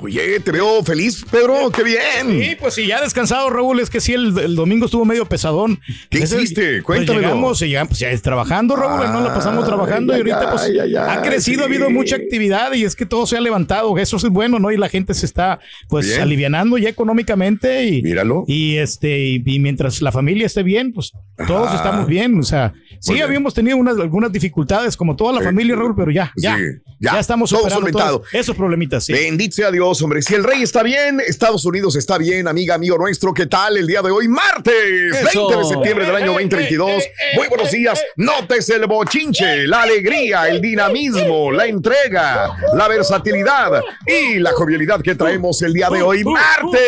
Oye, 0.00 0.38
te 0.38 0.52
veo 0.52 0.82
feliz, 0.84 1.24
Pedro, 1.28 1.70
qué 1.74 1.82
bien. 1.82 2.40
Sí, 2.40 2.56
pues 2.60 2.74
sí, 2.74 2.86
ya 2.86 3.00
descansado, 3.00 3.50
Raúl, 3.50 3.80
es 3.80 3.90
que 3.90 4.00
sí, 4.00 4.12
el, 4.12 4.38
el 4.38 4.54
domingo 4.54 4.84
estuvo 4.86 5.04
medio 5.04 5.26
pesadón. 5.26 5.80
¿Qué 6.08 6.20
hiciste? 6.20 6.70
Pues 6.74 6.84
Cuéntamelo. 6.84 7.20
llegamos, 7.26 7.60
y 7.62 7.70
ya, 7.70 7.84
pues 7.84 7.98
ya 7.98 8.08
es 8.10 8.22
trabajando, 8.22 8.76
Raúl, 8.76 9.12
no 9.12 9.20
la 9.20 9.34
pasamos 9.34 9.66
trabajando 9.66 10.12
y 10.14 10.18
ahorita 10.18 10.50
pues 10.52 10.70
ha 10.98 11.22
crecido, 11.22 11.58
sí. 11.58 11.62
ha 11.62 11.64
habido 11.64 11.90
mucha 11.90 12.14
actividad 12.14 12.74
y 12.74 12.84
es 12.84 12.94
que 12.94 13.06
todo 13.06 13.26
se 13.26 13.36
ha 13.36 13.40
levantado, 13.40 13.98
eso 13.98 14.16
es 14.18 14.22
bueno, 14.28 14.60
¿no? 14.60 14.70
Y 14.70 14.76
la 14.76 14.88
gente 14.88 15.14
se 15.14 15.26
está 15.26 15.58
pues 15.88 16.06
Bien. 16.06 16.20
alivianando 16.22 16.78
ya 16.78 16.88
económicamente 16.90 17.84
y, 17.86 18.00
Míralo. 18.02 18.44
y 18.46 18.76
este 18.76 19.18
y, 19.18 19.42
y 19.44 19.58
mientras 19.58 20.00
la 20.00 20.12
familia 20.12 20.46
esté 20.46 20.62
bien, 20.62 20.92
pues 20.92 21.12
todos 21.48 21.68
Ajá. 21.68 21.76
estamos 21.76 22.06
bien, 22.06 22.38
o 22.38 22.42
sea, 22.44 22.72
sí 23.00 23.14
bien. 23.14 23.24
habíamos 23.24 23.52
tenido 23.52 23.76
unas 23.76 23.98
algunas 23.98 24.30
dificultades 24.30 24.96
como 24.96 25.16
toda 25.16 25.32
la 25.32 25.38
Sí. 25.40 25.44
familia, 25.46 25.74
Raúl, 25.74 25.94
pero 25.96 26.10
ya, 26.12 26.32
ya, 26.36 26.56
Sí, 26.56 26.62
ya, 27.00 27.18
estamos 27.18 27.50
superando 27.50 27.90
todos 27.90 28.22
esos 28.32 28.54
problemitas, 28.56 29.04
sí. 29.06 29.12
Bendito 29.12 29.56
sea 29.56 29.70
Dios, 29.70 29.87
hombre. 29.88 30.20
Si 30.22 30.34
el 30.34 30.44
rey 30.44 30.62
está 30.62 30.82
bien, 30.82 31.20
Estados 31.20 31.64
Unidos 31.64 31.96
está 31.96 32.18
bien, 32.18 32.46
amiga, 32.46 32.74
amigo 32.74 32.98
nuestro. 32.98 33.32
¿Qué 33.32 33.46
tal 33.46 33.76
el 33.78 33.86
día 33.86 34.02
de 34.02 34.10
hoy? 34.10 34.28
Martes, 34.28 34.74
Eso. 35.16 35.48
20 35.48 35.56
de 35.56 35.64
septiembre 35.64 36.04
del 36.06 36.16
año 36.16 36.32
2022. 36.32 37.04
Muy 37.34 37.48
buenos 37.48 37.70
días. 37.70 38.04
Notes 38.16 38.68
el 38.68 38.86
bochinche, 38.86 39.66
la 39.66 39.82
alegría, 39.82 40.48
el 40.48 40.60
dinamismo, 40.60 41.50
la 41.50 41.64
entrega, 41.66 42.54
la 42.74 42.86
versatilidad 42.88 43.82
y 44.06 44.38
la 44.38 44.52
jovialidad 44.52 45.00
que 45.00 45.14
traemos 45.14 45.62
el 45.62 45.72
día 45.72 45.88
de 45.88 46.02
hoy, 46.02 46.22
martes, 46.24 46.82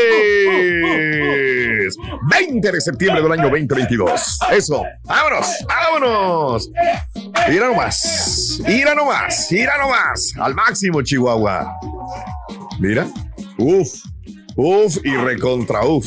20 2.31 2.73
de 2.73 2.81
septiembre 2.81 3.23
del 3.23 3.33
año 3.33 3.45
2022. 3.45 4.39
Eso, 4.53 4.85
vámonos, 5.05 5.47
vámonos. 5.67 6.71
Mira 7.49 7.69
nomás, 7.69 8.61
mira 8.67 8.95
nomás, 8.95 9.49
mira 9.51 9.79
nomás. 9.79 10.33
Al 10.39 10.55
máximo, 10.55 11.01
Chihuahua. 11.03 11.75
Mira. 12.81 13.07
Uf. 13.59 14.03
Uf 14.57 14.97
y 15.05 15.15
recontra 15.17 15.87
uf. 15.87 16.07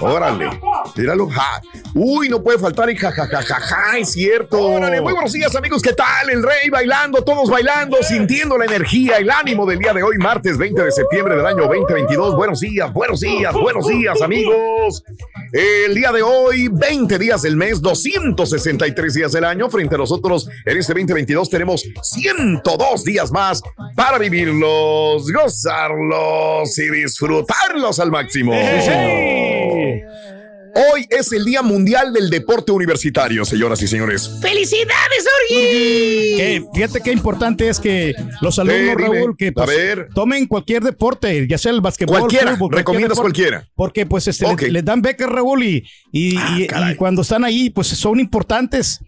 Órale. 0.00 0.48
Míralo. 0.96 1.28
Ja. 1.28 1.60
Uy, 1.98 2.28
no 2.28 2.42
puede 2.42 2.58
faltar 2.58 2.90
el 2.90 2.98
jajajajaja, 2.98 3.96
es 3.96 4.12
cierto. 4.12 4.60
Órale, 4.60 5.00
muy 5.00 5.14
buenos 5.14 5.32
días, 5.32 5.56
amigos. 5.56 5.80
¿Qué 5.80 5.94
tal? 5.94 6.28
El 6.28 6.42
rey 6.42 6.68
bailando, 6.70 7.24
todos 7.24 7.48
bailando, 7.48 7.96
sintiendo 8.02 8.58
la 8.58 8.66
energía, 8.66 9.16
el 9.16 9.30
ánimo 9.30 9.64
del 9.64 9.78
día 9.78 9.94
de 9.94 10.02
hoy, 10.02 10.18
martes 10.18 10.58
20 10.58 10.82
de 10.82 10.92
septiembre 10.92 11.36
del 11.36 11.46
año 11.46 11.62
2022. 11.62 12.36
Buenos 12.36 12.60
días, 12.60 12.92
buenos 12.92 13.20
días, 13.20 13.54
buenos 13.54 13.88
días, 13.88 14.20
amigos. 14.20 15.04
El 15.52 15.94
día 15.94 16.12
de 16.12 16.20
hoy, 16.20 16.68
20 16.68 17.18
días 17.18 17.40
del 17.40 17.56
mes, 17.56 17.80
263 17.80 19.14
días 19.14 19.32
del 19.32 19.44
año. 19.44 19.70
Frente 19.70 19.94
a 19.94 19.98
nosotros, 19.98 20.50
en 20.66 20.76
este 20.76 20.92
2022 20.92 21.48
tenemos 21.48 21.82
102 22.02 23.04
días 23.04 23.32
más 23.32 23.62
para 23.94 24.18
vivirlos, 24.18 25.32
gozarlos 25.32 26.76
y 26.76 26.90
disfrutarlos 26.90 27.98
al 28.00 28.10
máximo. 28.10 28.52
Hoy 30.92 31.06
es 31.08 31.32
el 31.32 31.46
Día 31.46 31.62
Mundial 31.62 32.12
del 32.12 32.28
Deporte 32.28 32.70
Universitario, 32.70 33.46
señoras 33.46 33.80
y 33.80 33.88
señores. 33.88 34.30
¡Felicidades, 34.42 35.26
Orgi! 35.50 36.36
Que, 36.36 36.64
fíjate 36.74 37.00
qué 37.00 37.12
importante 37.12 37.68
es 37.70 37.80
que 37.80 38.14
los 38.42 38.58
alumnos, 38.58 38.80
Eh, 38.80 38.94
dime. 38.98 39.08
Raúl, 39.20 39.36
que 39.38 39.48
A 39.48 39.52
pues, 39.52 39.68
ver. 39.68 40.08
tomen 40.14 40.46
cualquier 40.46 40.82
deporte, 40.82 41.46
ya 41.48 41.56
sea 41.56 41.72
el 41.72 41.80
basquetbol, 41.80 42.18
Cualquiera, 42.18 42.44
fútbol, 42.56 42.58
cualquier 42.58 42.78
recomiendas 42.78 43.16
deporte, 43.16 43.22
cualquiera. 43.42 43.68
Porque 43.74 44.04
pues 44.04 44.28
este, 44.28 44.70
les, 44.70 44.84
dan 44.84 45.00
becas, 45.00 45.30
Raúl, 45.30 45.62
y, 45.64 45.82
y, 46.12 46.36
Ah, 46.74 46.92
y 46.92 46.94
cuando 46.96 47.22
están 47.22 47.42
ahí, 47.44 47.70
pues 47.70 47.86
son 47.88 48.20
importantes 48.20 49.00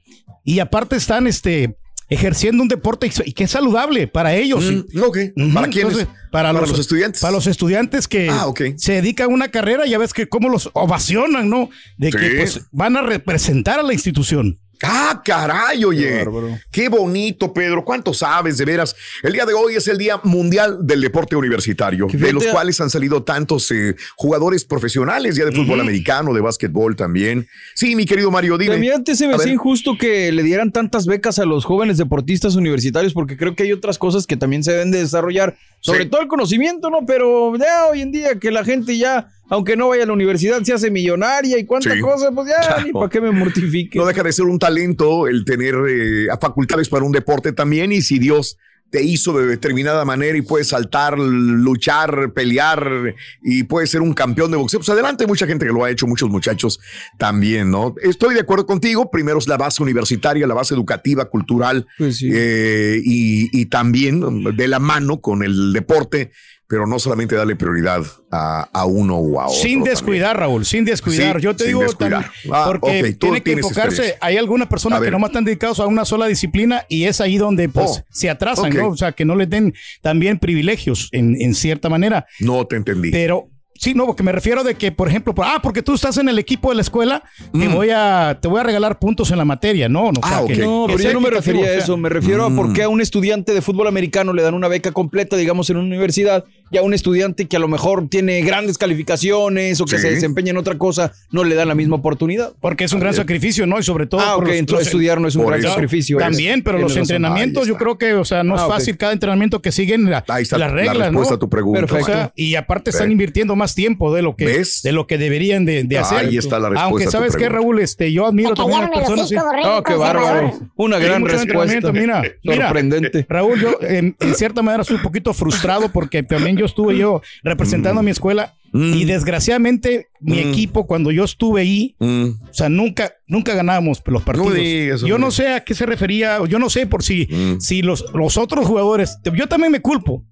y 0.44 0.60
aparte 0.60 0.96
están 0.96 1.26
este, 1.26 1.76
ejerciendo 2.08 2.62
un 2.62 2.68
deporte 2.68 3.10
y- 3.24 3.32
que 3.32 3.44
es 3.44 3.50
saludable 3.50 4.06
para 4.08 4.34
ellos. 4.34 4.64
Mm, 4.64 5.02
ok. 5.02 5.18
¿Para 5.54 5.68
quiénes? 5.68 5.92
entonces, 5.92 6.06
para, 6.30 6.48
¿Para 6.48 6.52
los, 6.60 6.70
los 6.70 6.78
estudiantes? 6.80 7.20
Para 7.20 7.32
los 7.32 7.46
estudiantes 7.46 8.08
que 8.08 8.28
Ah, 8.30 8.46
se 8.76 8.92
dedican 8.94 9.26
a 9.30 9.34
una 9.34 9.48
carrera, 9.48 9.86
ya 9.86 9.98
ves 9.98 10.12
que 10.12 10.28
cómo 10.28 10.48
los 10.48 10.70
ovacionan, 10.72 11.48
¿no? 11.50 11.70
De 11.96 12.10
que 12.10 12.30
pues, 12.38 12.62
van 12.72 12.96
a 12.96 13.02
representar 13.02 13.78
a 13.78 13.82
la 13.82 13.92
institución. 13.92 14.58
Ah, 14.82 15.20
caray, 15.24 15.84
oye. 15.84 16.24
Qué 16.70 16.88
bonito, 16.88 17.52
Pedro. 17.52 17.84
¿Cuánto 17.84 18.14
sabes 18.14 18.58
de 18.58 18.64
veras? 18.64 18.94
El 19.22 19.32
día 19.32 19.44
de 19.44 19.54
hoy 19.54 19.74
es 19.74 19.88
el 19.88 19.98
Día 19.98 20.20
Mundial 20.22 20.78
del 20.86 21.00
Deporte 21.00 21.34
Universitario, 21.36 22.06
de 22.12 22.32
los 22.32 22.46
cuales 22.46 22.80
han 22.80 22.88
salido 22.90 23.22
tantos 23.24 23.70
eh, 23.70 23.96
jugadores 24.16 24.64
profesionales 24.64 25.36
ya 25.36 25.44
de 25.44 25.52
fútbol 25.52 25.80
americano, 25.80 26.32
de 26.32 26.40
básquetbol 26.40 26.94
también. 26.96 27.46
Sí, 27.74 27.96
mi 27.96 28.04
querido 28.06 28.30
Mario, 28.30 28.56
dime. 28.58 28.74
También 28.74 28.94
antes 28.94 29.18
se 29.18 29.26
me 29.26 29.34
hacía 29.34 29.52
injusto 29.52 29.96
que 29.98 30.30
le 30.32 30.42
dieran 30.42 30.70
tantas 30.70 31.06
becas 31.06 31.38
a 31.38 31.44
los 31.44 31.64
jóvenes 31.64 31.96
deportistas 31.98 32.54
universitarios, 32.54 33.12
porque 33.14 33.36
creo 33.36 33.56
que 33.56 33.64
hay 33.64 33.72
otras 33.72 33.98
cosas 33.98 34.26
que 34.26 34.36
también 34.36 34.62
se 34.62 34.72
deben 34.72 34.90
de 34.90 34.98
desarrollar, 35.00 35.56
sobre 35.80 36.04
Sí. 36.04 36.08
todo 36.10 36.20
el 36.20 36.28
conocimiento, 36.28 36.90
¿no? 36.90 36.98
Pero 37.06 37.56
ya 37.56 37.86
hoy 37.90 38.02
en 38.02 38.12
día 38.12 38.38
que 38.38 38.50
la 38.50 38.64
gente 38.64 38.96
ya, 38.96 39.28
aunque 39.50 39.76
no 39.76 39.88
vaya 39.88 40.02
a 40.02 40.06
la 40.06 40.12
universidad, 40.12 40.62
se 40.62 40.72
hace 40.72 40.90
millonaria 40.90 41.58
y 41.58 41.64
cuánta 41.64 41.94
Sí. 41.94 42.00
cosa, 42.00 42.30
pues 42.32 42.48
ya 42.48 42.60
Claro. 42.66 42.84
ni 42.86 42.92
para 42.92 43.08
qué 43.08 43.20
me 43.20 43.30
mortifique. 43.30 43.98
No 43.98 44.06
deja 44.06 44.22
de 44.22 44.32
ser 44.32 44.46
un 44.46 44.58
talento 44.58 45.26
el 45.26 45.44
tener 45.44 45.74
eh, 45.88 46.26
facultades 46.40 46.88
para 46.88 47.04
un 47.04 47.12
deporte 47.12 47.52
también 47.52 47.92
y 47.92 48.02
si 48.02 48.18
Dios 48.18 48.56
te 48.90 49.02
hizo 49.02 49.38
de 49.38 49.46
determinada 49.46 50.02
manera 50.06 50.38
y 50.38 50.40
puedes 50.40 50.68
saltar, 50.68 51.18
luchar, 51.18 52.32
pelear 52.32 53.14
y 53.42 53.64
puedes 53.64 53.90
ser 53.90 54.00
un 54.00 54.14
campeón 54.14 54.50
de 54.50 54.56
boxeo, 54.56 54.80
pues 54.80 54.88
adelante, 54.88 55.24
hay 55.24 55.28
mucha 55.28 55.46
gente 55.46 55.66
que 55.66 55.72
lo 55.72 55.84
ha 55.84 55.90
hecho, 55.90 56.06
muchos 56.06 56.30
muchachos 56.30 56.80
también, 57.18 57.70
¿no? 57.70 57.94
Estoy 58.02 58.34
de 58.34 58.40
acuerdo 58.40 58.64
contigo, 58.64 59.10
primero 59.10 59.38
es 59.38 59.46
la 59.46 59.58
base 59.58 59.82
universitaria, 59.82 60.46
la 60.46 60.54
base 60.54 60.72
educativa, 60.74 61.26
cultural 61.26 61.86
Pues 61.98 62.16
sí. 62.16 62.30
eh, 62.32 62.98
y, 63.04 63.50
y 63.60 63.66
también 63.66 64.44
de 64.56 64.68
la 64.68 64.78
mano 64.78 65.20
con 65.20 65.42
el 65.42 65.74
deporte, 65.74 66.30
pero 66.68 66.86
no 66.86 66.98
solamente 66.98 67.34
darle 67.34 67.56
prioridad 67.56 68.02
a, 68.30 68.68
a 68.72 68.84
uno 68.84 69.16
o 69.16 69.40
a 69.40 69.46
otro. 69.46 69.54
Sin 69.58 69.78
también. 69.78 69.84
descuidar, 69.84 70.38
Raúl, 70.38 70.64
sin 70.66 70.84
descuidar. 70.84 71.36
Sí, 71.36 71.42
Yo 71.42 71.56
te 71.56 71.66
digo 71.66 71.82
también, 71.94 72.24
Ah, 72.52 72.64
porque 72.66 73.14
tiene 73.18 73.42
que 73.42 73.52
enfocarse. 73.52 74.16
Hay 74.20 74.36
algunas 74.36 74.68
personas 74.68 75.00
que 75.00 75.10
nomás 75.10 75.30
están 75.30 75.44
dedicados 75.44 75.80
a 75.80 75.86
una 75.86 76.04
sola 76.04 76.26
disciplina 76.26 76.84
y 76.88 77.04
es 77.04 77.20
ahí 77.22 77.38
donde 77.38 77.68
pues 77.70 77.90
Oh, 78.00 78.04
se 78.10 78.28
atrasan. 78.28 78.70
¿no? 78.74 78.88
O 78.90 78.96
sea, 78.96 79.12
que 79.12 79.24
no 79.24 79.34
les 79.34 79.48
den 79.48 79.72
también 80.02 80.38
privilegios 80.38 81.08
en, 81.12 81.40
en 81.40 81.54
cierta 81.54 81.88
manera. 81.88 82.26
No 82.40 82.66
te 82.66 82.76
entendí. 82.76 83.10
Pero 83.10 83.48
sí, 83.78 83.94
no, 83.94 84.06
porque 84.06 84.22
me 84.22 84.32
refiero 84.32 84.64
de 84.64 84.74
que, 84.74 84.92
por 84.92 85.08
ejemplo, 85.08 85.34
por- 85.34 85.46
ah, 85.46 85.60
porque 85.62 85.82
tú 85.82 85.94
estás 85.94 86.16
en 86.18 86.28
el 86.28 86.38
equipo 86.38 86.68
de 86.70 86.74
la 86.76 86.82
escuela, 86.82 87.22
te 87.52 87.68
Mm. 87.68 87.74
voy 87.74 87.90
a 87.90 88.38
te 88.40 88.48
voy 88.48 88.60
a 88.60 88.64
regalar 88.64 88.98
puntos 88.98 89.30
en 89.30 89.38
la 89.38 89.44
materia, 89.44 89.88
no, 89.88 90.12
no. 90.12 90.20
o 90.22 90.26
sea, 90.26 90.38
Ah, 90.38 90.44
que- 90.46 90.52
ok. 90.54 90.58
No, 90.60 90.86
que 90.86 90.96
pero 90.96 91.08
yo 91.08 91.12
no 91.14 91.20
me 91.20 91.30
refería 91.30 91.62
a 91.62 91.64
o 91.64 91.68
sea, 91.68 91.78
eso, 91.78 91.96
me 91.96 92.08
refiero 92.08 92.44
a 92.44 92.50
por 92.54 92.72
qué 92.72 92.82
a 92.82 92.88
un 92.88 93.00
estudiante 93.00 93.54
de 93.54 93.62
fútbol 93.62 93.86
americano 93.86 94.32
le 94.32 94.42
dan 94.42 94.54
una 94.54 94.68
beca 94.68 94.92
completa, 94.92 95.36
digamos, 95.36 95.70
en 95.70 95.76
una 95.78 95.86
universidad, 95.86 96.44
y 96.70 96.76
a 96.76 96.82
un 96.82 96.92
estudiante 96.92 97.46
que 97.46 97.56
a 97.56 97.60
lo 97.60 97.68
mejor 97.68 98.08
tiene 98.08 98.42
grandes 98.42 98.76
calificaciones 98.76 99.80
o 99.80 99.84
que 99.86 99.96
Sí. 99.96 100.02
se 100.02 100.10
desempeña 100.10 100.50
en 100.50 100.58
otra 100.58 100.76
cosa, 100.76 101.12
no 101.30 101.44
le 101.44 101.54
dan 101.54 101.68
la 101.68 101.74
misma 101.74 101.96
oportunidad. 101.96 102.52
Porque 102.60 102.84
es 102.84 102.92
un 102.92 103.00
gran 103.00 103.14
sacrificio, 103.14 103.66
¿no? 103.66 103.78
Y 103.78 103.82
sobre 103.82 104.06
todo. 104.06 104.20
Ah, 104.20 104.36
ok, 104.36 104.46
los- 104.48 104.56
entonces 104.56 104.86
los- 104.86 104.88
estudiar 104.88 105.20
no 105.20 105.28
es 105.28 105.36
un 105.36 105.46
gran 105.46 105.60
eso. 105.60 105.70
sacrificio. 105.70 106.18
También, 106.18 106.62
pero 106.62 106.78
los 106.78 106.96
entrenamientos, 106.96 107.66
yo 107.66 107.76
creo 107.76 107.96
que, 107.96 108.14
o 108.14 108.24
sea, 108.24 108.42
no 108.42 108.54
es 108.56 108.60
Ah, 108.60 108.66
ok. 108.66 108.72
fácil 108.74 108.96
cada 108.98 109.12
entrenamiento 109.12 109.62
que 109.62 109.72
siguen 109.72 110.10
la- 110.10 110.24
las 110.26 110.50
la 110.52 110.68
reglas, 110.68 110.96
respuesta 110.98 111.32
¿no? 111.32 111.36
a 111.36 111.38
tu 111.38 111.48
pregunta. 111.48 111.80
Perfecto. 111.80 112.04
O 112.04 112.06
sea, 112.06 112.32
y 112.36 112.54
aparte 112.54 112.90
están 112.90 113.10
invirtiendo 113.10 113.56
más 113.56 113.67
tiempo 113.74 114.14
de 114.14 114.22
lo 114.22 114.36
que, 114.36 114.44
¿Ves? 114.46 114.80
de 114.82 114.92
lo 114.92 115.06
que 115.06 115.18
deberían 115.18 115.64
de, 115.64 115.84
de 115.84 115.98
Ahí 115.98 116.02
hacer. 116.04 116.38
está 116.38 116.58
la 116.58 116.68
respuesta 116.68 116.84
Aunque 116.84 117.06
sabes 117.10 117.32
qué, 117.34 117.46
pregunta. 117.46 117.58
Raúl, 117.62 117.80
este, 117.80 118.12
yo 118.12 118.26
admiro 118.26 118.54
también 118.54 118.80
a 118.84 118.88
las 118.88 118.98
personas. 118.98 119.28
sí. 119.28 119.36
Oh, 119.64 119.82
qué 119.82 119.94
bárbaro. 119.94 120.52
Una 120.76 120.98
gran 120.98 121.24
respuesta. 121.24 121.92
Mira, 121.92 122.22
mira. 122.44 122.66
Sorprendente. 122.66 123.26
Raúl, 123.28 123.60
yo 123.60 123.78
en, 123.80 124.16
en 124.20 124.34
cierta 124.34 124.62
manera 124.62 124.82
estoy 124.82 124.96
un 124.96 125.02
poquito 125.02 125.32
frustrado 125.34 125.90
porque 125.92 126.22
también 126.22 126.56
yo 126.56 126.66
estuve 126.66 126.96
yo 126.96 127.22
representando 127.42 128.00
a 128.00 128.02
mi 128.02 128.10
escuela 128.10 128.54
y 128.74 129.04
desgraciadamente 129.06 130.08
mi 130.20 130.36
Mm. 130.44 130.48
equipo 130.50 130.86
cuando 130.86 131.10
yo 131.10 131.24
estuve 131.24 131.62
ahí, 131.62 131.96
Mm. 131.98 132.24
o 132.50 132.52
sea, 132.54 132.68
nunca, 132.68 133.12
nunca 133.26 133.54
ganábamos 133.54 134.02
los 134.04 134.22
partidos. 134.22 134.54
digas, 134.54 135.00
yo 135.02 135.16
no 135.18 135.30
sé 135.30 135.48
a 135.48 135.64
qué 135.64 135.74
se 135.74 135.86
refería, 135.86 136.38
yo 136.48 136.58
no 136.58 136.68
sé 136.68 136.86
por 136.86 137.02
si, 137.02 137.26
Mm. 137.30 137.60
si 137.60 137.80
los, 137.82 138.04
los 138.12 138.36
otros 138.36 138.66
jugadores, 138.66 139.18
yo 139.34 139.46
también 139.48 139.72
me 139.72 139.80
culpo. 139.80 140.24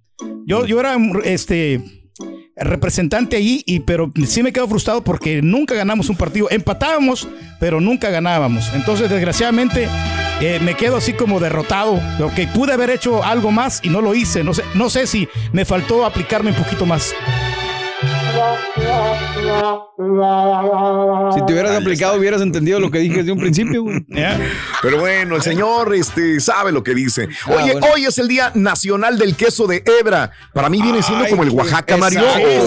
Yo, 0.46 0.66
yo 0.66 0.80
era, 0.80 0.96
este, 1.24 1.80
representante 2.56 3.36
ahí, 3.36 3.62
y, 3.66 3.80
pero 3.80 4.10
sí 4.26 4.42
me 4.42 4.52
quedo 4.52 4.66
frustrado 4.66 5.04
porque 5.04 5.42
nunca 5.42 5.74
ganamos 5.74 6.08
un 6.08 6.16
partido. 6.16 6.48
Empatábamos, 6.50 7.28
pero 7.60 7.80
nunca 7.80 8.10
ganábamos. 8.10 8.70
Entonces, 8.74 9.10
desgraciadamente, 9.10 9.88
eh, 10.40 10.58
me 10.62 10.74
quedo 10.74 10.96
así 10.96 11.12
como 11.12 11.40
derrotado. 11.40 12.00
Ok, 12.20 12.52
pude 12.54 12.72
haber 12.72 12.90
hecho 12.90 13.22
algo 13.22 13.50
más 13.50 13.80
y 13.82 13.88
no 13.88 14.00
lo 14.00 14.14
hice. 14.14 14.42
No 14.42 14.54
sé, 14.54 14.62
no 14.74 14.90
sé 14.90 15.06
si 15.06 15.28
me 15.52 15.64
faltó 15.64 16.04
aplicarme 16.04 16.50
un 16.50 16.56
poquito 16.56 16.86
más. 16.86 17.14
Si 21.34 21.44
te 21.44 21.52
hubieras 21.52 21.76
aplicado, 21.76 22.18
hubieras 22.18 22.42
entendido 22.42 22.80
lo 22.80 22.90
que 22.90 22.98
dije 22.98 23.18
desde 23.18 23.32
un 23.32 23.38
principio, 23.38 23.84
Pero 24.82 25.00
bueno, 25.00 25.36
el 25.36 25.42
señor 25.42 25.94
este, 25.94 26.40
sabe 26.40 26.72
lo 26.72 26.82
que 26.82 26.94
dice. 26.94 27.28
Ah, 27.46 27.56
Oye, 27.56 27.74
hoy 27.92 28.04
es 28.04 28.18
el 28.18 28.28
Día 28.28 28.52
Nacional 28.54 29.18
del 29.18 29.36
Queso 29.36 29.66
de 29.66 29.82
Hebra. 29.84 30.32
Para 30.52 30.68
mí 30.68 30.80
viene 30.80 31.02
siendo 31.02 31.26
como 31.28 31.42
el 31.42 31.50
Oaxaca, 31.50 31.96
Mario. 31.96 32.22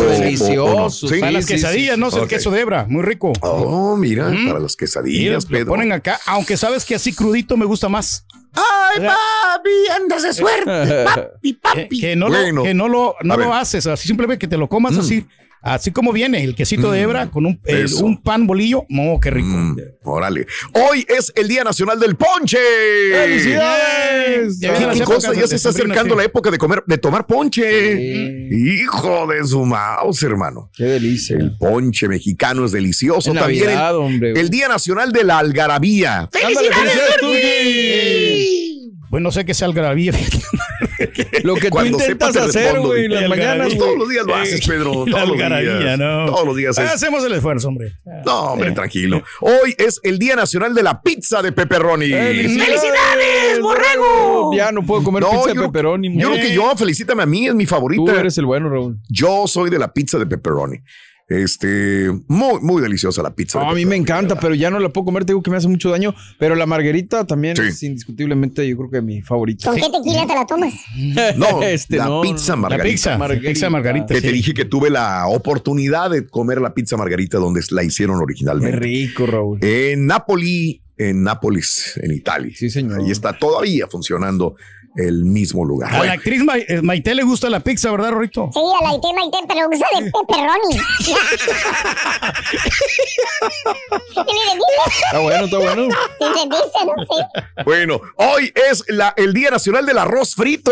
delicioso. 0.10 1.08
Para 1.20 1.32
las 1.32 1.46
quesadillas, 1.46 1.98
no 1.98 2.08
es 2.08 2.16
el 2.16 2.28
queso 2.28 2.52
de 2.52 2.62
Hebra. 2.62 2.86
Muy 2.90 3.04
rico. 3.04 3.34
Oh, 3.42 3.96
mira, 3.96 4.32
para 4.48 4.60
las 4.60 4.76
quesadillas, 4.76 5.46
Pedro. 5.46 5.66
Lo 5.66 5.72
ponen 5.72 5.92
acá, 5.92 6.20
aunque 6.26 6.58
sabes 6.58 6.86
que 6.86 6.96
así 6.96 7.14
crudito 7.14 7.58
me 7.58 7.66
gusta 7.66 7.90
más. 7.90 8.26
¡Ay, 8.54 9.06
papi! 9.06 9.70
¡Andas 9.96 10.24
de 10.24 10.34
suerte! 10.34 11.06
¡Papi, 11.06 11.54
papi! 11.54 12.00
Que, 12.00 12.16
no, 12.16 12.30
lo, 12.30 12.64
que 12.64 12.74
no 12.74 12.88
lo, 12.88 13.16
no 13.22 13.38
lo 13.38 13.54
haces, 13.54 13.88
así 13.88 14.08
simplemente 14.08 14.40
que 14.40 14.48
te 14.48 14.58
lo 14.58 14.68
comas 14.68 14.94
mm. 14.94 15.00
así 15.00 15.26
Así 15.62 15.92
como 15.92 16.14
viene 16.14 16.42
el 16.42 16.56
quesito 16.56 16.90
de 16.90 17.00
mm, 17.00 17.04
hebra 17.04 17.32
con 17.32 17.46
un, 17.46 17.60
un 18.02 18.22
pan 18.22 18.48
bolillo. 18.48 18.86
¡Oh, 18.98 19.20
qué 19.20 19.30
rico! 19.30 19.50
Mm, 19.50 19.78
órale. 20.04 20.48
Hoy 20.74 21.06
es 21.10 21.34
el 21.36 21.50
Día 21.50 21.66
Nacional 21.66 22.00
del 22.00 22.16
Ponche. 22.16 22.58
¡Felicidades! 23.12 24.58
Ya, 24.60 24.94
ya 24.94 25.48
se 25.48 25.58
está 25.58 25.70
acercando 25.70 26.16
la 26.16 26.24
época 26.24 26.50
de 26.50 26.58
comer, 26.58 26.82
de 26.88 26.98
tomar 26.98 27.28
ponche. 27.28 28.48
Hijo 28.50 29.28
de 29.28 29.46
su 29.46 29.66
mouse, 29.66 30.24
hermano. 30.24 30.72
Qué 30.74 30.86
delicia. 30.86 31.36
El 31.36 31.58
ponche 31.58 32.08
mexicano 32.08 32.64
es 32.64 32.72
delicioso. 32.72 33.34
También 33.34 33.70
el, 34.22 34.50
Día 34.50 34.70
Nacional 34.70 35.12
de 35.12 35.26
la 35.26 35.40
Algarabía. 35.40 36.30
¡Felicidades, 36.32 37.12
bueno, 39.10 39.26
no 39.26 39.32
sé 39.32 39.46
qué 39.46 39.54
sea 39.54 39.68
algarabía. 39.68 40.12
lo 41.44 41.56
que 41.56 41.70
tú 41.70 41.84
intentas 41.84 42.36
hacer, 42.36 42.80
güey, 42.80 43.08
las 43.08 43.28
mañanas. 43.28 43.76
Todos 43.78 43.98
los 43.98 44.10
días 44.10 44.26
lo 44.26 44.36
haces, 44.36 44.66
Pedro. 44.68 45.06
Todos 45.06 45.28
los 45.30 45.38
días. 45.38 46.00
No. 46.00 46.26
Todos 46.26 46.46
los 46.46 46.56
días. 46.56 46.78
Hacemos 46.78 47.24
el 47.24 47.34
esfuerzo, 47.34 47.68
hombre. 47.68 47.94
No, 48.26 48.54
hombre, 48.54 48.72
tranquilo. 48.72 49.24
Hoy 49.42 49.76
es 49.78 50.00
el 50.04 50.20
Día 50.20 50.36
Nacional 50.36 50.74
de 50.74 50.84
la 50.84 51.02
Pizza 51.02 51.42
de 51.42 51.52
Pepperoni. 51.52 52.10
¡Felicidades, 52.10 53.62
borrego! 53.62 54.52
Ya 54.56 54.72
no 54.72 54.86
puedo 54.86 55.04
comer 55.04 55.24
pizza 55.24 55.54
de 55.54 55.56
pepperoni. 55.56 56.20
Yo 56.20 56.30
lo 56.30 56.36
que 56.36 56.54
yo, 56.54 56.76
felicítame 56.76 57.24
a 57.24 57.26
mí, 57.26 57.48
es 57.48 57.56
mi 57.56 57.66
favorita. 57.66 58.04
Tú 58.04 58.18
eres 58.18 58.38
el 58.38 58.46
bueno, 58.46 58.70
Raúl. 58.70 58.98
Yo 59.10 59.48
soy 59.48 59.70
de 59.70 59.80
la 59.80 59.92
pizza 59.92 60.18
de 60.18 60.26
pepperoni. 60.26 60.78
Este, 61.30 62.10
muy, 62.28 62.60
muy 62.62 62.82
deliciosa 62.82 63.22
la 63.22 63.36
pizza. 63.36 63.62
a 63.62 63.74
mí 63.76 63.86
me 63.86 63.96
encanta, 63.96 64.40
pero 64.40 64.56
ya 64.56 64.72
no 64.72 64.80
la 64.80 64.90
puedo 64.90 65.06
comer, 65.06 65.26
tengo 65.26 65.44
que 65.44 65.52
me 65.52 65.58
hace 65.58 65.68
mucho 65.68 65.92
daño. 65.92 66.16
Pero 66.40 66.56
la 66.56 66.66
margarita 66.66 67.26
también 67.26 67.56
es 67.62 67.84
indiscutiblemente, 67.84 68.68
yo 68.68 68.76
creo 68.78 68.90
que 68.90 69.02
mi 69.02 69.22
favorita. 69.22 69.70
¿Con 69.70 69.80
qué 69.80 69.90
tequila 69.90 70.26
te 70.26 70.34
la 70.34 70.46
tomas? 70.48 70.74
No, 71.38 71.62
este, 71.64 71.98
la 71.98 72.20
pizza 72.22 72.56
margarita. 72.56 73.18
La 73.18 73.28
pizza, 73.40 73.70
margarita. 73.70 74.14
Que 74.16 74.22
te 74.22 74.32
dije 74.32 74.56
que 74.56 74.66
tuve 74.66 74.90
la 74.90 75.28
oportunidad 75.28 76.10
de 76.10 76.28
comer 76.28 76.60
la 76.62 76.74
pizza 76.74 76.98
margarita 76.98 77.38
donde 77.38 77.62
la 77.70 77.84
hicieron 77.84 78.18
originalmente. 78.18 78.80
Qué 78.80 78.86
rico, 78.86 79.28
Raúl. 79.28 79.60
En 79.62 80.08
Napoli, 80.08 80.82
en 80.98 81.24
Nápoles, 81.24 82.00
en 82.02 82.12
Italia. 82.12 82.54
Sí, 82.56 82.72
señor. 82.72 83.02
Ahí 83.02 83.12
está 83.12 83.38
todavía 83.38 83.88
funcionando 83.88 84.56
el 85.08 85.24
mismo 85.26 85.66
lugar. 85.66 85.94
A 85.94 86.04
la 86.04 86.14
actriz 86.14 86.42
eh, 86.68 86.82
Maite 86.82 87.16
le 87.16 87.24
gusta 87.24 87.50
la 87.50 87.60
pizza, 87.62 87.92
¿verdad, 87.92 88.12
Rorito? 88.12 88.50
Sí, 88.54 88.60
a 88.60 88.84
la 88.84 88.90
actriz 88.92 89.14
Maite, 89.16 89.38
pero 89.48 89.60
le 89.70 89.78
gusta 89.78 90.00
de 90.00 90.12
pepperoni. 90.12 90.78
está 95.06 95.20
bueno, 95.20 95.46
está 95.46 95.58
bueno. 95.58 95.88
Bueno, 97.66 98.02
hoy 98.16 98.54
es 98.70 98.84
la, 98.88 99.14
el 99.18 99.34
Día 99.34 99.52
Nacional 99.52 99.86
del 99.86 99.98
Arroz 99.98 100.36
Frito. 100.36 100.72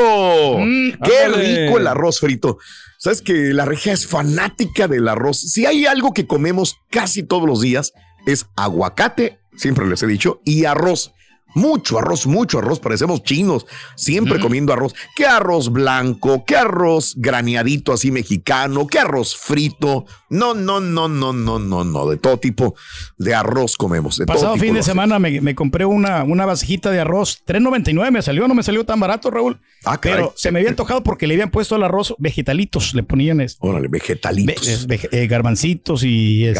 Mm, 0.59 0.91
Qué 1.03 1.27
rico 1.29 1.77
el 1.77 1.87
arroz 1.87 2.19
frito. 2.19 2.57
Sabes 2.97 3.21
que 3.21 3.53
la 3.53 3.65
regia 3.65 3.93
es 3.93 4.07
fanática 4.07 4.87
del 4.87 5.07
arroz. 5.07 5.39
Si 5.39 5.65
hay 5.65 5.85
algo 5.85 6.13
que 6.13 6.25
comemos 6.27 6.77
casi 6.89 7.23
todos 7.23 7.47
los 7.47 7.61
días, 7.61 7.93
es 8.25 8.47
aguacate, 8.55 9.39
siempre 9.55 9.85
les 9.85 10.01
he 10.03 10.07
dicho, 10.07 10.41
y 10.43 10.65
arroz. 10.65 11.13
Mucho 11.55 11.97
arroz, 11.97 12.27
mucho 12.27 12.59
arroz, 12.59 12.79
parecemos 12.79 13.23
chinos, 13.23 13.65
siempre 13.95 14.39
comiendo 14.39 14.73
arroz. 14.73 14.93
¿Qué 15.15 15.25
arroz 15.25 15.71
blanco? 15.71 16.43
¿Qué 16.45 16.55
arroz 16.55 17.15
graneadito 17.17 17.93
así 17.93 18.11
mexicano? 18.11 18.85
¿Qué 18.87 18.99
arroz 18.99 19.35
frito? 19.35 20.05
No, 20.29 20.53
no, 20.53 20.79
no, 20.79 21.07
no, 21.07 21.33
no, 21.33 21.57
no, 21.59 21.83
no, 21.83 22.09
de 22.09 22.17
todo 22.17 22.37
tipo 22.37 22.75
de 23.17 23.33
arroz 23.33 23.77
comemos. 23.77 24.17
De 24.17 24.25
Pasado 24.25 24.57
fin 24.57 24.73
de 24.73 24.83
semana 24.83 25.19
me, 25.19 25.55
compré 25.55 25.85
una, 25.85 26.23
una 26.23 26.45
vasijita 26.45 26.91
de 26.91 26.99
arroz, 26.99 27.43
3.99 27.45 28.11
me 28.11 28.21
salió, 28.21 28.47
no 28.47 28.53
me 28.53 28.63
salió 28.63 28.85
tan 28.85 28.99
barato, 28.99 29.31
Raúl. 29.31 29.59
Ah, 29.85 29.99
Pero 30.01 30.33
se 30.35 30.51
me 30.51 30.59
había 30.59 30.69
antojado 30.69 31.01
porque 31.01 31.27
le 31.27 31.35
habían 31.35 31.49
puesto 31.49 31.75
el 31.75 31.83
arroz 31.83 32.13
vegetalitos, 32.17 32.93
le 32.93 33.03
ponían 33.03 33.41
eso. 33.41 33.57
Órale, 33.61 33.87
vegetalitos. 33.87 34.87
Eh, 35.11 35.27
garbancitos 35.27 36.03
y, 36.03 36.51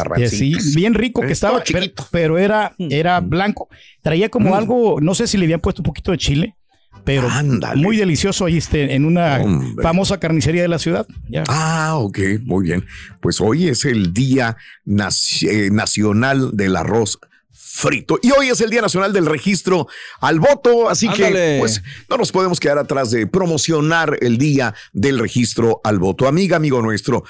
bien 0.74 0.94
rico 0.94 1.20
que 1.20 1.32
estaba, 1.32 1.62
pero, 2.10 2.38
era, 2.38 2.74
era 2.78 3.20
blanco. 3.20 3.68
Traía 4.02 4.28
como 4.28 4.50
mm. 4.50 4.54
algo 4.54 4.87
no 5.00 5.14
sé 5.14 5.26
si 5.26 5.36
le 5.36 5.44
habían 5.44 5.60
puesto 5.60 5.82
un 5.82 5.86
poquito 5.86 6.10
de 6.10 6.18
chile, 6.18 6.56
pero 7.04 7.28
muy 7.76 7.96
delicioso 7.96 8.44
ahí 8.44 8.58
este, 8.58 8.94
en 8.94 9.04
una 9.04 9.40
famosa 9.82 10.18
carnicería 10.18 10.62
de 10.62 10.68
la 10.68 10.78
ciudad. 10.78 11.06
Ah, 11.48 11.94
ok, 11.96 12.18
muy 12.42 12.64
bien. 12.64 12.84
Pues 13.20 13.40
hoy 13.40 13.68
es 13.68 13.84
el 13.84 14.12
Día 14.12 14.56
eh, 14.86 15.70
Nacional 15.70 16.50
del 16.54 16.76
Arroz 16.76 17.18
frito. 17.50 18.18
Y 18.22 18.32
hoy 18.32 18.48
es 18.48 18.60
el 18.60 18.70
Día 18.70 18.82
Nacional 18.82 19.12
del 19.12 19.26
Registro 19.26 19.86
al 20.20 20.40
Voto, 20.40 20.88
así 20.88 21.08
que 21.08 21.58
pues 21.60 21.82
no 22.10 22.16
nos 22.16 22.32
podemos 22.32 22.58
quedar 22.58 22.78
atrás 22.78 23.10
de 23.10 23.26
promocionar 23.26 24.18
el 24.20 24.36
Día 24.36 24.74
del 24.92 25.18
Registro 25.18 25.80
al 25.84 25.98
Voto. 25.98 26.26
Amiga, 26.26 26.56
amigo 26.56 26.82
nuestro, 26.82 27.24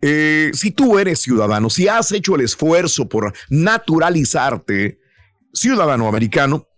eh, 0.00 0.52
si 0.54 0.70
tú 0.70 0.98
eres 0.98 1.18
ciudadano, 1.18 1.68
si 1.68 1.88
has 1.88 2.12
hecho 2.12 2.36
el 2.36 2.42
esfuerzo 2.42 3.08
por 3.08 3.32
naturalizarte 3.50 5.00
ciudadano 5.52 6.06
americano, 6.06 6.68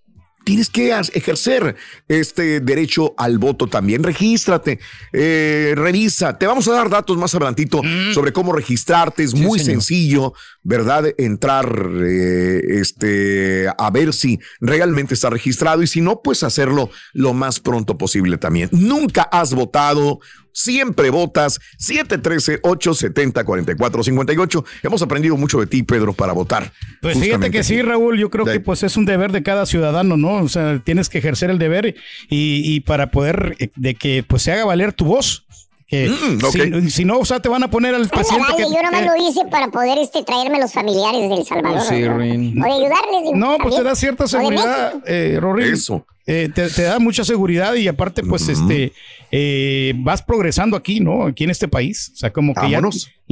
tienes 0.44 0.70
que 0.70 0.90
ejercer 0.90 1.76
este 2.08 2.60
derecho 2.60 3.14
al 3.16 3.38
voto 3.38 3.66
también. 3.66 4.02
Regístrate, 4.02 4.80
eh, 5.12 5.74
revisa. 5.76 6.38
Te 6.38 6.46
vamos 6.46 6.66
a 6.68 6.72
dar 6.72 6.88
datos 6.88 7.16
más 7.16 7.34
adelantito 7.34 7.82
mm. 7.82 8.12
sobre 8.14 8.32
cómo 8.32 8.52
registrarte. 8.52 9.22
Es 9.22 9.34
muy 9.34 9.58
sencillo, 9.58 10.34
¿verdad? 10.62 11.06
Entrar 11.18 11.70
eh, 12.02 12.60
este, 12.80 13.68
a 13.76 13.90
ver 13.90 14.12
si 14.12 14.38
realmente 14.60 15.14
está 15.14 15.30
registrado 15.30 15.82
y 15.82 15.86
si 15.86 16.00
no, 16.00 16.20
pues 16.22 16.42
hacerlo 16.42 16.90
lo 17.12 17.34
más 17.34 17.60
pronto 17.60 17.98
posible 17.98 18.38
también. 18.38 18.68
Nunca 18.72 19.22
has 19.22 19.54
votado 19.54 20.20
siempre 20.52 21.10
votas 21.10 21.60
713-870-4458. 21.78 24.64
Hemos 24.82 25.02
aprendido 25.02 25.36
mucho 25.36 25.60
de 25.60 25.66
ti, 25.66 25.82
Pedro, 25.82 26.12
para 26.12 26.32
votar. 26.32 26.72
Pues 27.02 27.18
fíjate 27.18 27.50
que 27.50 27.62
sí, 27.62 27.82
Raúl, 27.82 28.18
yo 28.18 28.30
creo 28.30 28.44
que 28.44 28.60
pues 28.60 28.82
es 28.82 28.96
un 28.96 29.04
deber 29.04 29.32
de 29.32 29.42
cada 29.42 29.66
ciudadano, 29.66 30.16
¿no? 30.16 30.36
O 30.36 30.48
sea, 30.48 30.80
tienes 30.84 31.08
que 31.08 31.18
ejercer 31.18 31.50
el 31.50 31.58
deber 31.58 31.94
y, 32.28 32.62
y 32.64 32.80
para 32.80 33.10
poder 33.10 33.56
eh, 33.58 33.70
de 33.76 33.94
que 33.94 34.24
pues 34.26 34.42
se 34.42 34.52
haga 34.52 34.64
valer 34.64 34.92
tu 34.92 35.04
voz. 35.04 35.44
Mm, 35.92 36.88
si, 36.88 37.04
no, 37.04 37.18
o 37.18 37.24
sea, 37.24 37.40
te 37.40 37.48
van 37.48 37.64
a 37.64 37.70
poner 37.70 37.96
al 37.96 38.08
presidente. 38.08 38.54
que, 38.56 38.62
yo 38.62 38.82
nomás 38.82 39.04
lo 39.04 39.16
hice 39.16 39.44
para 39.50 39.68
poder 39.68 39.98
este, 39.98 40.22
traerme 40.22 40.60
los 40.60 40.72
familiares 40.72 41.28
del 41.28 41.44
Salvador. 41.44 41.80
Sí, 41.80 42.02
¿no? 42.02 42.64
O 42.64 42.72
ayudarles. 42.72 43.34
no, 43.34 43.58
pues 43.58 43.74
te 43.74 43.82
da 43.82 43.96
cierta 43.96 44.28
seguridad, 44.28 44.94
eh, 45.06 45.40
Eso. 45.72 46.06
Eh, 46.26 46.48
te, 46.54 46.82
da 46.82 47.00
mucha 47.00 47.24
seguridad 47.24 47.74
y 47.74 47.88
aparte, 47.88 48.22
pues, 48.22 48.48
este, 48.48 48.92
eh, 49.32 49.94
vas 49.98 50.22
progresando 50.22 50.76
aquí, 50.76 51.00
¿no? 51.00 51.26
Aquí 51.26 51.44
en 51.44 51.50
este 51.50 51.68
país. 51.68 52.10
O 52.14 52.16
sea, 52.16 52.32
como 52.32 52.54
que 52.54 52.68
ya. 52.70 52.80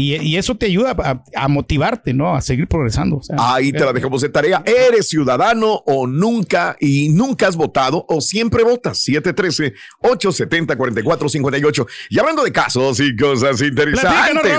Y, 0.01 0.37
eso 0.37 0.55
te 0.55 0.67
ayuda 0.67 0.95
a, 1.35 1.49
motivarte, 1.49 2.15
¿no? 2.15 2.37
A 2.37 2.41
seguir 2.41 2.69
progresando. 2.69 3.21
Ahí 3.37 3.73
te 3.73 3.81
la 3.81 3.93
dejamos 3.93 4.23
de 4.23 4.29
tarea. 4.29 4.63
¿Eres 4.65 5.09
ciudadano 5.09 5.83
o 5.87 6.07
nunca 6.07 6.77
y 6.79 7.09
nunca 7.09 7.49
has 7.49 7.57
votado 7.57 8.07
o 8.09 8.21
siempre 8.21 8.63
votas? 8.63 9.05
713-870-4458. 10.03 11.87
Y 12.11 12.21
hablando 12.21 12.45
de 12.45 12.53
casos 12.53 13.01
y 13.01 13.17
cosas 13.17 13.61
interesantes. 13.61 14.57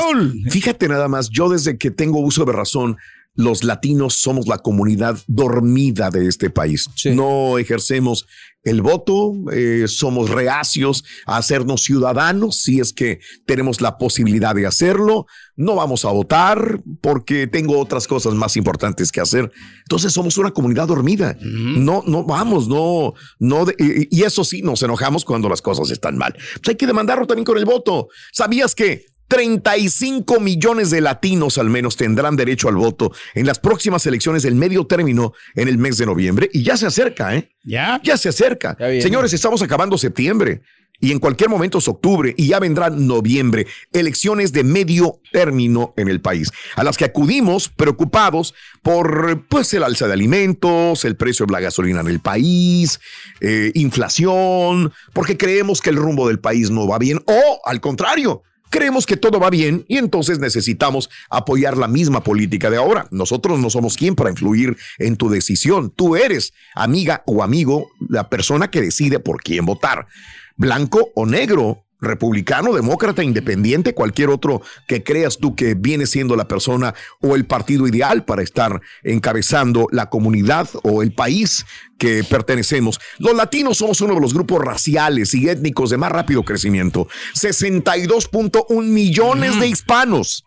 Fíjate 0.50 0.89
nada 0.89 1.08
más, 1.08 1.29
yo 1.29 1.48
desde 1.48 1.77
que 1.77 1.89
tengo 1.89 2.19
uso 2.19 2.43
de 2.43 2.51
razón, 2.51 2.98
los 3.39 3.63
latinos 3.63 4.15
somos 4.15 4.48
la 4.48 4.58
comunidad 4.58 5.17
dormida 5.25 6.10
de 6.10 6.27
este 6.27 6.50
país. 6.50 6.89
No 7.05 7.58
ejercemos 7.58 8.27
el 8.63 8.81
voto, 8.81 9.31
eh, 9.53 9.86
somos 9.88 10.29
reacios 10.29 11.05
a 11.25 11.38
hacernos 11.38 11.84
ciudadanos 11.84 12.58
si 12.58 12.81
es 12.81 12.91
que 12.91 13.22
tenemos 13.46 13.79
la 13.79 13.98
posibilidad 13.98 14.53
de 14.53 14.67
hacerlo. 14.67 15.25
No 15.55 15.75
vamos 15.75 16.03
a 16.03 16.10
votar 16.10 16.81
porque 17.00 17.48
tengo 17.48 17.79
otras 17.79 18.10
cosas 18.10 18.34
más 18.34 18.58
importantes 18.58 19.10
que 19.10 19.22
hacer. 19.22 19.50
Entonces 19.84 20.12
somos 20.12 20.38
una 20.38 20.51
comunidad 20.51 20.89
dormida. 20.89 21.38
No, 21.39 22.03
no 22.05 22.25
vamos, 22.25 22.67
no, 22.67 23.13
no. 23.39 23.67
y 23.77 24.22
eso 24.22 24.43
sí, 24.43 24.62
nos 24.62 24.84
enojamos 24.84 25.24
cuando 25.24 25.48
las 25.48 25.62
cosas 25.62 25.89
están 25.91 26.17
mal. 26.17 26.34
Pues 26.34 26.67
hay 26.67 26.75
que 26.75 26.88
demandarlo 26.88 27.25
también 27.25 27.46
con 27.46 27.58
el 27.58 27.63
voto. 27.63 28.10
¿Sabías 28.34 28.75
que 28.75 29.05
35 29.29 30.39
millones 30.39 30.89
de 30.89 31.01
latinos 31.01 31.57
al 31.59 31.69
menos 31.69 31.95
tendrán 31.95 32.36
derecho 32.36 32.67
al 32.67 32.75
voto 32.75 33.13
en 33.36 33.45
las 33.45 33.59
próximas 33.59 34.05
elecciones 34.07 34.43
del 34.43 34.55
medio 34.55 34.86
término 34.86 35.33
en 35.55 35.67
el 35.67 35.77
mes 35.77 35.98
de 35.98 36.07
noviembre 36.07 36.50
y 36.51 36.63
ya 36.63 36.75
se 36.75 36.88
acerca, 36.88 37.36
¿eh? 37.36 37.51
Ya. 37.63 38.01
Ya 38.03 38.17
se 38.17 38.29
acerca. 38.29 38.75
Señores, 39.01 39.31
estamos 39.31 39.62
acabando 39.62 39.98
septiembre 39.98 40.62
y 41.00 41.12
en 41.12 41.19
cualquier 41.19 41.50
momento 41.50 41.77
es 41.77 41.88
octubre 41.88 42.33
y 42.36 42.48
ya 42.48 42.59
vendrá 42.59 42.89
noviembre, 42.89 43.67
elecciones 43.93 44.51
de 44.51 44.63
medio 44.63 45.21
término 45.31 45.93
en 45.95 46.09
el 46.09 46.21
país, 46.21 46.51
a 46.75 46.83
las 46.83 46.98
que 46.98 47.05
acudimos 47.05 47.69
preocupados 47.69 48.53
por 48.81 49.45
pues 49.48 49.74
el 49.74 49.83
alza 49.83 50.07
de 50.07 50.13
alimentos, 50.13 51.05
el 51.05 51.15
precio 51.15 51.45
de 51.45 51.53
la 51.53 51.62
gasolina 51.62 52.01
en 52.01 52.07
el 52.07 52.19
país, 52.19 53.00
eh, 53.39 53.71
inflación, 53.75 54.91
porque 55.13 55.38
creemos 55.38 55.81
que 55.81 55.91
el 55.91 55.95
rumbo 55.95 56.27
del 56.27 56.39
país 56.39 56.69
no 56.69 56.88
va 56.88 56.98
bien 56.98 57.21
o 57.25 57.62
al 57.63 57.79
contrario, 57.79 58.43
creemos 58.69 59.05
que 59.05 59.17
todo 59.17 59.39
va 59.39 59.49
bien 59.49 59.85
y 59.88 59.97
entonces 59.97 60.39
necesitamos 60.39 61.09
apoyar 61.29 61.77
la 61.77 61.88
misma 61.88 62.23
política 62.23 62.69
de 62.69 62.77
ahora. 62.77 63.07
Nosotros 63.11 63.59
no 63.59 63.69
somos 63.69 63.97
quien 63.97 64.15
para 64.15 64.29
influir 64.29 64.77
en 64.97 65.15
tu 65.15 65.29
decisión. 65.29 65.91
Tú 65.91 66.15
eres 66.15 66.53
amiga 66.75 67.23
o 67.25 67.43
amigo, 67.43 67.91
la 68.07 68.29
persona 68.29 68.69
que 68.69 68.81
decide 68.81 69.19
por 69.19 69.41
quién 69.41 69.65
votar, 69.65 70.07
blanco 70.55 71.11
o 71.15 71.25
negro 71.25 71.85
republicano, 72.01 72.73
demócrata, 72.73 73.23
independiente, 73.23 73.93
cualquier 73.93 74.29
otro 74.29 74.61
que 74.87 75.03
creas 75.03 75.37
tú 75.37 75.55
que 75.55 75.75
viene 75.75 76.05
siendo 76.05 76.35
la 76.35 76.47
persona 76.47 76.93
o 77.21 77.35
el 77.35 77.45
partido 77.45 77.87
ideal 77.87 78.25
para 78.25 78.41
estar 78.41 78.81
encabezando 79.03 79.87
la 79.91 80.09
comunidad 80.09 80.69
o 80.83 81.03
el 81.03 81.11
país 81.11 81.65
que 81.97 82.23
pertenecemos. 82.23 82.99
Los 83.17 83.35
latinos 83.35 83.77
somos 83.77 83.99
uno 84.01 84.15
de 84.15 84.21
los 84.21 84.33
grupos 84.33 84.63
raciales 84.63 85.33
y 85.33 85.49
étnicos 85.49 85.89
de 85.89 85.97
más 85.97 86.11
rápido 86.11 86.43
crecimiento. 86.43 87.07
62.1 87.35 88.83
millones 88.83 89.59
de 89.59 89.67
hispanos 89.67 90.45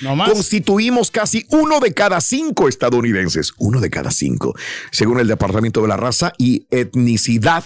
Constituimos 0.00 1.10
casi 1.10 1.46
uno 1.50 1.80
de 1.80 1.92
cada 1.92 2.20
cinco 2.20 2.68
estadounidenses, 2.68 3.52
uno 3.58 3.80
de 3.80 3.90
cada 3.90 4.10
cinco, 4.10 4.54
según 4.90 5.20
el 5.20 5.28
Departamento 5.28 5.82
de 5.82 5.88
la 5.88 5.96
Raza 5.96 6.32
y 6.38 6.66
Etnicidad 6.70 7.64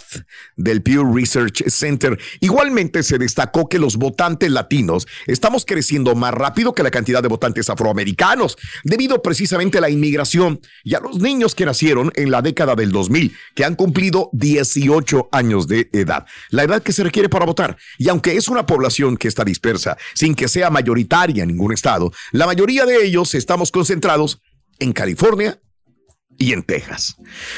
del 0.57 0.83
Pew 0.83 1.15
Research 1.15 1.69
Center. 1.69 2.19
Igualmente 2.41 3.03
se 3.03 3.19
destacó 3.19 3.69
que 3.69 3.79
los 3.79 3.97
votantes 3.97 4.51
latinos 4.51 5.07
estamos 5.27 5.65
creciendo 5.65 6.15
más 6.15 6.35
rápido 6.35 6.75
que 6.75 6.83
la 6.83 6.91
cantidad 6.91 7.23
de 7.23 7.29
votantes 7.29 7.71
afroamericanos, 7.71 8.57
debido 8.85 9.23
precisamente 9.23 9.79
a 9.79 9.81
la 9.81 9.91
inmigración 9.91 10.61
y 10.85 10.95
a 10.95 11.01
los 11.01 11.19
niños 11.19 11.55
que 11.55 11.67
nacieron 11.67 12.13
en 12.15 12.31
la 12.31 12.43
década 12.43 12.75
del 12.75 12.93
2000, 12.93 13.35
que 13.55 13.65
han 13.65 13.75
cumplido 13.75 14.31
18 14.33 15.29
años 15.33 15.69
de 15.69 15.89
edad, 15.93 16.27
la 16.51 16.65
edad 16.65 16.83
que 16.83 16.93
se 16.93 17.05
requiere 17.05 17.29
para 17.29 17.47
votar. 17.47 17.77
Y 17.99 18.09
aunque 18.09 18.37
es 18.37 18.49
una 18.49 18.67
población 18.67 19.17
que 19.17 19.29
está 19.29 19.45
dispersa, 19.45 19.97
sin 20.15 20.35
que 20.35 20.49
sea 20.49 20.71
mayoritaria 20.71 21.43
en 21.43 21.49
ningún 21.49 21.73
estado, 21.73 22.13
la 22.33 22.47
mayoría 22.47 22.87
de 22.87 23.05
ellos 23.05 23.35
estamos 23.35 23.71
concentrados 23.71 24.41
en 24.79 24.93
California 24.93 25.61
y 26.39 26.53
en 26.53 26.63
Texas. 26.63 27.17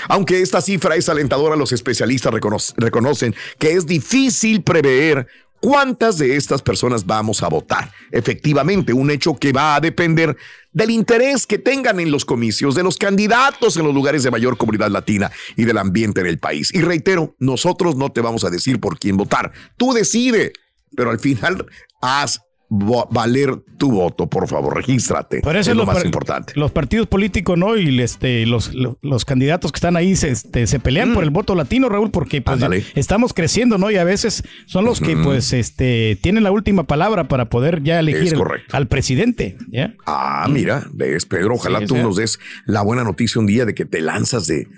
Aunque 0.08 0.40
esta 0.40 0.60
cifra 0.60 0.96
es 0.96 1.08
alentadora, 1.08 1.56
los 1.56 1.72
especialistas 1.72 2.32
reconocen 2.76 3.34
que 3.58 3.72
es 3.72 3.86
difícil 3.86 4.62
prever 4.62 5.26
cuántas 5.60 6.18
de 6.18 6.36
estas 6.36 6.62
personas 6.62 7.06
vamos 7.06 7.42
a 7.42 7.48
votar. 7.48 7.92
Efectivamente, 8.10 8.92
un 8.92 9.10
hecho 9.10 9.36
que 9.36 9.52
va 9.52 9.76
a 9.76 9.80
depender 9.80 10.36
del 10.72 10.90
interés 10.90 11.46
que 11.46 11.58
tengan 11.58 12.00
en 12.00 12.10
los 12.10 12.24
comicios 12.24 12.74
de 12.74 12.82
los 12.82 12.96
candidatos 12.96 13.76
en 13.76 13.84
los 13.84 13.94
lugares 13.94 14.22
de 14.22 14.30
mayor 14.30 14.56
comunidad 14.56 14.90
latina 14.90 15.30
y 15.56 15.64
del 15.64 15.78
ambiente 15.78 16.20
en 16.20 16.26
el 16.26 16.38
país. 16.38 16.72
Y 16.74 16.80
reitero, 16.80 17.34
nosotros 17.38 17.96
no 17.96 18.10
te 18.10 18.20
vamos 18.20 18.44
a 18.44 18.50
decir 18.50 18.80
por 18.80 18.98
quién 18.98 19.16
votar. 19.16 19.52
Tú 19.76 19.92
decide, 19.92 20.52
pero 20.96 21.10
al 21.10 21.20
final 21.20 21.66
haz 22.00 22.40
valer 22.70 23.56
tu 23.78 23.90
voto, 23.90 24.28
por 24.28 24.46
favor, 24.46 24.76
regístrate. 24.76 25.40
Por 25.40 25.56
eso 25.56 25.72
es 25.72 25.76
lo 25.76 25.86
más 25.86 26.04
importante. 26.04 26.52
Los 26.54 26.70
partidos 26.70 27.08
políticos, 27.08 27.58
¿no? 27.58 27.76
Y 27.76 28.00
este, 28.00 28.46
los, 28.46 28.72
los, 28.74 29.24
candidatos 29.24 29.72
que 29.72 29.76
están 29.78 29.96
ahí 29.96 30.14
se, 30.14 30.30
este, 30.30 30.66
se 30.66 30.78
pelean 30.78 31.12
por 31.12 31.24
mm. 31.24 31.26
el 31.26 31.30
voto 31.30 31.54
latino, 31.54 31.88
Raúl, 31.88 32.10
porque 32.10 32.42
pues, 32.42 32.60
estamos 32.94 33.34
creciendo, 33.34 33.76
¿no? 33.76 33.90
Y 33.90 33.96
a 33.96 34.04
veces 34.04 34.44
son 34.66 34.84
los 34.84 35.00
que, 35.00 35.16
pues, 35.16 35.52
este, 35.52 36.16
tienen 36.22 36.44
la 36.44 36.52
última 36.52 36.84
palabra 36.84 37.26
para 37.26 37.46
poder 37.46 37.82
ya 37.82 37.98
elegir 37.98 38.34
al 38.70 38.86
presidente. 38.86 39.56
¿ya? 39.68 39.94
Ah, 40.06 40.46
mira, 40.48 40.86
ves, 40.92 41.26
Pedro, 41.26 41.54
ojalá 41.54 41.84
tú 41.86 41.96
nos 41.96 42.16
des 42.16 42.38
la 42.66 42.82
buena 42.82 43.02
noticia 43.02 43.40
un 43.40 43.46
día 43.46 43.64
de 43.64 43.74
que 43.74 43.84
te 43.84 44.00
lanzas 44.00 44.46
de, 44.46 44.68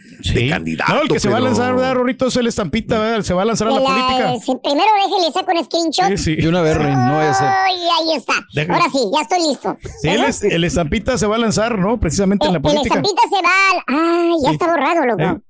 candidato. 0.48 0.94
No, 0.94 1.02
el 1.02 1.08
que 1.08 1.20
se 1.20 1.28
va 1.28 1.36
a 1.36 1.40
lanzar, 1.40 1.74
¿verdad, 1.74 1.94
Rorrito? 1.94 2.28
Es 2.28 2.36
el 2.36 2.46
estampita, 2.46 2.98
¿verdad? 2.98 3.22
Se 3.22 3.34
va 3.34 3.42
a 3.42 3.44
lanzar 3.44 3.68
a 3.68 3.72
la, 3.72 3.80
política. 3.80 4.32
primero 4.62 4.88
déjele 5.04 5.32
saco 5.32 5.52
un 5.52 5.64
screenshot. 5.64 6.16
Sí, 6.16 6.36
Y 6.38 6.46
una 6.46 6.62
vez, 6.62 6.78
no 6.78 7.16
vaya 7.16 7.34
a 7.82 7.96
ahí 7.98 8.16
está. 8.16 8.34
Ahora 8.72 8.86
sí, 8.90 8.98
ya 9.12 9.22
estoy 9.22 9.48
listo. 9.48 9.76
Sí, 10.00 10.08
el, 10.48 10.64
estampita 10.64 11.18
se 11.18 11.26
va 11.26 11.36
a 11.36 11.38
lanzar, 11.38 11.78
¿no? 11.78 11.98
Precisamente 11.98 12.46
en 12.46 12.54
la 12.54 12.60
política. 12.60 12.98
El 12.98 13.04
estampita 13.04 13.22
se 13.28 13.42
va. 13.42 13.84
Ay, 13.86 14.34
ya 14.42 14.50
está 14.50 14.66
borrado, 14.66 15.06
loco. 15.06 15.42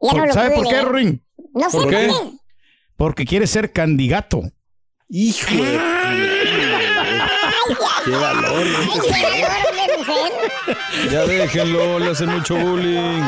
Ya 0.00 0.12
no 0.12 0.26
lo 0.26 0.32
¿Sabe 0.32 0.50
por 0.54 0.68
qué, 0.68 0.82
Ring? 0.82 1.18
No 1.54 1.70
sé 1.70 1.78
por 1.78 1.88
qué. 1.88 2.10
Porque 2.96 3.24
quiere 3.24 3.46
ser 3.46 3.72
candidato. 3.72 4.42
Hijo 5.08 5.54
de... 5.54 5.80
¡Qué 8.04 8.10
valor! 8.10 8.66
Ya 11.10 11.26
déjenlo, 11.26 11.98
le 11.98 12.10
hacen 12.10 12.30
mucho 12.30 12.56
bullying. 12.56 13.22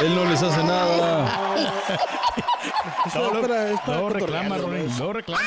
Él 0.00 0.14
no 0.14 0.24
les 0.24 0.42
hace 0.42 0.62
nada. 0.64 1.38
No, 3.14 4.08
reclama, 4.08 4.58
Ronnie. 4.58 4.88
No 4.98 5.12
reclama. 5.12 5.42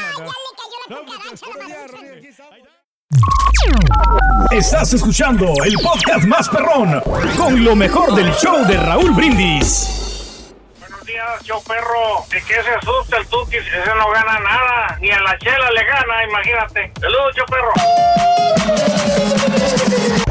Estás 4.51 4.93
escuchando 4.93 5.51
el 5.63 5.73
podcast 5.81 6.25
más 6.25 6.47
perrón 6.47 7.01
con 7.35 7.63
lo 7.63 7.75
mejor 7.75 8.13
del 8.13 8.31
show 8.35 8.63
de 8.67 8.77
Raúl 8.77 9.09
Brindis. 9.11 10.53
Buenos 10.79 11.03
días, 11.05 11.41
show 11.43 11.59
perro. 11.63 12.23
¿De 12.29 12.39
qué 12.43 12.61
se 12.61 12.69
asusta 12.69 13.17
el 13.17 13.25
Tuki? 13.27 13.57
Ese 13.57 13.95
no 13.97 14.11
gana 14.11 14.39
nada. 14.39 14.95
Ni 15.01 15.09
a 15.09 15.19
la 15.21 15.35
chela 15.39 15.71
le 15.71 15.83
gana, 15.85 16.23
imagínate. 16.29 16.91
Saludos, 16.99 17.35
show 17.35 17.45
perro. 17.47 17.73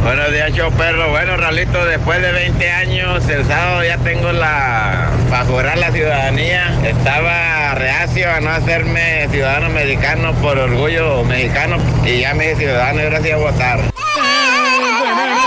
Buenos 0.02 0.32
días, 0.32 0.52
show 0.52 0.70
perro. 0.72 1.10
Bueno, 1.10 1.36
Ralito, 1.36 1.84
después 1.84 2.20
de 2.20 2.32
20 2.32 2.70
años, 2.70 3.28
el 3.28 3.44
sábado 3.46 3.82
ya 3.82 3.96
tengo 3.98 4.32
la. 4.32 5.10
para 5.30 5.44
jurar 5.44 5.78
la 5.78 5.90
ciudadanía. 5.90 6.78
Estaba 6.84 7.74
reacio 7.74 8.30
a 8.30 8.40
no 8.40 8.50
hacerme 8.50 9.26
ciudadano 9.30 9.70
mexicano 9.70 10.34
por 10.34 10.58
orgullo 10.58 11.24
mexicano 11.24 11.78
y 12.04 12.20
ya 12.20 12.34
me 12.34 12.46
hice 12.46 12.56
ciudadano 12.56 13.00
y 13.00 13.04
ahora 13.04 13.20
sí 13.22 13.30
a 13.30 13.36
votar. 13.36 13.80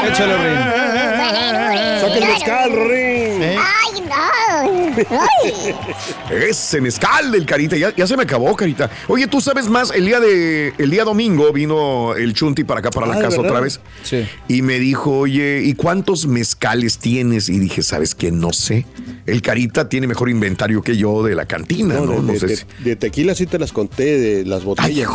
Échale, 0.07 0.37
Rin. 0.37 0.57
Saca 2.01 2.15
el 2.15 2.25
mezcal, 2.25 2.71
Rin. 2.89 3.16
Ay, 5.09 5.75
no. 6.29 6.35
Ese 6.35 6.81
mezcal 6.81 7.31
del 7.31 7.45
Carita, 7.45 7.75
ya, 7.77 8.07
se 8.07 8.17
me 8.17 8.23
acabó, 8.23 8.55
Carita. 8.55 8.89
Oye, 9.07 9.27
¿tú 9.27 9.41
sabes 9.41 9.67
más? 9.67 9.91
El 9.91 10.05
día 10.05 10.19
de 10.19 10.73
el 10.77 10.89
día 10.89 11.03
domingo 11.03 11.51
vino 11.53 12.15
el 12.15 12.33
Chunti 12.33 12.63
para 12.63 12.79
acá, 12.79 12.89
para 12.89 13.07
la 13.07 13.19
casa 13.19 13.41
otra 13.41 13.59
vez. 13.59 13.79
Sí. 14.03 14.25
Y 14.47 14.61
me 14.61 14.79
dijo, 14.79 15.19
oye, 15.19 15.61
¿y 15.63 15.73
cuántos 15.73 16.27
mezcales 16.27 16.97
tienes? 16.97 17.49
Y 17.49 17.59
dije, 17.59 17.83
¿sabes 17.83 18.15
qué? 18.15 18.31
No 18.31 18.53
sé. 18.53 18.85
El 19.25 19.41
Carita 19.41 19.89
tiene 19.89 20.07
mejor 20.07 20.29
inventario 20.29 20.81
que 20.81 20.95
yo 20.95 21.23
de 21.23 21.35
la 21.35 21.45
cantina, 21.45 21.95
¿no? 21.95 22.21
de, 22.21 22.95
tequila 22.95 23.35
sí 23.35 23.45
te 23.45 23.59
las 23.59 23.73
conté, 23.73 24.17
de 24.19 24.45
las 24.45 24.63
botellas. 24.63 25.09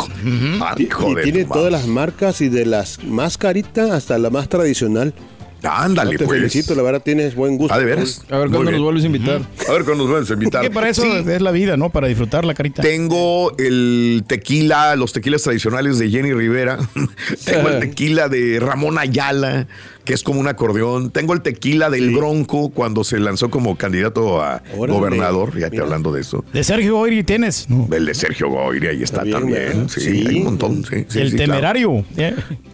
Ay, 0.60 0.88
y, 0.88 1.22
tiene 1.22 1.44
todas 1.44 1.72
las 1.72 1.86
marcas 1.86 2.40
y 2.40 2.48
de 2.48 2.66
las 2.66 3.02
más 3.04 3.38
caritas 3.38 3.90
hasta 3.90 4.18
la 4.18 4.30
más 4.30 4.48
tradicional. 4.48 5.14
Ándale, 5.62 6.18
te 6.18 6.24
pues. 6.24 6.38
felicito, 6.38 6.74
la 6.74 6.82
verdad 6.82 7.02
tienes 7.02 7.34
buen 7.34 7.56
gusto. 7.56 7.74
¿Ah, 7.74 7.78
de 7.78 7.84
veras? 7.84 8.22
A 8.30 8.38
ver 8.38 8.50
cuándo 8.50 8.70
nos 8.70 8.80
vuelves 8.80 9.04
a 9.04 9.06
invitar. 9.06 9.42
A 9.68 9.72
ver 9.72 9.84
cuándo 9.84 10.04
nos 10.04 10.10
vuelves 10.10 10.30
a 10.30 10.34
invitar. 10.34 10.62
Que 10.62 10.70
para 10.70 10.88
eso 10.88 11.04
es 11.04 11.40
la 11.40 11.50
vida, 11.50 11.76
¿no? 11.76 11.90
Para 11.90 12.08
disfrutar 12.08 12.44
la 12.44 12.54
carita. 12.54 12.82
Tengo 12.82 13.56
el 13.58 14.24
tequila, 14.26 14.96
los 14.96 15.12
tequilas 15.12 15.42
tradicionales 15.42 15.98
de 15.98 16.10
Jenny 16.10 16.32
Rivera. 16.32 16.78
Tengo 17.44 17.68
el 17.68 17.80
tequila 17.80 18.28
de 18.28 18.58
Ramón 18.60 18.98
Ayala 18.98 19.66
que 20.04 20.14
es 20.14 20.22
como 20.22 20.40
un 20.40 20.48
acordeón. 20.48 21.10
Tengo 21.10 21.32
el 21.32 21.42
tequila 21.42 21.90
del 21.90 22.14
Bronco 22.14 22.70
cuando 22.70 23.04
se 23.04 23.18
lanzó 23.18 23.50
como 23.50 23.76
candidato 23.76 24.42
a 24.42 24.62
gobernador, 24.76 25.58
ya 25.58 25.70
te 25.70 25.80
hablando 25.80 26.12
de 26.12 26.20
eso. 26.20 26.44
De 26.52 26.64
Sergio 26.64 26.96
Goyri 26.96 27.22
tienes. 27.24 27.66
El 27.90 28.06
de 28.06 28.14
Sergio 28.14 28.48
Goyri, 28.48 28.88
ahí 28.88 29.02
está 29.02 29.24
también. 29.24 29.88
Sí, 29.88 30.24
hay 30.28 30.38
un 30.38 30.44
montón. 30.44 30.84
el 31.14 31.36
temerario. 31.36 32.04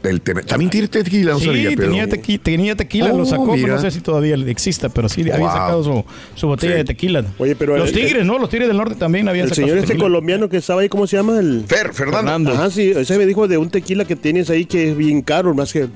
El 0.02 0.20
también 0.20 0.70
tiene 0.70 0.88
tequila, 0.88 1.32
no 1.32 1.40
sí, 1.40 1.46
tenía, 1.76 2.06
tenía, 2.42 2.76
tequila, 2.76 3.12
lo 3.12 3.24
sacó, 3.24 3.56
no 3.56 3.80
sé 3.80 3.90
si 3.90 4.00
todavía 4.00 4.36
exista, 4.46 4.88
pero 4.88 5.08
sí 5.08 5.22
había 5.22 5.46
sacado 5.46 6.04
su, 6.34 6.46
botella 6.46 6.76
de 6.76 6.84
tequila. 6.84 7.24
Oye, 7.38 7.56
pero 7.56 7.76
Los 7.76 7.92
Tigres, 7.92 8.24
¿no? 8.24 8.38
Los 8.38 8.48
Tigres 8.48 8.68
del 8.68 8.76
Norte 8.76 8.94
también 8.94 9.28
habían 9.28 9.48
sacado. 9.48 9.66
El 9.66 9.72
señor 9.72 9.84
este 9.84 9.98
colombiano 9.98 10.48
que 10.48 10.58
estaba 10.58 10.82
ahí, 10.82 10.88
¿cómo 10.88 11.06
se 11.06 11.16
llama? 11.16 11.38
El 11.38 11.64
Fer, 11.66 11.92
Fernando. 11.92 12.52
Ajá, 12.52 12.70
sí, 12.70 12.92
ese 12.94 13.18
me 13.18 13.26
dijo 13.26 13.48
de 13.48 13.58
un 13.58 13.70
tequila 13.70 14.04
que 14.04 14.16
tienes 14.16 14.50
ahí 14.50 14.64
que 14.64 14.90
es 14.90 14.96
bien 14.96 15.22
caro, 15.22 15.54
más 15.54 15.72
que 15.72 15.88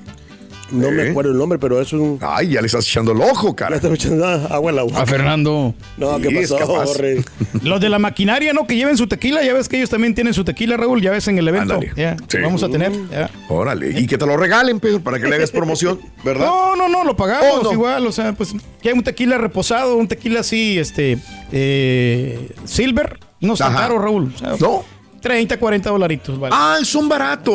No 0.72 0.90
me 0.90 1.10
acuerdo 1.10 1.30
el 1.32 1.38
nombre, 1.38 1.58
pero 1.58 1.80
es 1.80 1.92
un. 1.92 2.18
Ay, 2.20 2.48
ya 2.50 2.60
le 2.60 2.66
estás 2.66 2.86
echando 2.86 3.12
el 3.12 3.20
ojo, 3.20 3.54
cara. 3.54 3.76
estoy 3.76 3.94
echando 3.94 4.26
agua 4.26 4.70
en 4.70 4.76
la 4.76 4.82
boca. 4.82 5.02
A 5.02 5.06
Fernando. 5.06 5.74
No, 5.98 6.18
¿qué 6.18 6.28
Sí, 6.46 6.52
pasó? 6.54 6.84
Los 7.62 7.80
de 7.80 7.88
la 7.88 7.98
maquinaria, 7.98 8.52
¿no? 8.52 8.66
Que 8.66 8.74
lleven 8.76 8.96
su 8.96 9.06
tequila. 9.06 9.42
Ya 9.44 9.52
ves 9.52 9.68
que 9.68 9.76
ellos 9.76 9.90
también 9.90 10.14
tienen 10.14 10.34
su 10.34 10.44
tequila, 10.44 10.76
Raúl. 10.76 11.00
Ya 11.02 11.10
ves 11.10 11.28
en 11.28 11.38
el 11.38 11.46
evento. 11.48 11.74
Ándale. 11.74 11.92
Ya, 11.96 12.16
Sí. 12.28 12.38
Vamos 12.42 12.62
a 12.62 12.68
tener. 12.68 12.90
ya. 13.10 13.30
Órale. 13.48 14.00
Y 14.00 14.06
que 14.06 14.16
te 14.18 14.26
lo 14.26 14.36
regalen, 14.36 14.80
Pedro, 14.80 15.00
para 15.00 15.18
que 15.20 15.28
le 15.28 15.36
hagas 15.36 15.50
promoción, 15.50 16.00
¿verdad? 16.24 16.46
No, 16.46 16.74
no, 16.76 16.88
no, 16.88 17.04
lo 17.04 17.14
pagamos 17.16 17.46
Oh, 17.60 17.62
no. 17.64 17.72
igual. 17.72 18.06
O 18.06 18.12
sea, 18.12 18.32
pues 18.32 18.54
que 18.80 18.88
hay 18.88 18.94
un 18.94 19.04
tequila 19.04 19.38
reposado, 19.38 19.96
un 19.96 20.08
tequila 20.08 20.40
así, 20.40 20.78
este, 20.78 21.18
eh, 21.52 22.50
silver. 22.64 23.18
No 23.40 23.54
está 23.54 23.66
Ajá. 23.66 23.80
caro, 23.80 23.98
Raúl. 23.98 24.32
O 24.34 24.38
sea, 24.38 24.54
No. 24.60 24.84
30, 25.22 25.56
40 25.56 25.88
dolaritos, 25.90 26.38
vale. 26.38 26.54
Ah, 26.56 26.78
son 26.82 27.08
baratos. 27.08 27.54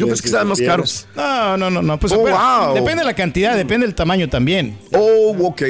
Yo 0.00 0.06
pensé 0.06 0.22
que 0.22 0.28
estaban 0.28 0.48
más 0.48 0.60
caros. 0.60 1.06
No, 1.14 1.56
no, 1.56 1.70
no, 1.70 1.82
no. 1.82 1.98
Pues 2.00 2.12
Oh, 2.12 2.16
espera, 2.26 2.64
wow. 2.66 2.74
depende 2.74 3.00
de 3.02 3.04
la 3.04 3.14
cantidad, 3.14 3.56
depende 3.56 3.86
del 3.86 3.94
tamaño 3.94 4.28
también. 4.28 4.76
Oh, 4.92 5.36
ok. 5.40 5.62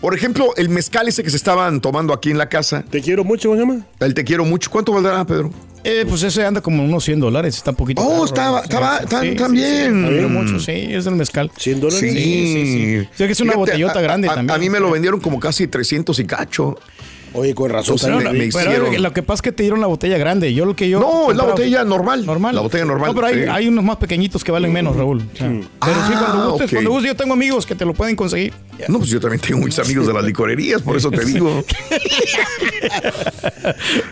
Por 0.00 0.14
ejemplo, 0.14 0.54
el 0.56 0.68
mezcal 0.68 1.08
ese 1.08 1.22
que 1.24 1.30
se 1.30 1.36
estaban 1.36 1.80
tomando 1.80 2.12
aquí 2.14 2.30
en 2.30 2.38
la 2.38 2.48
casa, 2.48 2.84
Te 2.88 3.00
quiero 3.02 3.24
mucho, 3.24 3.48
¿cómo 3.48 3.60
se 3.60 3.66
llama? 3.66 3.86
el 4.00 4.14
te 4.14 4.24
quiero 4.24 4.44
mucho. 4.44 4.70
¿Cuánto 4.70 4.92
valdrá, 4.92 5.24
Pedro? 5.24 5.50
Eh, 5.84 6.04
pues 6.08 6.22
ese 6.22 6.44
anda 6.44 6.60
como 6.60 6.84
unos 6.84 7.04
100 7.04 7.20
dólares, 7.20 7.56
está 7.56 7.70
un 7.70 7.76
poquito. 7.76 8.02
Oh, 8.02 8.24
estaba- 8.24 8.60
estaba- 8.60 9.00
tan- 9.06 9.22
sí, 9.30 9.34
también. 9.36 10.06
Sí, 10.08 10.18
sí, 10.20 10.26
mucho, 10.26 10.58
sí, 10.60 10.72
es 10.72 11.06
el 11.06 11.14
mezcal. 11.14 11.50
100 11.56 11.80
dólares. 11.80 12.00
Sí, 12.00 12.10
sí, 12.10 12.66
sí. 13.02 13.08
Sí, 13.12 13.24
que 13.26 13.32
es 13.32 13.40
una 13.40 13.54
botellota 13.54 13.98
a- 13.98 14.02
grande 14.02 14.28
a- 14.28 14.34
también. 14.34 14.54
A 14.56 14.58
mí 14.58 14.70
me 14.70 14.80
lo 14.80 14.90
vendieron 14.90 15.20
como 15.20 15.38
casi 15.40 15.66
300 15.68 16.18
y 16.18 16.24
cacho. 16.26 16.76
Oye, 17.34 17.54
con 17.54 17.70
razón. 17.70 17.96
O 17.96 17.98
sea, 17.98 18.16
me- 18.16 18.24
me 18.24 18.30
Pero 18.32 18.44
hicieron- 18.44 19.02
lo 19.02 19.12
que 19.12 19.22
pasa 19.22 19.36
es 19.36 19.42
que 19.42 19.52
te 19.52 19.62
dieron 19.62 19.80
la 19.80 19.86
botella 19.86 20.18
grande. 20.18 20.52
Yo 20.54 20.64
lo 20.64 20.74
que 20.74 20.88
yo. 20.88 21.00
No, 21.00 21.30
es 21.30 21.36
la 21.36 21.44
botella 21.44 21.84
normal. 21.84 22.24
Normal. 22.26 22.54
La 22.54 22.60
botella 22.62 22.84
normal, 22.84 23.08
No, 23.08 23.14
pero 23.14 23.26
hay, 23.26 23.34
sí. 23.44 23.48
hay 23.50 23.68
unos 23.68 23.84
más 23.84 23.96
pequeñitos 23.96 24.42
que 24.44 24.52
valen 24.52 24.72
menos, 24.72 24.96
Raúl. 24.96 25.22
O 25.32 25.36
sea, 25.36 25.48
Pero 25.48 25.96
sí, 26.06 26.12
Ah, 26.14 26.24
cuando 26.26 26.50
gustes, 26.50 26.66
ok. 26.68 26.72
cuando 26.72 26.90
gustes, 26.90 27.10
yo 27.12 27.16
tengo 27.16 27.32
amigos 27.34 27.66
que 27.66 27.74
te 27.74 27.84
lo 27.84 27.94
pueden 27.94 28.16
conseguir. 28.16 28.52
No, 28.88 28.98
pues 28.98 29.10
yo 29.10 29.20
también 29.20 29.40
tengo 29.40 29.60
muchos 29.60 29.84
amigos 29.84 30.06
de 30.06 30.12
las 30.12 30.24
licorerías, 30.24 30.82
por 30.82 30.96
eso 30.96 31.10
te 31.10 31.24
digo. 31.24 31.64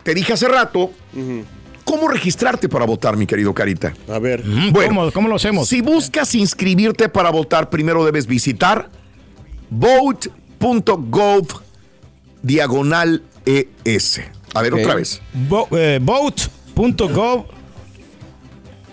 te 0.02 0.14
dije 0.14 0.32
hace 0.32 0.48
rato, 0.48 0.90
¿cómo 1.84 2.08
registrarte 2.08 2.68
para 2.68 2.84
votar, 2.84 3.16
mi 3.16 3.26
querido 3.26 3.54
Carita? 3.54 3.94
A 4.08 4.18
ver. 4.18 4.44
Mm, 4.44 4.72
Bueno, 4.72 4.94
¿Cómo, 4.96 5.12
cómo 5.12 5.28
lo 5.28 5.36
hacemos? 5.36 5.68
Si 5.68 5.80
buscas 5.80 6.34
inscribirte 6.34 7.08
para 7.08 7.30
votar, 7.30 7.70
primero 7.70 8.04
debes 8.04 8.26
visitar 8.26 8.90
vote.gov 9.70 11.46
diagonal 12.42 13.22
ES. 13.46 14.20
A 14.54 14.62
ver, 14.62 14.74
otra 14.74 14.94
vez. 14.94 15.20
Vo- 15.48 15.68
eh, 15.76 15.98
vote.gov 16.02 17.46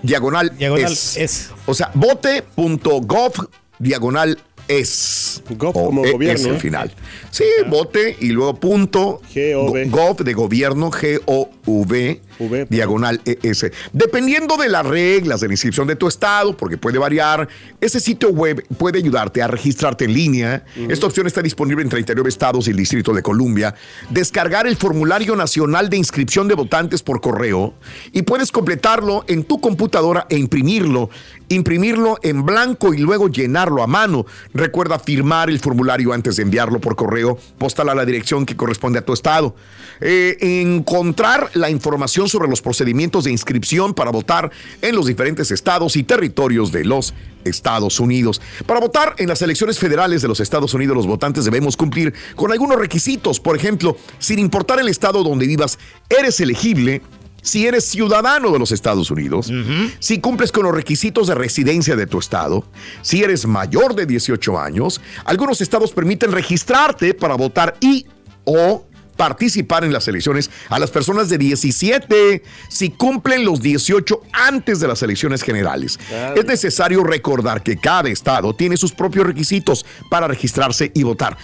Diagonal, 0.02 0.58
diagonal 0.58 0.92
es. 0.94 1.18
es. 1.18 1.50
O 1.66 1.74
sea, 1.74 1.92
vote.gov 1.94 3.34
diagonal 3.80 4.40
es. 4.70 5.44
Gov 5.50 5.76
O 5.76 5.86
como 5.88 6.06
E- 6.06 6.12
gobierno, 6.14 6.40
Es 6.40 6.46
el 6.46 6.56
¿eh? 6.56 6.60
final. 6.60 6.94
Sí, 7.32 7.44
vote 7.68 8.16
y 8.22 8.30
luego 8.30 8.56
punto. 8.56 9.22
G-O-V. 9.34 9.86
Gov 9.90 10.24
de 10.24 10.34
gobierno, 10.34 10.90
G-O-V. 10.92 12.22
V. 12.40 12.68
Diagonal 12.70 13.20
ES. 13.26 13.66
Dependiendo 13.92 14.56
de 14.56 14.70
las 14.70 14.86
reglas 14.86 15.42
de 15.42 15.48
la 15.48 15.54
inscripción 15.56 15.88
de 15.88 15.98
tu 15.98 16.08
estado, 16.08 16.56
porque 16.56 16.78
puede 16.78 16.98
variar, 16.98 17.50
ese 17.82 18.00
sitio 18.00 18.30
web 18.30 18.64
puede 18.78 19.00
ayudarte 19.00 19.42
a 19.42 19.48
registrarte 19.48 20.06
en 20.06 20.14
línea. 20.14 20.64
Esta 20.88 21.08
opción 21.08 21.28
está 21.28 21.42
disponible 21.42 21.84
en 21.84 21.90
39 21.90 22.30
estados 22.30 22.68
y 22.68 22.72
el 22.72 22.78
Distrito 22.78 23.12
de 23.14 23.22
Columbia. 23.22 23.76
Descargar 24.10 24.68
el 24.68 24.78
formulario 24.78 25.36
nacional 25.36 25.90
de 25.90 25.98
inscripción 25.98 26.48
de 26.48 26.56
votantes 26.56 27.04
por 27.04 27.20
correo 27.20 27.74
y 28.14 28.22
puedes 28.22 28.54
completarlo 28.54 29.26
en 29.28 29.44
tu 29.44 29.60
computadora 29.60 30.26
e 30.30 30.38
imprimirlo. 30.38 31.10
Imprimirlo 31.50 32.18
en 32.22 32.46
blanco 32.46 32.94
y 32.94 32.98
luego 32.98 33.28
llenarlo 33.28 33.84
a 33.84 33.88
mano. 33.88 34.26
Recuerda 34.54 35.00
firmar 35.00 35.50
el 35.50 35.60
formulario 35.60 36.14
antes 36.14 36.36
de 36.36 36.44
enviarlo 36.44 36.80
por 36.80 36.96
correo 36.96 37.38
postal 37.58 37.90
a 37.90 37.96
la 37.96 38.06
dirección 38.06 38.46
que 38.46 38.56
corresponde 38.56 39.00
a 39.00 39.06
tu 39.06 39.14
estado. 39.14 39.56
Eh, 40.02 40.38
encontrar 40.40 41.50
la 41.56 41.70
información 41.70 42.30
sobre 42.30 42.48
los 42.48 42.62
procedimientos 42.62 43.26
de 43.26 43.32
inscripción 43.32 43.94
para 43.94 44.12
votar 44.12 44.52
en 44.82 44.96
los 44.96 45.08
diferentes 45.08 45.52
estados 45.52 45.96
y 45.96 46.04
territorios 46.04 46.72
de 46.72 46.86
los 46.86 47.14
Estados 47.44 48.00
Unidos. 48.00 48.42
Para 48.66 48.80
votar 48.80 49.16
en 49.18 49.28
las 49.28 49.42
elecciones 49.42 49.80
federales 49.80 50.22
de 50.22 50.28
los 50.28 50.40
Estados 50.40 50.74
Unidos, 50.74 50.96
los 50.96 51.08
votantes 51.08 51.46
debemos 51.46 51.76
cumplir 51.78 52.14
con 52.36 52.52
algunos 52.52 52.78
requisitos. 52.78 53.40
Por 53.40 53.56
ejemplo, 53.56 53.98
sin 54.20 54.40
importar 54.40 54.80
el 54.80 54.90
estado 54.90 55.24
donde 55.24 55.48
vivas, 55.48 55.80
eres 56.10 56.40
elegible 56.40 57.02
si 57.42 57.66
eres 57.66 57.86
ciudadano 57.86 58.52
de 58.52 58.60
los 58.60 58.72
Estados 58.72 59.12
Unidos, 59.12 59.52
si 60.00 60.20
cumples 60.20 60.52
con 60.52 60.64
los 60.64 60.74
requisitos 60.74 61.28
de 61.28 61.36
residencia 61.36 61.96
de 61.96 62.08
tu 62.08 62.20
estado, 62.20 62.66
si 63.02 63.24
eres 63.24 63.46
mayor 63.46 63.96
de 63.96 64.06
18 64.06 64.60
años, 64.60 65.02
algunos 65.26 65.62
estados 65.62 65.92
permiten 65.92 66.32
registrarte 66.32 67.14
para 67.14 67.36
votar 67.36 67.76
y 67.80 68.06
o 68.46 68.86
participar 69.20 69.84
en 69.84 69.92
las 69.92 70.08
elecciones 70.08 70.50
a 70.70 70.80
las 70.80 70.92
personas 70.92 71.28
de 71.28 71.38
17 71.38 72.42
si 72.70 72.90
cumplen 72.90 73.44
los 73.44 73.62
18 73.62 74.22
antes 74.32 74.80
de 74.80 74.88
las 74.88 75.04
elecciones 75.04 75.44
generales. 75.44 76.00
Es 76.38 76.46
necesario 76.46 77.04
recordar 77.04 77.62
que 77.62 77.76
cada 77.76 78.08
estado 78.08 78.56
tiene 78.56 78.78
sus 78.78 78.94
propios 78.94 79.28
requisitos 79.28 79.86
para 80.10 80.30
registrarse 80.30 80.94
y 80.96 81.04
votar. 81.04 81.38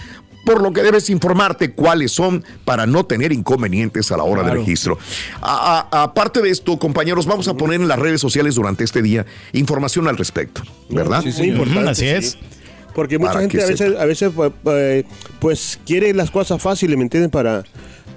Por 0.46 0.62
lo 0.62 0.72
que 0.72 0.82
debes 0.82 1.10
informarte 1.10 1.72
cuáles 1.72 2.12
son 2.12 2.42
para 2.64 2.86
no 2.86 3.04
tener 3.04 3.32
inconvenientes 3.32 4.10
a 4.12 4.16
la 4.16 4.22
hora 4.22 4.42
de 4.44 4.52
registro. 4.52 4.96
A- 5.42 5.86
a- 5.90 6.02
aparte 6.04 6.40
de 6.40 6.48
esto, 6.50 6.78
compañeros, 6.78 7.26
vamos 7.26 7.48
a 7.48 7.54
poner 7.54 7.80
en 7.80 7.88
las 7.88 7.98
redes 7.98 8.20
sociales 8.20 8.54
durante 8.54 8.84
este 8.84 9.02
día 9.02 9.26
información 9.52 10.06
al 10.08 10.16
respecto, 10.16 10.62
¿verdad? 10.88 11.22
Sí, 11.22 11.32
muy 11.36 11.48
importante. 11.48 11.90
Así 11.90 12.02
sí. 12.02 12.08
es. 12.08 12.38
Porque 12.94 13.18
mucha 13.18 13.32
Para 13.32 13.40
gente 13.42 13.62
a 13.62 13.66
veces, 13.66 13.88
sepa. 13.90 14.02
a 14.02 14.06
veces 14.06 14.32
pues, 14.34 14.52
eh, 14.68 15.04
pues 15.38 15.78
quiere 15.84 16.14
las 16.14 16.30
cosas 16.30 16.62
fáciles, 16.62 16.96
¿me 16.96 17.02
entienden? 17.02 17.30
Para, 17.30 17.62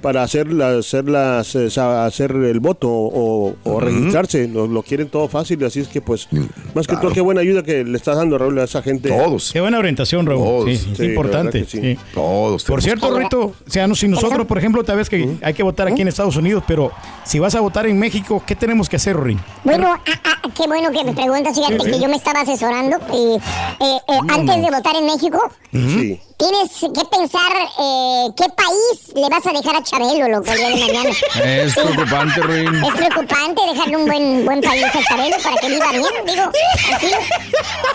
para 0.02 0.24
hacer, 0.24 0.52
las, 0.52 0.86
hacer, 0.88 1.10
las, 1.10 1.56
eh, 1.56 1.70
hacer 1.80 2.32
el 2.32 2.60
voto 2.60 2.90
o, 2.90 3.56
o 3.64 3.80
registrarse. 3.80 4.48
Lo, 4.48 4.68
lo 4.68 4.84
quieren 4.84 5.10
todo 5.10 5.28
fácil, 5.28 5.64
así 5.64 5.80
es 5.82 5.88
que 5.88 6.02
pues, 6.02 6.28
más 6.74 6.86
que 6.88 6.94
claro. 6.94 7.02
todo, 7.02 7.12
qué 7.14 7.22
buena 7.22 7.42
ayuda 7.42 7.64
que 7.64 7.84
le 7.84 7.98
estás 7.98 8.18
dando, 8.18 8.38
Raúl, 8.38 8.58
a 8.60 8.64
esa 8.64 8.82
gente. 8.82 9.10
Todos. 9.10 9.52
Qué 9.52 9.62
buena 9.62 9.80
orientación, 9.80 10.26
Raúl. 10.26 10.44
Todos. 10.44 10.66
Sí, 10.70 10.78
Sí, 10.78 10.90
es 10.94 11.00
la 11.00 11.06
importante. 11.06 11.66
sí. 11.66 11.98
Todos. 12.14 12.64
Por 12.64 12.82
cierto, 12.82 13.18
Rito, 13.18 13.42
o 13.42 13.54
sea, 13.70 13.88
no, 13.88 13.96
si 13.96 14.08
nosotros, 14.08 14.46
por 14.48 14.58
ejemplo, 14.58 14.84
tal 14.84 14.98
vez 14.98 15.10
que 15.10 15.38
hay 15.42 15.54
que 15.54 15.64
votar 15.64 15.88
aquí 15.88 16.02
en 16.02 16.08
Estados 16.08 16.36
Unidos, 16.38 16.64
pero 16.68 16.92
si 17.26 17.40
vas 17.40 17.56
a 17.56 17.60
votar 17.60 17.86
en 17.88 17.98
México, 18.00 18.42
¿qué 18.46 18.56
tenemos 18.56 18.90
que 18.90 18.96
hacer, 18.96 19.20
Rin? 19.20 19.40
Bueno, 19.64 19.88
ah, 19.94 20.22
ah, 20.24 20.50
qué 20.56 20.68
bueno 20.68 20.92
que 20.92 21.04
me 21.04 21.14
preguntas. 21.14 21.56
Fíjate 21.58 21.92
que 21.92 22.00
yo 22.00 22.08
me 22.08 22.16
estaba 22.16 22.42
asesorando 22.42 22.98
y 23.14 23.36
eh, 23.36 23.98
eh, 24.08 24.20
antes 24.30 24.56
de 24.56 24.72
votar 24.72 24.96
en 24.96 25.06
México, 25.06 25.40
Sí. 25.72 26.20
Tienes 26.40 26.72
que 26.80 27.06
pensar 27.06 27.52
eh, 27.80 28.28
qué 28.36 28.46
país 28.56 29.14
le 29.14 29.28
vas 29.30 29.46
a 29.46 29.52
dejar 29.52 29.76
a 29.76 29.84
Chabelo, 29.84 30.28
loco, 30.30 30.50
el 30.52 30.58
día 30.58 30.70
de 30.70 30.76
mañana. 30.94 31.10
Es 31.44 31.74
Sí. 31.74 31.80
preocupante, 31.82 32.42
Ruin. 32.42 32.76
Es 32.84 32.94
preocupante 32.94 33.62
dejarle 33.74 33.98
un 33.98 34.06
buen, 34.06 34.46
buen 34.46 34.62
país 34.62 34.86
a 34.86 35.04
Chabelo 35.04 35.36
para 35.44 35.56
que 35.58 35.68
viva 35.68 35.92
bien, 35.92 36.04
digo, 36.26 36.52
tranquilo. 36.88 37.18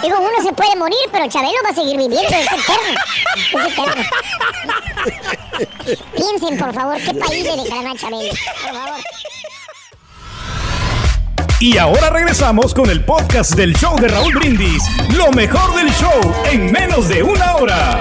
Digo, 0.02 0.16
uno 0.20 0.42
se 0.48 0.52
puede 0.52 0.76
morir, 0.76 0.98
pero 1.11 1.26
Chabelo 1.28 1.54
va 1.64 1.70
a 1.70 1.74
seguir 1.74 1.96
viviendo, 1.96 2.28
es 2.28 2.46
eterno. 2.46 3.00
Es 3.37 3.72
eterno. 3.72 4.04
Piensen, 6.14 6.59
por 6.59 6.74
favor, 6.74 6.96
qué 6.98 7.14
país 7.14 7.44
le 7.44 7.57
dejarán 7.64 7.87
a 7.88 7.96
Chabelo, 7.98 8.30
por 8.62 8.74
favor. 8.74 9.00
Y 11.61 11.78
ahora 11.78 12.11
regresamos 12.11 12.74
con 12.74 12.90
el 12.90 13.04
podcast 13.04 13.52
del 13.54 13.74
show 13.74 13.96
de 13.98 14.09
Raúl 14.09 14.35
Brindis. 14.35 14.83
Lo 15.16 15.30
mejor 15.30 15.74
del 15.76 15.90
show 15.94 16.20
en 16.50 16.70
menos 16.70 17.09
de 17.09 17.22
una 17.22 17.57
hora. 17.57 18.00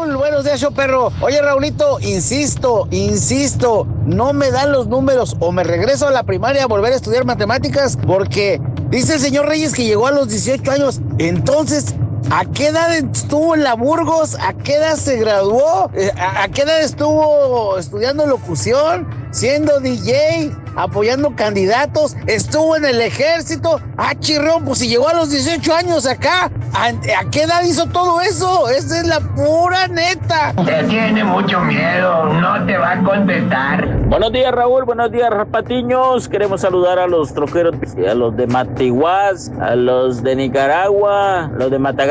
Buenos 0.00 0.44
días, 0.44 0.58
yo 0.62 0.70
perro. 0.70 1.12
Oye, 1.20 1.42
Raulito, 1.42 2.00
insisto, 2.00 2.88
insisto, 2.90 3.86
no 4.06 4.32
me 4.32 4.50
dan 4.50 4.72
los 4.72 4.86
números 4.86 5.36
o 5.40 5.52
me 5.52 5.62
regreso 5.62 6.08
a 6.08 6.10
la 6.10 6.22
primaria 6.22 6.64
a 6.64 6.66
volver 6.66 6.94
a 6.94 6.96
estudiar 6.96 7.26
matemáticas 7.26 7.98
porque 8.06 8.58
dice 8.88 9.16
el 9.16 9.20
señor 9.20 9.46
Reyes 9.46 9.74
que 9.74 9.84
llegó 9.84 10.06
a 10.06 10.10
los 10.10 10.28
18 10.28 10.70
años. 10.70 11.00
Entonces, 11.18 11.94
¿A 12.28 12.44
qué 12.44 12.68
edad 12.68 12.94
estuvo 12.94 13.54
en 13.54 13.64
la 13.64 13.74
Burgos? 13.74 14.36
¿A 14.40 14.52
qué 14.52 14.74
edad 14.74 14.96
se 14.96 15.16
graduó? 15.16 15.90
Eh, 15.94 16.12
¿A 16.16 16.46
qué 16.48 16.62
edad 16.62 16.80
estuvo 16.80 17.78
estudiando 17.78 18.26
locución? 18.26 19.08
Siendo 19.32 19.78
DJ, 19.78 20.52
apoyando 20.76 21.36
candidatos, 21.36 22.16
estuvo 22.26 22.76
en 22.76 22.84
el 22.84 23.00
ejército. 23.00 23.80
Ah, 23.96 24.12
chirrón, 24.18 24.64
pues 24.64 24.80
si 24.80 24.88
llegó 24.88 25.08
a 25.08 25.14
los 25.14 25.30
18 25.30 25.72
años 25.72 26.04
acá, 26.04 26.50
¿a, 26.74 26.90
qué 27.30 27.42
edad 27.42 27.62
hizo 27.62 27.86
todo 27.86 28.20
eso? 28.20 28.68
Esa 28.68 28.98
es 28.98 29.06
la 29.06 29.20
pura 29.20 29.86
neta. 29.86 30.52
Te 30.64 30.82
tiene 30.84 31.22
mucho 31.22 31.60
miedo, 31.60 32.24
no 32.24 32.66
te 32.66 32.76
va 32.76 32.92
a 32.92 33.02
contestar. 33.04 33.86
Buenos 34.08 34.32
días, 34.32 34.52
Raúl, 34.52 34.84
buenos 34.84 35.12
días, 35.12 35.30
Patiños. 35.52 36.28
Queremos 36.28 36.62
saludar 36.62 36.98
a 36.98 37.06
los 37.06 37.32
troqueros, 37.32 37.76
a 38.08 38.14
los 38.14 38.36
de 38.36 38.48
Matiguás, 38.48 39.52
a 39.60 39.76
los 39.76 40.24
de 40.24 40.34
Nicaragua, 40.34 41.44
a 41.44 41.48
los 41.48 41.70
de 41.70 41.78
Matagalpa 41.78 42.09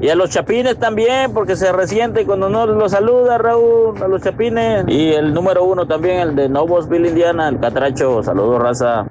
y 0.00 0.08
a 0.08 0.14
los 0.14 0.30
chapines 0.30 0.78
también, 0.78 1.34
porque 1.34 1.54
se 1.54 1.70
resiente 1.70 2.24
cuando 2.24 2.48
no 2.48 2.66
los 2.66 2.92
saluda, 2.92 3.36
Raúl, 3.36 4.02
a 4.02 4.08
los 4.08 4.22
chapines. 4.22 4.84
Y 4.88 5.12
el 5.12 5.34
número 5.34 5.64
uno 5.64 5.86
también, 5.86 6.20
el 6.20 6.34
de 6.34 6.48
Novosville, 6.48 7.08
Indiana, 7.08 7.48
el 7.48 7.60
Catracho. 7.60 8.22
Saludos, 8.22 8.62
raza. 8.62 9.06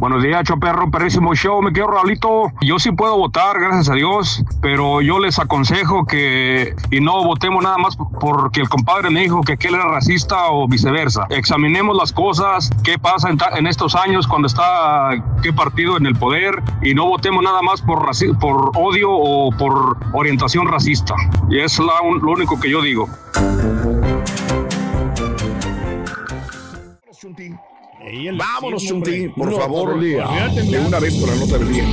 Buenos 0.00 0.22
días, 0.22 0.44
Choperro, 0.44 0.92
perrísimo 0.92 1.34
show. 1.34 1.60
Me 1.60 1.72
quedo 1.72 1.88
Raulito. 1.88 2.52
Yo 2.60 2.78
sí 2.78 2.92
puedo 2.92 3.16
votar, 3.16 3.58
gracias 3.58 3.90
a 3.90 3.94
Dios, 3.94 4.44
pero 4.62 5.00
yo 5.00 5.18
les 5.18 5.40
aconsejo 5.40 6.04
que 6.06 6.76
y 6.92 7.00
no 7.00 7.24
votemos 7.24 7.64
nada 7.64 7.78
más 7.78 7.96
porque 8.20 8.60
el 8.60 8.68
compadre 8.68 9.10
me 9.10 9.22
dijo 9.22 9.40
que 9.42 9.54
aquel 9.54 9.74
era 9.74 9.88
racista 9.88 10.50
o 10.50 10.68
viceversa. 10.68 11.26
Examinemos 11.30 11.96
las 11.96 12.12
cosas, 12.12 12.70
qué 12.84 12.96
pasa 12.96 13.30
en, 13.56 13.66
estos 13.66 13.96
años 13.96 14.28
cuando 14.28 14.46
está 14.46 15.10
qué 15.42 15.52
partido 15.52 15.96
en 15.96 16.06
el 16.06 16.14
poder 16.14 16.62
y 16.80 16.94
no 16.94 17.06
votemos 17.06 17.42
nada 17.42 17.60
más 17.62 17.82
por, 17.82 18.08
por 18.38 18.70
odio 18.76 19.10
o 19.10 19.50
por 19.50 19.96
orientación 20.12 20.68
racista. 20.68 21.16
Y 21.50 21.58
es 21.58 21.76
lo 21.80 21.92
único 22.02 22.60
que 22.60 22.70
yo 22.70 22.82
digo. 22.82 23.08
Vámonos, 28.36 28.84
Chunti, 28.84 29.28
por 29.28 29.54
favor, 29.54 30.00
de 30.00 30.80
una 30.86 30.98
vez 30.98 31.14
por 31.16 31.28
la 31.28 31.36
nota 31.36 31.58
del 31.58 31.72
día. 31.72 31.84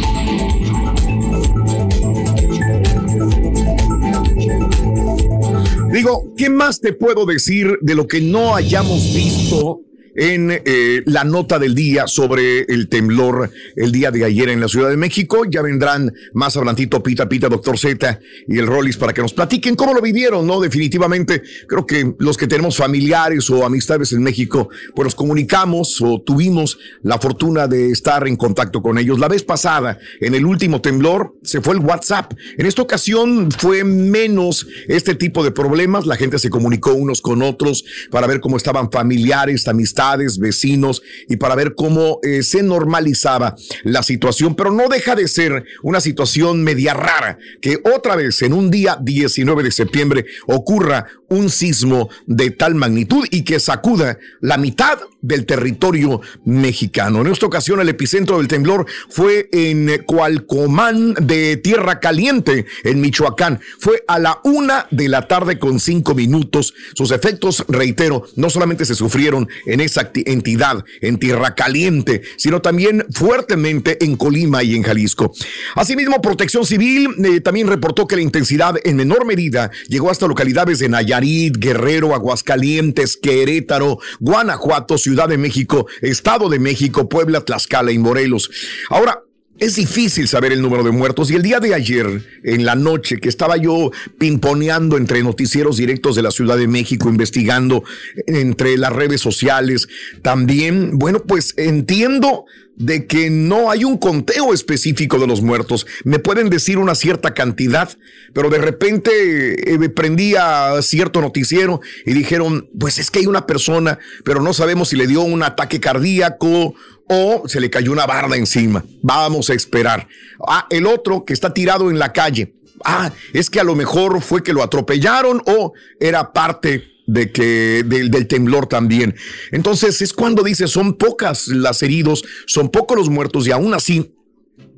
Digo, 5.91 6.33
¿qué 6.35 6.49
más 6.49 6.81
te 6.81 6.93
puedo 6.93 7.25
decir 7.25 7.77
de 7.81 7.95
lo 7.95 8.07
que 8.07 8.19
no 8.19 8.53
hayamos 8.53 9.13
visto 9.13 9.84
en 10.15 10.61
eh, 10.65 11.03
la 11.05 11.23
nota 11.23 11.59
del 11.59 11.75
día 11.75 12.07
sobre 12.07 12.61
el 12.61 12.87
temblor 12.87 13.51
el 13.75 13.91
día 13.91 14.11
de 14.11 14.23
ayer 14.23 14.49
en 14.49 14.61
la 14.61 14.67
Ciudad 14.67 14.89
de 14.89 14.97
México. 14.97 15.43
Ya 15.49 15.61
vendrán 15.61 16.13
más 16.33 16.55
adelantito 16.55 17.03
Pita 17.03 17.27
Pita, 17.27 17.49
Doctor 17.49 17.77
Z 17.77 18.19
y 18.47 18.57
el 18.57 18.67
Rollis 18.67 18.97
para 18.97 19.13
que 19.13 19.21
nos 19.21 19.33
platiquen 19.33 19.75
cómo 19.75 19.93
lo 19.93 20.01
vivieron, 20.01 20.47
¿no? 20.47 20.61
Definitivamente, 20.61 21.41
creo 21.67 21.85
que 21.85 22.15
los 22.19 22.37
que 22.37 22.47
tenemos 22.47 22.77
familiares 22.77 23.49
o 23.49 23.65
amistades 23.65 24.13
en 24.13 24.23
México, 24.23 24.69
pues 24.95 25.05
nos 25.05 25.15
comunicamos 25.15 26.01
o 26.01 26.21
tuvimos 26.21 26.77
la 27.03 27.19
fortuna 27.19 27.67
de 27.67 27.91
estar 27.91 28.27
en 28.27 28.37
contacto 28.37 28.81
con 28.81 28.97
ellos. 28.97 29.19
La 29.19 29.27
vez 29.27 29.43
pasada, 29.43 29.99
en 30.21 30.33
el 30.33 30.45
último 30.45 30.81
temblor, 30.81 31.35
se 31.43 31.61
fue 31.61 31.73
el 31.73 31.81
WhatsApp. 31.81 32.33
En 32.57 32.65
esta 32.65 32.81
ocasión 32.81 33.49
fue 33.51 33.83
menos 33.83 34.65
este 34.87 35.15
tipo 35.15 35.43
de 35.43 35.51
problemas. 35.51 36.05
La 36.05 36.15
gente 36.15 36.39
se 36.39 36.49
comunicó 36.49 36.93
unos 36.93 37.21
con 37.21 37.41
otros 37.41 37.83
para 38.11 38.27
ver 38.27 38.39
cómo 38.39 38.55
estaban 38.55 38.89
familiares, 38.89 39.67
amistades 39.67 40.04
vecinos 40.39 41.01
y 41.27 41.37
para 41.37 41.55
ver 41.55 41.75
cómo 41.75 42.19
eh, 42.23 42.43
se 42.43 42.63
normalizaba 42.63 43.55
la 43.83 44.03
situación, 44.03 44.55
pero 44.55 44.71
no 44.71 44.87
deja 44.87 45.15
de 45.15 45.27
ser 45.27 45.65
una 45.83 45.99
situación 45.99 46.63
media 46.63 46.93
rara 46.93 47.37
que 47.61 47.79
otra 47.95 48.15
vez 48.15 48.41
en 48.41 48.53
un 48.53 48.69
día 48.69 48.97
19 49.01 49.63
de 49.63 49.71
septiembre 49.71 50.25
ocurra 50.47 51.07
un 51.29 51.49
sismo 51.49 52.09
de 52.27 52.51
tal 52.51 52.75
magnitud 52.75 53.25
y 53.31 53.43
que 53.43 53.59
sacuda 53.59 54.19
la 54.41 54.57
mitad 54.57 54.99
del 55.25 55.45
territorio 55.45 56.21
mexicano. 56.45 57.21
En 57.21 57.27
esta 57.27 57.47
ocasión 57.47 57.79
el 57.79 57.89
epicentro 57.89 58.37
del 58.37 58.47
temblor 58.47 58.85
fue 59.09 59.49
en 59.51 60.03
Cualcomán 60.05 61.15
de 61.15 61.57
Tierra 61.57 61.99
Caliente, 61.99 62.65
en 62.83 63.01
Michoacán. 63.01 63.59
Fue 63.79 64.03
a 64.07 64.19
la 64.19 64.39
una 64.43 64.87
de 64.91 65.09
la 65.09 65.27
tarde 65.27 65.57
con 65.57 65.79
cinco 65.79 66.13
minutos. 66.13 66.73
Sus 66.93 67.11
efectos, 67.11 67.65
reitero, 67.67 68.25
no 68.35 68.49
solamente 68.49 68.85
se 68.85 68.95
sufrieron 68.95 69.47
en 69.65 69.81
esa 69.81 70.11
entidad, 70.13 70.83
en 71.01 71.17
Tierra 71.17 71.55
Caliente, 71.55 72.21
sino 72.37 72.61
también 72.61 73.05
fuertemente 73.11 74.03
en 74.03 74.15
Colima 74.15 74.61
y 74.63 74.75
en 74.75 74.83
Jalisco. 74.83 75.31
Asimismo, 75.75 76.21
Protección 76.21 76.65
Civil 76.65 77.09
eh, 77.23 77.41
también 77.41 77.67
reportó 77.67 78.07
que 78.07 78.15
la 78.15 78.21
intensidad 78.21 78.75
en 78.83 78.95
menor 78.95 79.25
medida 79.25 79.71
llegó 79.87 80.11
hasta 80.11 80.27
localidades 80.27 80.79
de 80.79 80.89
Nayarit, 80.89 81.57
Guerrero, 81.57 82.13
Aguascalientes, 82.13 83.17
Querétaro, 83.17 83.99
Guanajuato, 84.19 84.97
Ciudad 84.97 85.14
Ciudad 85.15 85.29
de 85.29 85.37
México, 85.37 85.87
Estado 86.01 86.49
de 86.49 86.59
México, 86.59 87.07
Puebla, 87.07 87.39
Tlaxcala 87.39 87.93
y 87.93 87.97
Morelos. 87.97 88.51
Ahora, 88.89 89.21
es 89.57 89.75
difícil 89.75 90.27
saber 90.27 90.51
el 90.51 90.61
número 90.61 90.83
de 90.83 90.91
muertos 90.91 91.31
y 91.31 91.35
el 91.35 91.41
día 91.41 91.61
de 91.61 91.73
ayer, 91.73 92.21
en 92.43 92.65
la 92.65 92.75
noche, 92.75 93.21
que 93.21 93.29
estaba 93.29 93.55
yo 93.55 93.91
pimponeando 94.17 94.97
entre 94.97 95.23
noticieros 95.23 95.77
directos 95.77 96.17
de 96.17 96.21
la 96.21 96.31
Ciudad 96.31 96.57
de 96.57 96.67
México, 96.67 97.07
investigando 97.07 97.85
entre 98.27 98.77
las 98.77 98.91
redes 98.91 99.21
sociales, 99.21 99.87
también, 100.21 100.99
bueno, 100.99 101.23
pues 101.23 101.53
entiendo 101.55 102.43
de 102.75 103.07
que 103.07 103.29
no 103.29 103.71
hay 103.71 103.83
un 103.83 103.97
conteo 103.97 104.53
específico 104.53 105.19
de 105.19 105.27
los 105.27 105.41
muertos. 105.41 105.87
Me 106.03 106.19
pueden 106.19 106.49
decir 106.49 106.77
una 106.77 106.95
cierta 106.95 107.33
cantidad, 107.33 107.89
pero 108.33 108.49
de 108.49 108.57
repente 108.57 109.73
eh, 109.73 109.89
prendí 109.89 110.35
a 110.35 110.81
cierto 110.81 111.21
noticiero 111.21 111.81
y 112.05 112.13
dijeron, 112.13 112.69
pues 112.77 112.97
es 112.97 113.11
que 113.11 113.19
hay 113.19 113.27
una 113.27 113.45
persona, 113.45 113.99
pero 114.23 114.41
no 114.41 114.53
sabemos 114.53 114.89
si 114.89 114.95
le 114.95 115.07
dio 115.07 115.21
un 115.21 115.43
ataque 115.43 115.79
cardíaco 115.79 116.75
o 117.07 117.43
se 117.47 117.59
le 117.59 117.69
cayó 117.69 117.91
una 117.91 118.05
barda 118.05 118.35
encima. 118.35 118.83
Vamos 119.01 119.49
a 119.49 119.53
esperar. 119.53 120.07
Ah, 120.47 120.67
el 120.69 120.85
otro 120.85 121.23
que 121.23 121.33
está 121.33 121.53
tirado 121.53 121.89
en 121.89 121.99
la 121.99 122.11
calle. 122.13 122.55
Ah, 122.83 123.11
es 123.33 123.49
que 123.49 123.59
a 123.59 123.63
lo 123.63 123.75
mejor 123.75 124.21
fue 124.21 124.43
que 124.43 124.53
lo 124.53 124.61
atropellaron 124.61 125.41
o 125.45 125.73
era 125.99 126.33
parte 126.33 126.94
de 127.05 127.31
que 127.31 127.83
del, 127.85 128.27
temblor 128.27 128.67
también. 128.67 129.15
Entonces 129.51 130.01
es 130.01 130.13
cuando 130.13 130.43
dice 130.43 130.67
son 130.67 130.95
pocas 130.95 131.47
las 131.47 131.83
heridos, 131.83 132.23
son 132.47 132.69
pocos 132.69 132.97
los 132.97 133.09
muertos 133.09 133.47
y 133.47 133.51
aún 133.51 133.73
así 133.73 134.14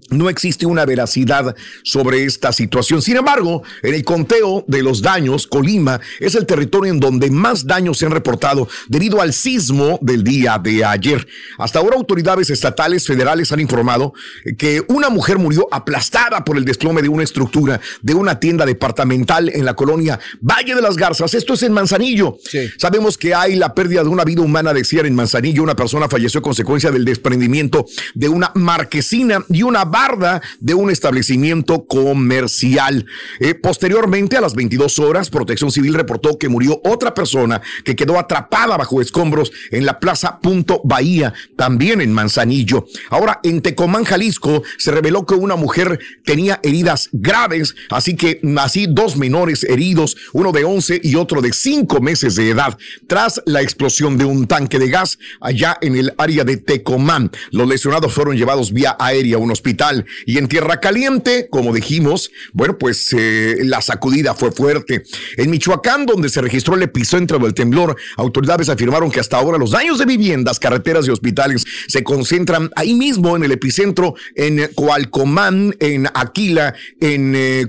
no 0.10 0.30
existe 0.30 0.65
una 0.65 0.86
veracidad 0.86 1.56
sobre 1.84 2.24
esta 2.24 2.52
situación. 2.52 3.02
Sin 3.02 3.17
embargo, 3.17 3.63
en 3.82 3.93
el 3.93 4.04
conteo 4.04 4.63
de 4.67 4.84
los 4.84 5.02
daños, 5.02 5.48
Colima 5.48 6.00
es 6.20 6.36
el 6.36 6.46
territorio 6.46 6.91
en 6.91 7.00
donde 7.00 7.30
más 7.30 7.65
daños 7.65 7.98
se 7.98 8.06
han 8.06 8.12
reportado 8.12 8.67
debido 8.88 9.22
al 9.22 9.34
sismo 9.34 10.00
del 10.02 10.24
día 10.24 10.60
de 10.62 10.86
ayer. 10.86 11.28
Hasta 11.58 11.80
ahora 11.80 11.96
autoridades 11.96 12.50
estatales 12.50 13.06
federales 13.06 13.52
han 13.52 13.60
informado 13.60 14.13
que 14.58 14.84
una 14.88 15.10
mujer 15.10 15.38
murió 15.38 15.67
aplastada 15.72 16.43
por 16.43 16.58
el 16.58 16.65
desplome 16.65 17.02
de 17.02 17.10
una 17.10 17.24
estructura 17.24 17.80
de 18.02 18.13
una 18.13 18.39
tienda 18.39 18.65
departamental 18.65 19.50
en 19.54 19.65
la 19.65 19.76
colonia 19.76 20.20
Valle 20.41 20.76
de 20.76 20.82
las 20.82 20.98
Garzas. 20.98 21.34
Esto 21.34 21.54
es 21.54 21.63
en 21.63 21.74
Manzanillo. 21.74 22.38
Sabemos 22.78 23.17
que 23.17 23.34
hay 23.34 23.56
la 23.56 23.74
pérdida 23.74 24.04
de 24.04 24.10
una 24.10 24.24
vida 24.24 24.41
humana, 24.41 24.74
decían 24.74 25.06
en 25.06 25.15
Manzanillo. 25.15 25.63
Una 25.63 25.76
persona 25.76 26.08
falleció 26.08 26.39
a 26.39 26.43
consecuencia 26.43 26.91
del 26.91 27.06
desprendimiento 27.06 27.86
de 28.13 28.30
una 28.30 28.52
marquesina 28.56 29.43
y 29.50 29.63
una 29.63 29.86
de 30.60 30.76
un 30.76 30.92
establecimiento 30.92 31.88
comercial. 31.88 33.06
Eh, 33.40 33.56
posteriormente, 33.56 34.38
a 34.38 34.42
las 34.42 34.54
22 34.54 35.00
horas, 35.00 35.32
Protección 35.32 35.72
Civil 35.72 35.96
reportó 35.96 36.38
que 36.38 36.50
murió 36.50 36.80
otra 36.84 37.16
persona 37.16 37.62
que 37.84 37.96
quedó 37.96 38.20
atrapada 38.20 38.78
bajo 38.78 39.02
escombros 39.02 39.52
en 39.72 39.88
la 39.88 40.00
Plaza 40.00 40.40
Punto 40.40 40.82
Bahía, 40.84 41.34
también 41.56 42.00
en 42.00 42.14
Manzanillo. 42.14 42.86
Ahora, 43.10 43.40
en 43.44 43.62
Tecomán, 43.62 44.04
Jalisco, 44.04 44.62
se 44.78 44.92
reveló 44.92 45.26
que 45.26 45.34
una 45.34 45.56
mujer 45.56 46.00
tenía 46.24 46.60
heridas 46.62 47.10
graves, 47.12 47.74
así 47.90 48.16
que 48.16 48.40
así 48.60 48.86
dos 48.88 49.18
menores 49.18 49.64
heridos, 49.64 50.16
uno 50.34 50.52
de 50.52 50.64
11 50.64 51.02
y 51.04 51.16
otro 51.16 51.42
de 51.42 51.54
5 51.54 52.02
meses 52.02 52.36
de 52.36 52.52
edad, 52.52 52.78
tras 53.08 53.42
la 53.46 53.64
explosión 53.64 54.18
de 54.18 54.26
un 54.26 54.46
tanque 54.46 54.78
de 54.78 54.90
gas 54.90 55.18
allá 55.42 55.76
en 55.82 55.96
el 55.96 56.14
área 56.20 56.44
de 56.44 56.58
Tecomán. 56.58 57.32
Los 57.50 57.68
lesionados 57.68 58.14
fueron 58.14 58.38
llevados 58.38 58.72
vía 58.72 58.96
aérea 59.00 59.38
a 59.38 59.40
un 59.40 59.50
hospital 59.52 59.87
Y 60.26 60.38
en 60.38 60.47
Tierra 60.47 60.80
Caliente, 60.80 61.47
como 61.50 61.73
dijimos, 61.73 62.32
bueno, 62.54 62.78
pues 62.78 63.13
eh, 63.13 63.58
la 63.63 63.82
sacudida 63.82 64.34
fue 64.34 64.52
fuerte. 64.52 65.04
En 65.38 65.50
Michoacán, 65.50 66.06
donde 66.06 66.30
se 66.30 66.41
registró 66.41 66.76
el 66.76 66.84
epicentro 66.84 67.39
del 67.39 67.54
temblor, 67.54 67.95
autoridades 68.17 68.69
afirmaron 68.69 69.12
que 69.12 69.19
hasta 69.19 69.38
ahora 69.38 69.58
los 69.58 69.71
daños 69.71 69.97
de 69.97 70.06
viviendas, 70.06 70.60
carreteras 70.60 71.08
y 71.08 71.12
hospitales 71.12 71.65
se 71.88 72.04
concentran 72.04 72.69
ahí 72.76 72.93
mismo 72.93 73.36
en 73.36 73.43
el 73.43 73.52
epicentro, 73.52 74.15
en 74.36 74.69
Coalcomán, 74.76 75.76
en 75.80 76.08
Aquila, 76.13 76.73
en 77.00 77.36
eh. 77.36 77.67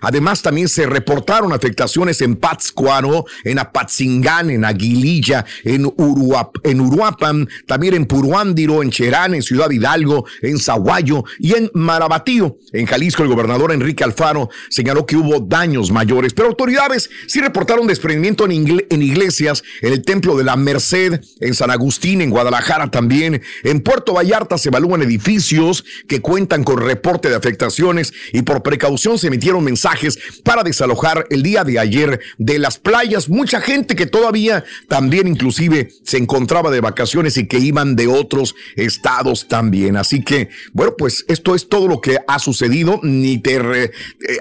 Además, 0.00 0.42
también 0.42 0.68
se 0.68 0.86
reportaron 0.86 1.52
afectaciones 1.52 2.20
en 2.20 2.36
Pátzcuaro, 2.36 3.24
en 3.44 3.58
Apatzingán, 3.58 4.50
en 4.50 4.64
Aguililla, 4.64 5.44
en, 5.64 5.86
Uruap, 5.86 6.56
en 6.64 6.80
Uruapan, 6.80 7.48
también 7.66 7.94
en 7.94 8.06
Puruándiro, 8.06 8.82
en 8.82 8.90
Cherán, 8.90 9.34
en 9.34 9.42
Ciudad 9.42 9.70
Hidalgo, 9.70 10.24
en 10.42 10.58
Zaguayo 10.84 11.24
y 11.38 11.54
en 11.54 11.70
Marabatío. 11.72 12.58
En 12.72 12.86
Jalisco, 12.86 13.22
el 13.22 13.28
gobernador 13.28 13.72
Enrique 13.72 14.04
Alfaro 14.04 14.50
señaló 14.68 15.06
que 15.06 15.16
hubo 15.16 15.40
daños 15.40 15.90
mayores, 15.90 16.34
pero 16.34 16.48
autoridades 16.48 17.08
sí 17.26 17.40
reportaron 17.40 17.86
desprendimiento 17.86 18.44
en, 18.44 18.84
en 18.90 19.02
iglesias, 19.02 19.62
en 19.80 19.92
el 19.92 20.02
Templo 20.02 20.36
de 20.36 20.44
la 20.44 20.56
Merced, 20.56 21.20
en 21.40 21.54
San 21.54 21.70
Agustín, 21.70 22.20
en 22.20 22.30
Guadalajara 22.30 22.90
también. 22.90 23.42
En 23.62 23.80
Puerto 23.80 24.12
Vallarta 24.12 24.58
se 24.58 24.68
evalúan 24.68 25.02
edificios 25.02 25.84
que 26.06 26.20
cuentan 26.20 26.64
con 26.64 26.78
reporte 26.78 27.28
de 27.28 27.36
afectaciones 27.36 28.12
y 28.32 28.42
por 28.42 28.62
precaución 28.62 29.18
se 29.18 29.28
emitieron 29.28 29.64
mensajes 29.64 30.18
para 30.42 30.62
desalojar 30.62 31.26
el 31.30 31.42
día 31.42 31.64
de 31.64 31.78
ayer 31.78 32.20
de 32.38 32.58
las 32.58 32.78
playas. 32.78 33.28
Mucha 33.28 33.60
gente 33.60 33.96
que 33.96 34.06
todavía 34.06 34.64
también 34.88 35.28
inclusive 35.28 35.90
se 36.02 36.18
encontraba 36.18 36.70
de 36.70 36.80
vacaciones 36.80 37.36
y 37.36 37.46
que 37.46 37.58
iban 37.58 37.96
de 37.96 38.08
otros 38.08 38.54
estados 38.76 39.48
también. 39.48 39.96
Así 39.96 40.22
que, 40.22 40.48
bueno, 40.74 40.94
pues 40.98 41.24
esto 41.28 41.54
es 41.54 41.68
todo 41.68 41.86
lo 41.86 42.00
que 42.00 42.18
ha 42.26 42.38
sucedido. 42.40 42.98
Ni 43.02 43.38
te 43.38 43.54
eh, 43.84 43.90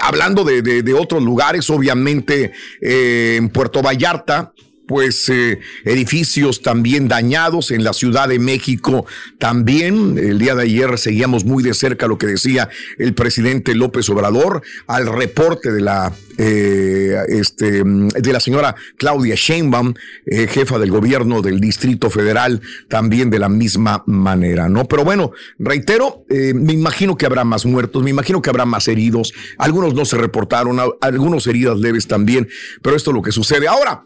hablando 0.02 0.44
de, 0.44 0.64
de, 0.64 0.94
otros 0.96 1.22
lugares, 1.22 1.70
obviamente 1.70 2.52
eh, 2.82 3.36
en 3.38 3.50
Puerto 3.50 3.84
Vallarta 3.84 4.52
pues 4.88 5.30
eh, 5.30 5.60
edificios 5.86 6.62
también 6.62 7.08
dañados 7.08 7.72
en 7.72 7.84
la 7.84 7.94
Ciudad 7.94 8.28
de 8.28 8.40
México 8.40 9.06
también. 9.38 10.18
El 10.18 10.40
día 10.40 10.56
de 10.56 10.64
ayer 10.64 10.98
seguíamos 10.98 11.46
muy 11.46 11.64
de 11.64 11.74
cerca 11.74 12.08
lo 12.08 12.18
que 12.18 12.28
decía 12.28 12.70
el 12.98 13.14
presidente 13.14 13.76
López 13.76 14.10
Obrador 14.10 14.62
al 14.88 15.08
reporte 15.08 15.72
de 15.72 15.82
la 15.82 16.14
eh, 16.38 17.16
este 17.30 17.84
de 17.84 18.34
la 18.34 18.40
señora 18.40 18.76
Claudia 18.98 19.36
Sheinbaum, 19.36 19.94
eh, 20.26 20.48
jefa 20.48 20.80
del 20.80 20.90
gobierno 20.90 21.42
del 21.42 21.60
Distrito 21.60 22.10
Federal, 22.10 22.62
también 22.90 23.30
de 23.30 23.40
la 23.40 23.50
misma 23.50 24.04
manera, 24.08 24.68
¿no? 24.68 24.86
Pero 24.86 25.04
bueno, 25.04 25.32
reitero, 25.60 26.26
me 26.30 26.74
imagino 26.74 27.16
que 27.16 27.26
habrá 27.26 27.44
más 27.44 27.66
muertos, 27.66 28.02
me 28.04 28.10
imagino 28.10 28.42
que 28.42 28.50
habrá 28.50 28.66
más 28.66 28.88
heridos, 28.88 29.34
algunos 29.58 29.94
no 29.94 30.06
se 30.06 30.18
reportaron, 30.18 30.80
algunos 31.02 31.46
heridas 31.46 31.78
leves 31.78 32.08
también, 32.08 32.48
pero 32.82 32.96
esto 32.96 33.12
es 33.12 33.16
lo 33.16 33.22
que 33.22 33.32
sucede. 33.32 33.68
Ahora, 33.68 34.04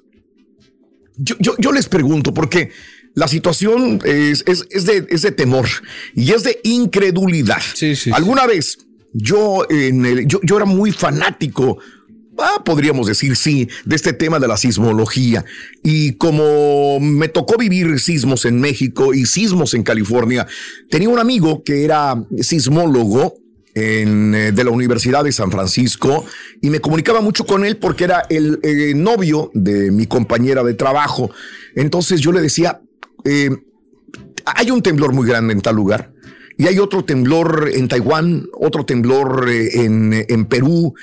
yo, 1.17 1.71
les 1.71 1.87
pregunto, 1.87 2.33
porque 2.33 2.71
la 3.13 3.27
situación 3.27 3.99
es, 4.03 4.43
de, 4.45 5.31
temor 5.31 5.67
y 6.15 6.31
es 6.31 6.43
de 6.43 6.59
incredulidad. 6.63 7.61
Alguna 8.11 8.45
vez 8.45 8.77
yo, 9.13 9.65
en 9.69 10.27
yo, 10.27 10.57
era 10.57 10.65
muy 10.65 10.91
fanático 10.91 11.79
ah, 12.39 12.61
podríamos 12.63 13.07
decir 13.07 13.35
sí, 13.35 13.67
de 13.85 13.95
este 13.95 14.13
tema 14.13 14.39
de 14.39 14.47
la 14.47 14.57
sismología. 14.57 15.43
Y 15.83 16.13
como 16.13 16.99
me 16.99 17.27
tocó 17.27 17.57
vivir 17.57 17.99
sismos 17.99 18.45
en 18.45 18.59
México 18.59 19.13
y 19.13 19.25
sismos 19.25 19.73
en 19.73 19.83
California, 19.83 20.45
tenía 20.89 21.09
un 21.09 21.19
amigo 21.19 21.63
que 21.63 21.83
era 21.83 22.23
sismólogo 22.39 23.35
eh, 23.79 24.51
de 24.53 24.63
la 24.63 24.71
Universidad 24.71 25.23
de 25.23 25.31
San 25.31 25.51
Francisco 25.51 26.25
y 26.61 26.71
me 26.71 26.79
comunicaba 26.79 27.21
mucho 27.21 27.45
con 27.45 27.63
él 27.63 27.77
porque 27.77 28.05
era 28.05 28.23
el 28.29 28.59
eh, 28.63 28.93
novio 28.95 29.51
de 29.53 29.91
mi 29.91 30.07
compañera 30.07 30.63
de 30.63 30.73
trabajo. 30.73 31.29
Entonces 31.75 32.19
yo 32.19 32.31
le 32.31 32.41
decía, 32.41 32.81
eh, 33.23 33.51
hay 34.45 34.71
un 34.71 34.81
temblor 34.81 35.13
muy 35.13 35.27
grande 35.27 35.53
en 35.53 35.61
tal 35.61 35.75
lugar. 35.75 36.11
Y 36.57 36.65
hay 36.65 36.79
otro 36.79 37.05
temblor 37.05 37.69
en 37.71 37.87
Taiwán, 37.87 38.47
otro 38.53 38.83
temblor 38.83 39.47
en, 39.47 40.25
en 40.27 40.45
Perú, 40.45 40.95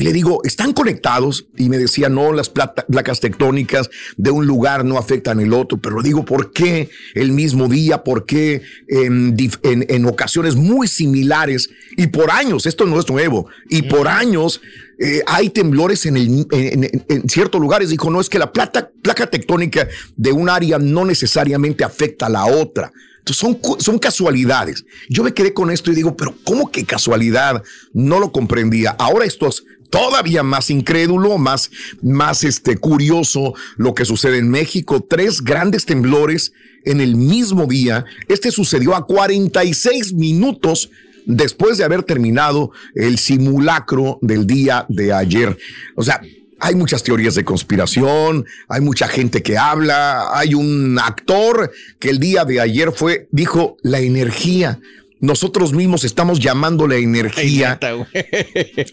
y 0.00 0.02
le 0.02 0.14
digo, 0.14 0.40
¿están 0.44 0.72
conectados? 0.72 1.46
Y 1.58 1.68
me 1.68 1.76
decía, 1.76 2.08
no, 2.08 2.32
las 2.32 2.48
placas 2.48 3.20
tectónicas 3.20 3.90
de 4.16 4.30
un 4.30 4.46
lugar 4.46 4.82
no 4.82 4.96
afectan 4.96 5.40
el 5.40 5.52
otro. 5.52 5.76
Pero 5.76 6.00
digo, 6.00 6.24
¿por 6.24 6.52
qué 6.52 6.88
el 7.12 7.32
mismo 7.32 7.68
día? 7.68 8.02
¿Por 8.02 8.24
qué 8.24 8.62
en, 8.88 10.06
ocasiones 10.06 10.56
muy 10.56 10.88
similares? 10.88 11.68
Y 11.98 12.06
por 12.06 12.30
años, 12.30 12.64
esto 12.64 12.86
no 12.86 12.98
es 12.98 13.10
nuevo, 13.10 13.48
y 13.68 13.82
por 13.82 14.08
años 14.08 14.62
eh, 14.98 15.22
hay 15.26 15.50
temblores 15.50 16.06
en, 16.06 16.16
en, 16.50 17.28
ciertos 17.28 17.60
lugares. 17.60 17.90
Dijo, 17.90 18.08
no, 18.08 18.22
es 18.22 18.30
que 18.30 18.38
la 18.38 18.54
placa, 18.54 18.90
placa 19.02 19.26
tectónica 19.26 19.86
de 20.16 20.32
un 20.32 20.48
área 20.48 20.78
no 20.78 21.04
necesariamente 21.04 21.84
afecta 21.84 22.24
a 22.24 22.30
la 22.30 22.46
otra. 22.46 22.90
Entonces 23.18 23.36
son, 23.36 23.58
son 23.80 23.98
casualidades. 23.98 24.86
Yo 25.10 25.22
me 25.22 25.34
quedé 25.34 25.52
con 25.52 25.70
esto 25.70 25.92
y 25.92 25.94
digo, 25.94 26.16
pero 26.16 26.34
¿cómo 26.42 26.70
que 26.70 26.86
casualidad? 26.86 27.62
No 27.92 28.18
lo 28.18 28.32
comprendía. 28.32 28.92
Ahora 28.92 29.26
estos 29.26 29.66
todavía 29.90 30.42
más 30.42 30.70
incrédulo, 30.70 31.36
más, 31.38 31.70
más 32.02 32.44
este, 32.44 32.76
curioso 32.76 33.54
lo 33.76 33.94
que 33.94 34.04
sucede 34.04 34.38
en 34.38 34.48
México. 34.48 35.04
Tres 35.08 35.42
grandes 35.42 35.84
temblores 35.84 36.52
en 36.84 37.00
el 37.00 37.16
mismo 37.16 37.66
día. 37.66 38.04
Este 38.28 38.50
sucedió 38.50 38.94
a 38.94 39.06
46 39.06 40.14
minutos 40.14 40.90
después 41.26 41.78
de 41.78 41.84
haber 41.84 42.02
terminado 42.02 42.72
el 42.94 43.18
simulacro 43.18 44.18
del 44.22 44.46
día 44.46 44.86
de 44.88 45.12
ayer. 45.12 45.56
O 45.96 46.02
sea, 46.02 46.20
hay 46.60 46.74
muchas 46.74 47.02
teorías 47.02 47.34
de 47.34 47.44
conspiración, 47.44 48.44
hay 48.68 48.80
mucha 48.82 49.08
gente 49.08 49.42
que 49.42 49.56
habla, 49.56 50.36
hay 50.36 50.54
un 50.54 50.98
actor 50.98 51.72
que 51.98 52.10
el 52.10 52.18
día 52.18 52.44
de 52.44 52.60
ayer 52.60 52.92
fue, 52.92 53.28
dijo, 53.32 53.76
la 53.82 54.00
energía 54.00 54.78
nosotros 55.20 55.72
mismos 55.72 56.04
estamos 56.04 56.40
llamando 56.40 56.88
la 56.88 56.96
energía. 56.96 57.78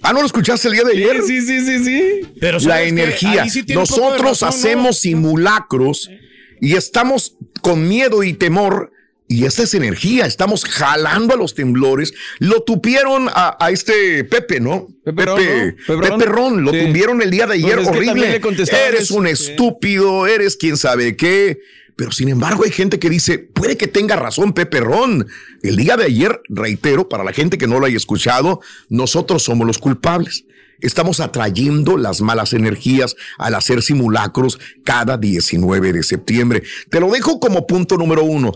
ah, 0.01 0.13
¿no 0.13 0.19
lo 0.19 0.25
escuchaste 0.25 0.67
el 0.67 0.73
día 0.73 0.83
de 0.83 0.91
ayer? 0.91 1.21
Sí, 1.25 1.41
sí, 1.41 1.65
sí, 1.65 1.83
sí. 1.83 2.21
Pero 2.39 2.59
la 2.59 2.83
energía. 2.83 3.45
nosotros 3.73 4.43
hacemos 4.43 4.99
simulacros 4.99 6.09
y 6.59 6.75
estamos 6.75 7.37
con 7.61 7.87
miedo 7.87 8.23
y 8.23 8.33
temor. 8.33 8.91
Y 9.29 9.43
esta 9.43 9.63
es 9.63 9.73
energía, 9.73 10.25
estamos 10.25 10.63
jalando 10.63 11.33
a 11.33 11.37
los 11.37 11.53
temblores. 11.53 12.13
Lo 12.39 12.61
tupieron 12.61 13.27
a, 13.29 13.57
este 13.69 14.23
Pepe, 14.23 14.61
¿no? 14.61 14.87
Pepe, 15.03 15.75
Pepe, 15.85 16.25
Ron, 16.25 16.63
lo 16.63 16.71
tuvieron 16.71 17.21
el 17.21 17.29
día 17.29 17.45
de 17.45 17.55
ayer, 17.55 17.79
horrible. 17.79 18.41
Eres 18.87 19.11
un 19.11 19.27
estúpido, 19.27 20.27
eres 20.27 20.55
quien 20.55 20.77
sabe 20.77 21.17
qué. 21.17 21.59
Pero 21.97 22.11
sin 22.11 22.29
embargo 22.29 22.63
hay 22.63 22.71
gente 22.71 22.99
que 22.99 23.09
dice, 23.09 23.39
puede 23.39 23.75
que 23.75 23.87
tenga 23.87 24.15
razón 24.15 24.53
Pepe 24.53 24.79
Ron. 24.79 25.27
El 25.63 25.75
día 25.75 25.97
de 25.97 26.05
ayer, 26.05 26.39
reitero, 26.47 27.09
para 27.09 27.23
la 27.23 27.33
gente 27.33 27.57
que 27.57 27.67
no 27.67 27.79
lo 27.79 27.87
haya 27.87 27.97
escuchado, 27.97 28.61
nosotros 28.87 29.43
somos 29.43 29.65
los 29.65 29.79
culpables. 29.79 30.45
Estamos 30.79 31.19
atrayendo 31.19 31.97
las 31.97 32.21
malas 32.21 32.53
energías 32.53 33.15
al 33.39 33.55
hacer 33.55 33.81
simulacros 33.81 34.59
cada 34.85 35.17
19 35.17 35.91
de 35.91 36.03
septiembre. 36.03 36.61
Te 36.91 36.99
lo 36.99 37.09
dejo 37.09 37.39
como 37.39 37.65
punto 37.65 37.97
número 37.97 38.23
uno. 38.23 38.53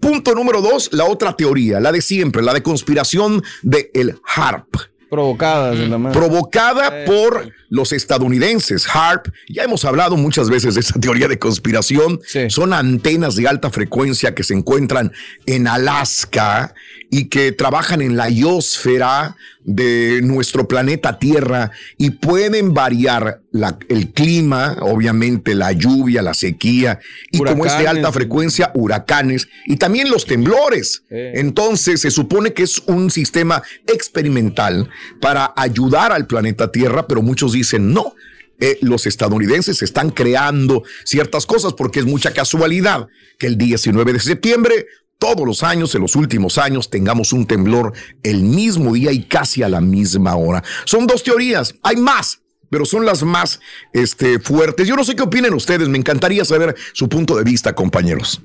Punto 0.00 0.32
número 0.32 0.62
dos, 0.62 0.90
la 0.92 1.06
otra 1.06 1.36
teoría, 1.36 1.80
la 1.80 1.90
de 1.90 2.00
siempre, 2.00 2.42
la 2.42 2.54
de 2.54 2.62
conspiración 2.62 3.42
de 3.62 3.90
el 3.92 4.20
HARP. 4.24 4.76
Provocadas, 5.14 6.12
Provocada 6.12 7.04
por 7.04 7.52
los 7.68 7.92
estadounidenses. 7.92 8.86
HARP, 8.86 9.28
ya 9.48 9.64
hemos 9.64 9.84
hablado 9.84 10.16
muchas 10.16 10.50
veces 10.50 10.74
de 10.74 10.80
esa 10.80 10.98
teoría 11.00 11.28
de 11.28 11.38
conspiración. 11.38 12.20
Son 12.48 12.72
antenas 12.72 13.36
de 13.36 13.48
alta 13.48 13.70
frecuencia 13.70 14.34
que 14.34 14.42
se 14.42 14.54
encuentran 14.54 15.12
en 15.46 15.66
Alaska 15.66 16.74
y 17.16 17.26
que 17.26 17.52
trabajan 17.52 18.02
en 18.02 18.16
la 18.16 18.28
iosfera 18.28 19.36
de 19.62 20.18
nuestro 20.24 20.66
planeta 20.66 21.20
Tierra 21.20 21.70
y 21.96 22.10
pueden 22.10 22.74
variar 22.74 23.40
el 23.88 24.10
clima, 24.10 24.78
obviamente 24.80 25.54
la 25.54 25.70
lluvia, 25.70 26.22
la 26.22 26.34
sequía 26.34 26.98
y 27.30 27.38
como 27.38 27.66
es 27.66 27.78
de 27.78 27.86
alta 27.86 28.10
frecuencia, 28.10 28.72
huracanes 28.74 29.46
y 29.64 29.76
también 29.76 30.10
los 30.10 30.26
temblores. 30.26 31.04
Entonces 31.08 32.00
se 32.00 32.10
supone 32.10 32.52
que 32.52 32.64
es 32.64 32.78
un 32.86 33.12
sistema 33.12 33.62
experimental 33.86 34.90
para 35.20 35.52
ayudar 35.56 36.10
al 36.10 36.26
planeta 36.26 36.72
Tierra, 36.72 37.06
pero 37.06 37.22
muchos 37.22 37.52
dicen 37.52 37.92
no. 37.92 38.16
Eh, 38.60 38.78
los 38.82 39.06
estadounidenses 39.06 39.82
están 39.82 40.10
creando 40.10 40.82
ciertas 41.04 41.46
cosas 41.46 41.74
porque 41.74 42.00
es 42.00 42.06
mucha 42.06 42.32
casualidad 42.32 43.06
que 43.38 43.48
el 43.48 43.58
19 43.58 44.12
de 44.12 44.20
septiembre 44.20 44.86
todos 45.18 45.46
los 45.46 45.62
años, 45.62 45.94
en 45.94 46.02
los 46.02 46.16
últimos 46.16 46.58
años, 46.58 46.90
tengamos 46.90 47.32
un 47.32 47.46
temblor 47.46 47.92
el 48.22 48.42
mismo 48.42 48.94
día 48.94 49.12
y 49.12 49.24
casi 49.24 49.62
a 49.62 49.68
la 49.68 49.80
misma 49.80 50.36
hora. 50.36 50.62
Son 50.84 51.06
dos 51.06 51.22
teorías, 51.22 51.74
hay 51.82 51.96
más, 51.96 52.40
pero 52.70 52.84
son 52.84 53.06
las 53.06 53.22
más 53.22 53.60
este, 53.92 54.38
fuertes. 54.38 54.86
Yo 54.86 54.96
no 54.96 55.04
sé 55.04 55.14
qué 55.16 55.22
opinen 55.22 55.54
ustedes, 55.54 55.88
me 55.88 55.98
encantaría 55.98 56.44
saber 56.44 56.74
su 56.92 57.08
punto 57.08 57.36
de 57.36 57.44
vista, 57.44 57.74
compañeros. 57.74 58.40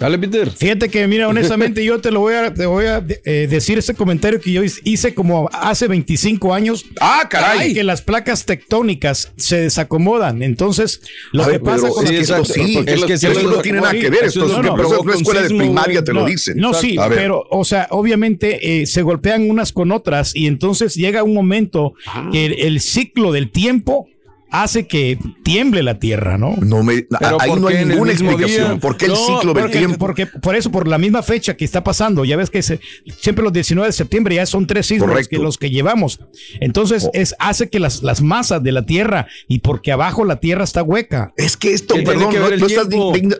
Dale, 0.00 0.18
Peter. 0.18 0.50
Fíjate 0.50 0.88
que, 0.88 1.06
mira, 1.06 1.28
honestamente, 1.28 1.84
yo 1.84 2.00
te 2.00 2.10
lo 2.10 2.20
voy 2.20 2.34
a, 2.34 2.52
te 2.52 2.66
voy 2.66 2.86
a 2.86 3.04
eh, 3.24 3.46
decir 3.48 3.78
este 3.78 3.94
comentario 3.94 4.40
que 4.40 4.50
yo 4.50 4.62
hice 4.84 5.14
como 5.14 5.48
hace 5.52 5.86
25 5.88 6.52
años. 6.54 6.86
¡Ah, 7.00 7.26
caray! 7.30 7.74
Que 7.74 7.84
las 7.84 8.00
placas 8.02 8.46
tectónicas 8.46 9.32
se 9.36 9.60
desacomodan. 9.60 10.42
Entonces, 10.42 11.02
lo 11.32 11.42
A 11.42 11.46
que 11.46 11.52
ver, 11.52 11.60
pasa 11.62 11.88
con 11.88 12.06
es 12.06 12.28
las 12.28 12.48
sí, 12.48 12.78
es 12.86 13.20
que 13.20 13.28
lo- 13.42 13.50
no 13.50 13.62
tiene 13.62 13.80
nada 13.80 13.92
que 13.92 14.08
ver, 14.10 14.24
esto 14.24 14.46
eso 14.46 14.46
es 14.46 14.64
no, 14.66 14.74
que 14.76 14.82
no, 14.82 15.00
una 15.00 15.14
escuela 15.14 15.42
de 15.42 15.48
primaria 15.48 16.02
te 16.02 16.12
lo 16.12 16.24
dicen. 16.24 16.56
No, 16.56 16.72
sí, 16.74 16.96
pero, 17.10 17.44
o 17.50 17.64
sea, 17.64 17.86
obviamente 17.90 18.80
eh, 18.82 18.86
se 18.86 19.02
golpean 19.02 19.48
unas 19.50 19.72
con 19.72 19.92
otras 19.92 20.34
y 20.34 20.46
entonces 20.46 20.94
llega 20.94 21.22
un 21.22 21.34
momento 21.34 21.92
Ah. 22.06 22.28
que 22.32 22.46
el, 22.46 22.52
el 22.60 22.80
ciclo 22.80 23.32
del 23.32 23.50
tiempo 23.50 24.08
hace 24.50 24.86
que 24.86 25.18
tiemble 25.42 25.82
la 25.82 25.98
tierra, 25.98 26.38
¿no? 26.38 26.56
No 26.60 26.82
me, 26.82 27.06
ahí 27.38 27.50
no 27.58 27.68
hay 27.68 27.84
ninguna 27.84 28.12
explicación. 28.12 28.80
¿Por 28.80 28.96
qué 28.96 29.06
el 29.06 29.12
No, 29.12 29.16
ciclo 29.16 29.54
del 29.54 29.64
porque- 29.64 29.78
tiempo? 29.78 29.98
Porque 29.98 30.26
por 30.26 30.56
eso, 30.56 30.70
por 30.70 30.88
la 30.88 30.98
misma 30.98 31.22
fecha 31.22 31.56
que 31.56 31.64
está 31.64 31.84
pasando, 31.84 32.24
ya 32.24 32.36
ves 32.36 32.50
que 32.50 32.62
se- 32.62 32.80
siempre 33.18 33.44
los 33.44 33.52
19 33.52 33.88
de 33.88 33.92
septiembre 33.92 34.34
ya 34.34 34.46
son 34.46 34.66
tres 34.66 34.86
sismos 34.86 35.08
los 35.14 35.28
que, 35.28 35.38
los 35.38 35.58
que 35.58 35.70
llevamos. 35.70 36.20
Entonces, 36.60 37.04
Oh. 37.04 37.10
es, 37.14 37.34
hace 37.38 37.68
que 37.68 37.78
las, 37.80 38.02
las 38.02 38.22
masas 38.22 38.62
de 38.62 38.72
la 38.72 38.84
tierra 38.86 39.26
y 39.48 39.60
porque 39.60 39.92
abajo 39.92 40.24
la 40.24 40.36
tierra 40.40 40.64
está 40.64 40.82
hueca. 40.82 41.32
Es 41.36 41.56
que 41.56 41.72
esto, 41.72 41.94
¿Qué 41.94 42.02
tiene 42.02 42.14
perdón, 42.26 42.32
que 42.32 42.38
no, 42.58 42.66
estás 42.66 42.88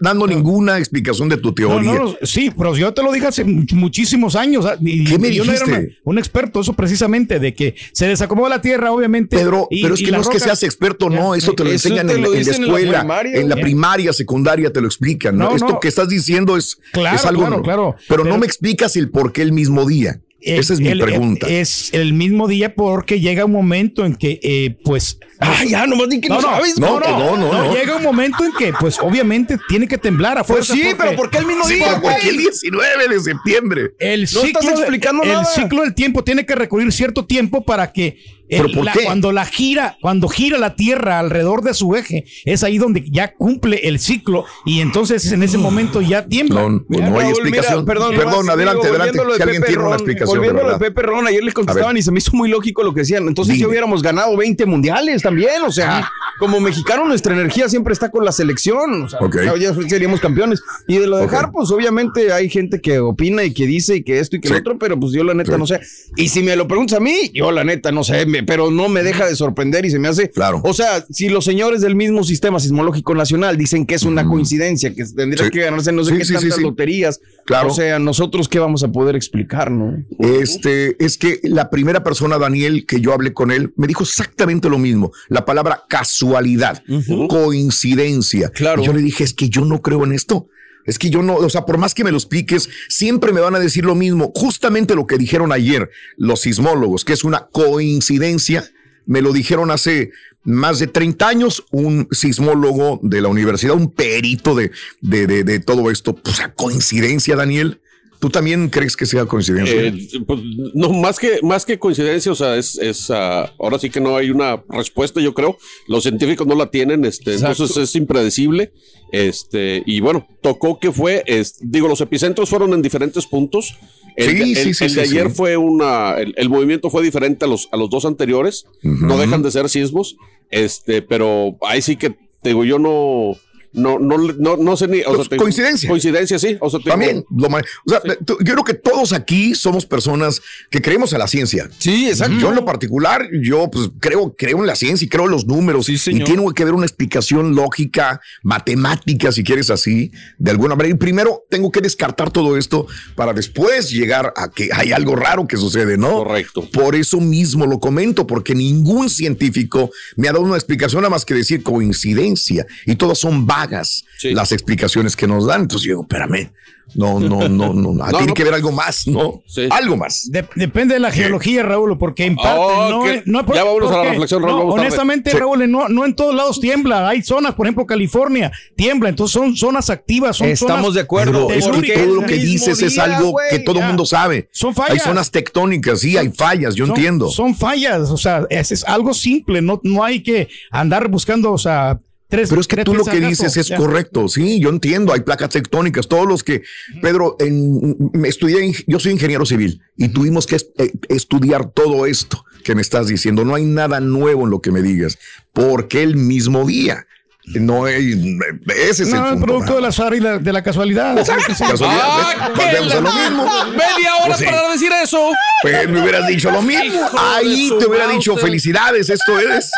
dando 0.01 0.27
ninguna 0.27 0.79
explicación 0.79 1.29
de 1.29 1.37
tu 1.37 1.53
teoría. 1.53 1.93
no, 1.93 2.05
no, 2.05 2.17
sí, 2.23 2.51
pero 2.57 2.77
yo 2.77 2.93
te 2.95 3.03
lo 3.03 3.13
dije 3.13 3.27
hace 3.27 3.45
mu- 3.45 3.65
muchísimos 3.73 4.37
años. 4.37 4.65
ah, 4.67 4.77
y- 4.81 5.05
¿Qué 5.05 5.19
me 5.19 5.29
y 5.29 5.35
yo 5.35 5.45
no 5.45 5.53
era 5.53 5.65
una- 5.65 5.83
un 6.05 6.19
experto, 6.19 6.61
eso 6.61 6.73
precisamente, 6.75 7.39
de 7.39 7.55
que 7.55 7.75
se 7.93 8.07
desacomoda 8.07 8.49
la 8.49 8.61
tierra, 8.61 8.93
obviamente. 8.93 9.37
Pedro, 9.37 9.67
y- 9.71 9.83
pero 9.83 9.95
es 9.95 10.01
que 10.03 10.11
no 10.11 10.21
es 10.21 10.29
que 10.29 10.41
seas 10.41 10.63
experto, 10.63 11.00
no, 11.09 11.35
eso 11.35 11.55
te 11.55 11.65
lo 11.65 11.71
Eso 11.71 11.89
enseñan 11.89 12.09
te 12.09 12.15
en, 12.15 12.23
lo 12.23 12.31
la- 12.33 12.37
en 12.39 12.45
la 12.45 12.49
dicen 12.51 12.55
en 12.57 12.61
la 12.61 12.67
escuela, 12.79 12.99
primaria, 13.01 13.41
en 13.41 13.49
la 13.49 13.57
primaria, 13.57 14.13
secundaria 14.13 14.73
te 14.73 14.81
lo 14.81 14.87
explican. 14.89 15.39
¿no? 15.39 15.51
No, 15.51 15.57
Esto 15.57 15.69
no. 15.69 15.81
que 15.81 15.89
estás 15.89 16.09
diciendo 16.09 16.57
es, 16.57 16.79
Claro, 16.93 17.17
es 17.17 17.25
algo, 17.25 17.43
claro, 17.47 17.63
claro. 17.63 17.97
pero, 18.09 18.25
no 18.25 18.37
me 18.37 18.47
explicas 18.47 18.97
el 18.97 19.09
por 19.11 19.33
qué 19.33 19.43
el 19.43 19.53
mismo 19.53 19.87
día. 19.87 20.21
Eh, 20.43 20.57
Esa 20.57 20.73
es 20.73 20.81
mi 20.81 20.89
el- 20.89 20.99
pregunta. 21.01 21.47
Es 21.49 21.91
el 21.93 22.15
mismo 22.15 22.49
día 22.49 22.75
porque 22.75 23.21
llega 23.21 23.45
un 23.45 23.53
momento 23.53 24.07
en 24.07 24.15
que, 24.15 24.41
eh, 24.43 24.79
pues. 24.85 25.19
Ah, 25.39 25.63
ya, 25.69 25.87
nomás 25.87 26.09
di 26.09 26.19
que 26.19 26.31
no 26.31 26.41
sabes, 26.41 26.79
No, 26.79 26.99
no, 26.99 27.07
no, 27.11 27.19
no, 27.19 27.53
no, 27.53 27.65
no. 27.67 27.75
Llega 27.75 27.97
un 27.97 28.03
momento 28.03 28.43
en 28.47 28.53
que, 28.59 28.73
pues, 28.81 28.99
obviamente 29.03 29.59
tiene 29.69 29.87
que 29.87 29.99
temblar 29.99 30.39
a 30.39 30.45
Pues 30.45 30.67
sí, 30.67 30.83
pero 30.97 31.15
¿por 31.15 31.29
qué 31.29 31.39
el 31.39 31.47
mismo 31.47 31.67
Sí, 31.69 31.75
día, 31.75 31.89
pero 31.89 32.01
¿por 32.01 32.17
qué 32.23 32.31
el 32.31 32.39
19 32.39 33.09
de 33.09 33.21
septiembre? 33.21 33.91
El 33.99 34.23
No 34.23 34.27
ciclo, 34.29 34.61
estás 34.61 34.65
de- 34.77 34.81
explicando 34.81 35.23
el 35.25 35.29
nada. 35.29 35.45
ciclo 35.45 35.83
del 35.83 35.95
tiempo 35.95 36.25
tiene 36.25 36.47
que 36.47 36.55
recurrir 36.55 36.91
cierto 36.91 37.27
tiempo 37.27 37.63
para 37.63 37.93
que 37.93 38.17
el- 38.51 38.63
¿Pero 38.63 38.75
por 38.75 38.85
la- 38.85 38.93
qué? 38.93 39.05
cuando 39.05 39.33
la 39.33 39.45
gira, 39.47 39.97
cuando 40.01 40.29
gira 40.29 40.59
la 40.59 40.75
Tierra 40.77 41.19
alrededor 41.19 41.63
de 41.63 41.73
su 41.75 41.95
eje, 41.97 42.25
es 42.45 42.63
ahí 42.65 42.79
donde 42.79 43.05
ya 43.11 43.35
cumple 43.35 43.81
el 43.85 43.99
ciclo 43.99 44.45
y 44.67 44.81
entonces 44.81 45.31
en 45.33 45.43
ese 45.43 45.57
momento 45.59 46.01
ya 46.01 46.27
tiembla. 46.27 46.63
No, 46.89 47.21
hay 47.21 47.29
explicación. 47.31 47.75
mira, 47.81 47.87
perdón, 47.87 48.15
Perdón, 48.17 48.51
adelante, 48.51 48.83
digo, 48.87 48.97
adelante. 49.03 49.19
Si 49.37 49.43
alguien 49.43 49.63
Pepe 49.63 49.67
tiene 49.73 49.83
una 49.83 49.91
Ron, 49.91 49.95
explicación, 49.95 50.37
Volviendo 50.39 50.63
lo 50.63 50.73
de. 50.73 50.79
Pepe 50.79 51.03
Ron, 51.03 51.27
ayer 51.27 51.43
les 51.45 51.55
contestaban 51.55 51.97
y 51.97 52.03
se 52.03 52.11
me 52.11 52.19
hizo 52.19 52.33
muy 52.37 52.49
lógico 52.49 52.83
lo 52.83 52.93
que 52.93 53.01
decían. 53.01 53.27
Entonces 53.29 53.55
Dime. 53.55 53.63
ya 53.63 53.69
hubiéramos 53.69 54.03
ganado 54.03 54.37
20 54.37 54.67
mundiales 54.67 55.23
también. 55.23 55.63
O 55.67 55.73
sea, 55.73 56.11
como 56.39 56.61
mexicano, 56.61 57.07
nuestra 57.07 57.33
energía 57.35 57.69
siempre 57.69 57.93
está 57.93 58.11
con 58.11 58.25
la 58.25 58.33
selección. 58.33 59.05
O 59.05 59.09
sea, 59.09 59.21
ya- 59.59 59.75
seríamos 59.89 60.21
campeones. 60.21 60.61
Y 60.89 60.99
de 60.99 61.07
lo 61.07 61.17
de 61.19 61.25
Ok. 61.25 61.31
dejar, 61.31 61.51
pues 61.53 61.71
obviamente 61.71 62.33
hay 62.33 62.49
gente 62.51 62.81
que 62.81 62.99
opina 62.99 63.45
y 63.45 63.53
que 63.55 63.67
dice 63.67 63.97
y 63.97 64.03
que 64.03 64.19
esto 64.19 64.37
y 64.37 64.41
que 64.41 64.49
Sí. 64.49 64.55
lo 64.55 64.61
otro, 64.61 64.79
pero 64.79 64.99
pues 64.99 65.13
yo 65.13 65.23
la 65.25 65.35
neta 65.35 65.53
Sí. 65.53 65.59
no 65.59 65.67
sé. 65.67 65.81
Y 66.17 66.29
si 66.29 66.43
me 66.43 66.57
lo 66.57 66.67
preguntas 66.67 66.99
a 66.99 67.01
mí, 67.01 67.31
yo 67.33 67.51
la 67.53 67.65
neta 67.65 67.93
no 67.93 68.03
sé, 68.05 68.27
me- 68.27 68.40
pero 68.47 68.71
no 68.71 68.89
me 68.89 69.03
deja 69.03 69.27
de 69.27 69.37
sorprender 69.37 69.85
y 69.85 69.91
se 69.91 69.99
me 69.99 70.09
hace. 70.09 70.31
Claro. 70.31 70.61
O 70.65 70.73
sea, 70.75 71.05
si 71.11 71.29
los 71.29 71.45
señores 71.45 71.81
del 71.81 71.95
mismo 71.95 72.25
sistema 72.25 72.59
sismológico 72.61 73.15
nacional 73.15 73.57
dicen 73.57 73.87
que 73.87 73.95
es 73.95 74.03
una 74.03 74.25
coincidencia, 74.27 74.95
que 74.95 75.05
tendría 75.05 75.45
Sí. 75.45 75.51
que 75.51 75.61
ganarse 75.61 75.93
no 75.93 76.05
sé 76.05 76.13
Sí, 76.13 76.19
qué 76.19 76.25
sí, 76.25 76.33
tantas 76.35 76.59
loterías. 76.61 77.21
Claro. 77.47 77.71
O 77.71 77.75
sea, 77.75 77.99
nosotros 77.99 78.49
qué 78.49 78.59
vamos 78.59 78.83
a 78.85 78.93
poder 78.93 79.17
explicar, 79.17 79.71
¿no? 79.71 80.05
Este, 80.19 80.97
es 81.05 81.19
que 81.19 81.41
la 81.43 81.71
primera 81.71 82.05
persona, 82.05 82.39
Daniel, 82.39 82.87
que 82.87 83.01
yo 83.01 83.13
hablé 83.13 83.33
con 83.33 83.51
él, 83.51 83.73
me 83.77 83.87
dijo 83.87 84.05
exactamente 84.05 84.69
lo 84.69 84.79
mismo. 84.79 85.13
La 85.29 85.45
palabra 85.45 85.85
casualidad, 85.89 86.83
coincidencia. 87.29 88.51
Claro. 88.51 88.83
Y 88.83 88.87
yo 88.87 88.93
le 88.93 89.03
dije, 89.03 89.25
es 89.25 89.35
que 89.35 89.49
yo 89.49 89.65
no 89.65 89.83
creo 89.83 90.05
en 90.05 90.13
esto. 90.13 90.49
Es 90.91 90.99
que 90.99 91.09
yo 91.09 91.23
no, 91.23 91.37
o 91.37 91.49
sea, 91.49 91.65
por 91.67 91.79
más 91.79 91.95
que 91.95 92.03
me 92.03 92.11
lo 92.11 92.17
expliques, 92.17 92.69
siempre 92.89 93.33
me 93.33 93.41
van 93.41 93.55
a 93.55 93.61
decir 93.61 93.85
lo 93.85 93.95
mismo. 93.95 94.33
Justamente 94.35 94.97
lo 94.97 95.07
que 95.07 95.19
dijeron 95.19 95.53
ayer 95.53 95.89
los 96.17 96.41
sismólogos, 96.41 97.05
que 97.05 97.13
es 97.13 97.23
una 97.23 97.47
coincidencia, 97.53 98.69
me 99.07 99.23
lo 99.23 99.33
dijeron 99.33 99.71
hace 99.71 100.11
más 100.43 100.81
de 100.81 100.89
30 100.89 101.29
años, 101.29 101.65
un 101.71 102.09
sismólogo 102.11 102.99
de 103.05 103.21
la 103.21 103.29
universidad, 103.29 103.77
un 103.77 103.93
perito 103.93 104.57
de, 104.57 104.73
de, 105.01 105.45
de, 105.45 105.61
todo 105.61 105.93
esto. 105.93 106.17
Pues, 106.17 106.41
coincidencia, 106.57 107.37
Daniel. 107.37 107.81
¿Tú 108.21 108.29
también 108.31 108.69
crees 108.69 108.97
que 108.97 109.07
sea 109.07 109.25
coincidencia? 109.25 109.75
Eh, 109.81 109.95
pues, 110.27 110.41
no, 110.75 110.91
más 110.91 111.19
que, 111.19 111.41
más 111.43 111.65
que 111.65 111.79
coincidencia, 111.79 112.31
o 112.31 112.35
sea, 112.35 112.57
es, 112.57 112.77
es 112.79 113.11
ah, 113.11 113.51
ahora 113.59 113.79
sí 113.79 113.89
que 113.91 113.99
no 114.01 114.15
hay 114.17 114.31
una 114.31 114.63
respuesta, 114.69 115.21
yo 115.21 115.33
creo. 115.35 115.57
Los 115.89 116.03
científicos 116.05 116.47
no 116.47 116.55
la 116.55 116.71
tienen, 116.71 117.05
este, 117.07 117.33
Exacto. 117.33 117.65
entonces 117.65 117.89
es 117.89 117.97
impredecible. 117.97 118.73
Este, 119.11 119.83
y 119.87 120.01
bueno, 120.01 120.27
tocó 120.43 120.79
que 120.79 120.93
fue, 120.93 121.23
es- 121.27 121.57
digo, 121.61 121.89
los 121.89 122.01
epicentros 122.01 122.49
fueron 122.49 122.73
en 122.75 122.83
diferentes 122.83 123.27
puntos. 123.27 123.75
El, 124.17 124.31
Sí, 124.31 124.35
de- 124.39 124.45
sí, 124.45 124.69
el- 124.69 124.75
sí, 124.75 124.85
el 124.85 124.95
de 124.95 125.07
sí, 125.07 125.11
ayer 125.13 125.29
sí. 125.31 125.35
fue 125.37 125.57
una, 125.57 126.15
el, 126.19 126.35
el 126.37 126.49
movimiento 126.49 126.91
fue 126.91 127.03
diferente 127.03 127.45
a 127.45 127.49
los, 127.49 127.69
a 127.73 127.77
los 127.77 127.91
dos 127.91 128.05
anteriores. 128.05 128.67
No 128.83 129.17
dejan 129.19 129.43
de 129.43 129.51
ser 129.51 129.69
sismos. 129.69 130.17
Este, 130.51 131.01
pero 131.01 131.57
ahí 131.63 131.81
sí 131.81 131.97
que, 131.97 132.11
te 132.43 132.51
digo, 132.51 132.65
yo 132.65 132.79
no, 132.79 133.33
no, 133.73 133.99
no, 133.99 134.19
no, 134.19 134.57
no 134.57 134.77
sé 134.77 134.89
ni. 134.89 135.01
O 135.03 135.15
Pues, 135.15 135.29
te- 135.29 135.37
coincidencia. 135.37 135.89
Coincidencia, 135.89 136.39
sí. 136.39 136.57
O 136.61 136.69
sea, 136.71 136.81
También, 136.81 137.25
lo 137.31 137.47
o 137.49 137.61
sea, 137.87 138.01
tú- 138.25 138.37
yo 138.41 138.53
creo 138.55 138.65
que 138.65 138.75
todos 138.75 139.13
aquí 139.13 139.55
somos 139.55 139.87
personas 139.87 140.41
que 140.71 140.81
creemos 140.83 141.13
en 141.13 141.19
la 141.21 141.29
ciencia. 141.29 141.69
Sí, 141.79 142.09
exacto. 142.09 142.37
Yo 142.39 142.49
en 142.51 142.57
lo 142.57 142.65
particular, 142.65 143.29
yo 143.43 143.71
pues 143.71 143.91
creo, 144.01 144.35
creo 144.37 144.59
en 144.59 144.67
la 144.67 144.75
ciencia 144.77 145.05
y 145.05 145.09
creo 145.09 145.27
en 145.27 145.31
los 145.31 145.47
números. 145.47 145.87
Sí, 145.87 145.93
y 145.95 145.99
señor. 145.99 146.25
tiene 146.27 146.45
que 146.55 146.63
haber 146.63 146.75
una 146.75 146.87
explicación 146.87 147.55
lógica, 147.55 148.21
matemática, 148.43 149.33
si 149.33 149.43
quieres 149.45 149.71
así, 149.71 150.11
de 150.39 150.51
alguna 150.51 150.75
manera. 150.77 150.95
Y 150.95 150.99
primero 150.99 151.45
tengo 151.49 151.71
que 151.71 151.81
descartar 151.81 152.31
todo 152.31 152.57
esto 152.57 152.87
para 153.15 153.33
después 153.33 153.91
llegar 153.91 154.33
a 154.37 154.51
que 154.51 154.69
hay 154.73 154.93
algo 154.93 155.17
raro 155.17 155.47
que 155.47 155.57
sucede, 155.57 155.97
¿no? 155.97 156.25
Correcto. 156.25 156.69
Por 156.73 156.95
eso 156.95 157.21
mismo 157.21 157.67
lo 157.67 157.79
comento, 157.81 158.27
porque 158.27 158.55
ningún 158.55 159.09
científico 159.09 159.91
me 160.17 160.29
ha 160.29 160.33
dado 160.33 160.45
una 160.45 160.57
explicación 160.57 161.03
nada 161.03 161.11
más 161.11 161.25
que 161.25 161.35
decir 161.35 161.63
coincidencia. 161.63 162.67
Y 162.87 162.97
todas 162.97 163.19
son 163.19 163.47
vagas 163.61 164.05
Sí. 164.19 164.33
las 164.33 164.53
explicaciones 164.53 165.17
que 165.17 165.27
nos 165.27 165.47
dan. 165.47 165.63
Entonces 165.63 165.87
yo 165.87 165.93
digo, 165.93 166.03
espérame. 166.03 166.51
No, 166.97 167.21
no, 167.21 167.49
no, 167.49 167.73
no. 167.73 167.93
No, 167.95 168.05
tiene 168.11 168.27
no. 168.27 168.35
que 168.35 168.43
haber 168.43 168.55
algo 168.55 168.73
más, 168.73 169.07
¿no? 169.07 169.43
Sí. 169.47 169.69
Algo 169.71 169.97
más. 169.97 170.29
De- 170.29 170.45
depende 170.57 170.95
de 170.95 171.01
la 171.01 171.13
geología, 171.13 171.63
Raúl, 171.63 171.97
porque 171.97 172.25
en 172.25 172.35
parte 172.35 172.59
Oh, 172.61 172.91
no, 172.91 173.07
es- 173.07 173.23
no 173.27 173.47
Ya 173.55 173.63
vámonos 173.63 173.91
a 173.91 173.93
la 173.93 173.97
porque- 173.99 174.11
reflexión, 174.11 174.43
Raúl, 174.43 174.53
no, 174.53 174.59
vamos 174.59 174.75
tarde. 174.75 174.87
honestamente. 174.89 175.31
Raúl, 175.31 175.71
no, 175.71 175.89
no 175.89 176.05
en 176.05 176.17
todos 176.17 176.35
lados 176.35 176.61
tiembla. 176.61 177.09
Hay 177.09 177.23
zonas, 177.23 177.55
por 177.55 177.67
ejemplo, 177.67 177.87
California 177.87 178.51
tiembla, 178.77 179.09
entonces 179.09 179.33
son 179.33 179.55
zonas 179.57 179.89
activas, 179.89 180.37
son 180.37 180.49
Estamos 180.49 180.81
zonas 180.81 180.95
de 180.95 181.01
acuerdo. 181.01 181.47
Pero 181.47 181.77
es 181.77 181.83
que 181.83 181.93
todo 181.97 182.15
lo 182.23 182.27
que 182.27 182.35
dices 182.35 182.83
es 182.83 182.95
día, 182.95 183.05
algo 183.05 183.31
güey, 183.31 183.47
que 183.51 183.59
todo 183.61 183.79
el 183.79 183.87
mundo 183.87 184.05
sabe. 184.05 184.49
Son 184.51 184.75
fallas. 184.75 184.95
Hay 184.95 184.99
zonas 184.99 185.31
tectónicas, 185.31 186.01
sí, 186.01 186.17
hay 186.17 186.31
fallas, 186.31 186.75
yo 186.75 186.87
Son- 186.87 186.97
entiendo. 186.97 187.31
Son 187.31 187.55
fallas, 187.55 188.11
o 188.11 188.17
sea, 188.17 188.47
es, 188.51 188.73
es 188.73 188.83
algo 188.85 189.15
simple, 189.15 189.63
no, 189.63 189.81
no 189.85 190.03
hay 190.03 190.25
que 190.25 190.49
andar 190.73 191.07
buscando, 191.09 191.53
o 191.53 191.59
sea, 191.59 192.01
tres. 192.31 192.49
Pero 192.49 192.61
es 192.63 192.67
que 192.67 192.77
tres 192.77 192.85
tú 192.87 192.95
lo 192.95 193.05
que 193.05 193.21
dices 193.21 193.57
es 193.59 193.67
ya. 193.69 193.77
correcto, 193.77 194.29
sí, 194.29 194.59
yo 194.61 194.71
entiendo, 194.71 195.13
hay 195.13 195.21
placas 195.21 195.51
tectónicas, 195.51 196.09
todos 196.09 196.27
los 196.27 196.43
que, 196.43 196.63
Pedro, 197.03 197.37
en, 197.41 197.97
me 198.15 198.29
estudié, 198.29 198.73
yo 198.87 198.99
soy 198.99 199.13
ingeniero 199.13 199.45
civil 199.45 199.83
y 199.99 200.09
tuvimos 200.09 200.47
que 200.47 200.57
es- 200.57 200.69
eh, 200.79 200.93
estudiar 201.09 201.71
todo 201.71 202.07
esto 202.07 202.45
que 202.65 202.75
me 202.75 202.81
estás 202.83 203.07
diciendo, 203.09 203.45
no 203.45 203.55
hay 203.55 203.65
nada 203.65 204.01
nuevo 204.01 204.45
en 204.45 204.51
lo 204.51 204.61
que 204.61 204.71
me 204.71 204.81
digas, 204.83 205.19
porque 205.53 206.03
el 206.03 206.17
mismo 206.17 206.65
día, 206.67 207.07
no 207.47 207.87
hay, 207.87 208.37
ese 208.77 209.03
es 209.03 209.09
el 209.09 209.15
No, 209.15 209.25
es 209.27 209.31
punto. 209.33 209.47
producto 209.47 209.75
de 209.77 209.81
la, 209.81 209.89
azar 209.89 210.15
y 210.15 210.21
la- 210.21 210.39
de 210.39 210.53
la 210.53 210.63
casualidad. 210.63 211.19
Exacto, 211.19 211.53
casualidad, 211.59 212.01
Ah, 212.05 212.49
¿ves? 212.55 212.65
Volvemos 212.65 212.95
a 212.95 213.01
lo 213.01 213.13
mismo. 213.13 213.45
Media 213.73 214.15
hora 214.17 214.27
Pues 214.27 214.39
sí. 214.39 214.45
para 214.45 214.71
decir 214.71 214.93
eso. 215.03 215.31
Pues 215.63 215.89
me 215.89 216.01
hubieras 216.03 216.29
dicho 216.29 216.51
lo 216.51 216.63
mismo. 216.63 216.85
Hijo 216.85 217.19
Ahí 217.19 217.73
te 217.79 217.87
hubiera 217.87 218.07
dicho 218.09 218.37
felicidades, 218.37 219.09
esto 219.11 219.39
es 219.41 219.71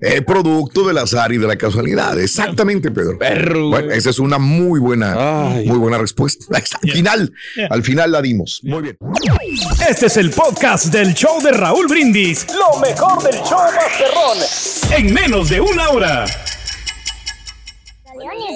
el 0.00 0.24
producto 0.24 0.86
del 0.86 0.98
azar 0.98 1.32
y 1.32 1.38
de 1.38 1.46
la 1.46 1.56
casualidad. 1.56 2.18
Exactamente, 2.20 2.90
Pedro. 2.90 3.18
Perro, 3.18 3.70
Bueno, 3.70 3.92
esa 3.92 4.10
es 4.10 4.18
una 4.18 4.38
muy 4.38 4.78
buena, 4.80 5.14
Ay. 5.54 5.66
muy 5.66 5.78
buena 5.78 5.98
respuesta. 5.98 6.44
Al 6.82 6.90
final, 6.90 7.32
al 7.70 7.82
final 7.82 8.12
la 8.12 8.22
dimos. 8.22 8.60
Muy 8.62 8.82
bien. 8.82 8.98
Este 9.88 10.06
es 10.06 10.16
el 10.16 10.30
podcast 10.30 10.86
del 10.86 11.14
show 11.14 11.40
de 11.42 11.52
Raúl 11.52 11.86
Brindis. 11.88 12.46
Lo 12.48 12.78
mejor 12.80 13.22
del 13.22 13.40
show 13.42 13.58
Masterrón. 13.74 14.38
En 14.96 15.12
menos 15.14 15.48
de 15.48 15.60
una 15.60 15.88
hora. 15.90 16.24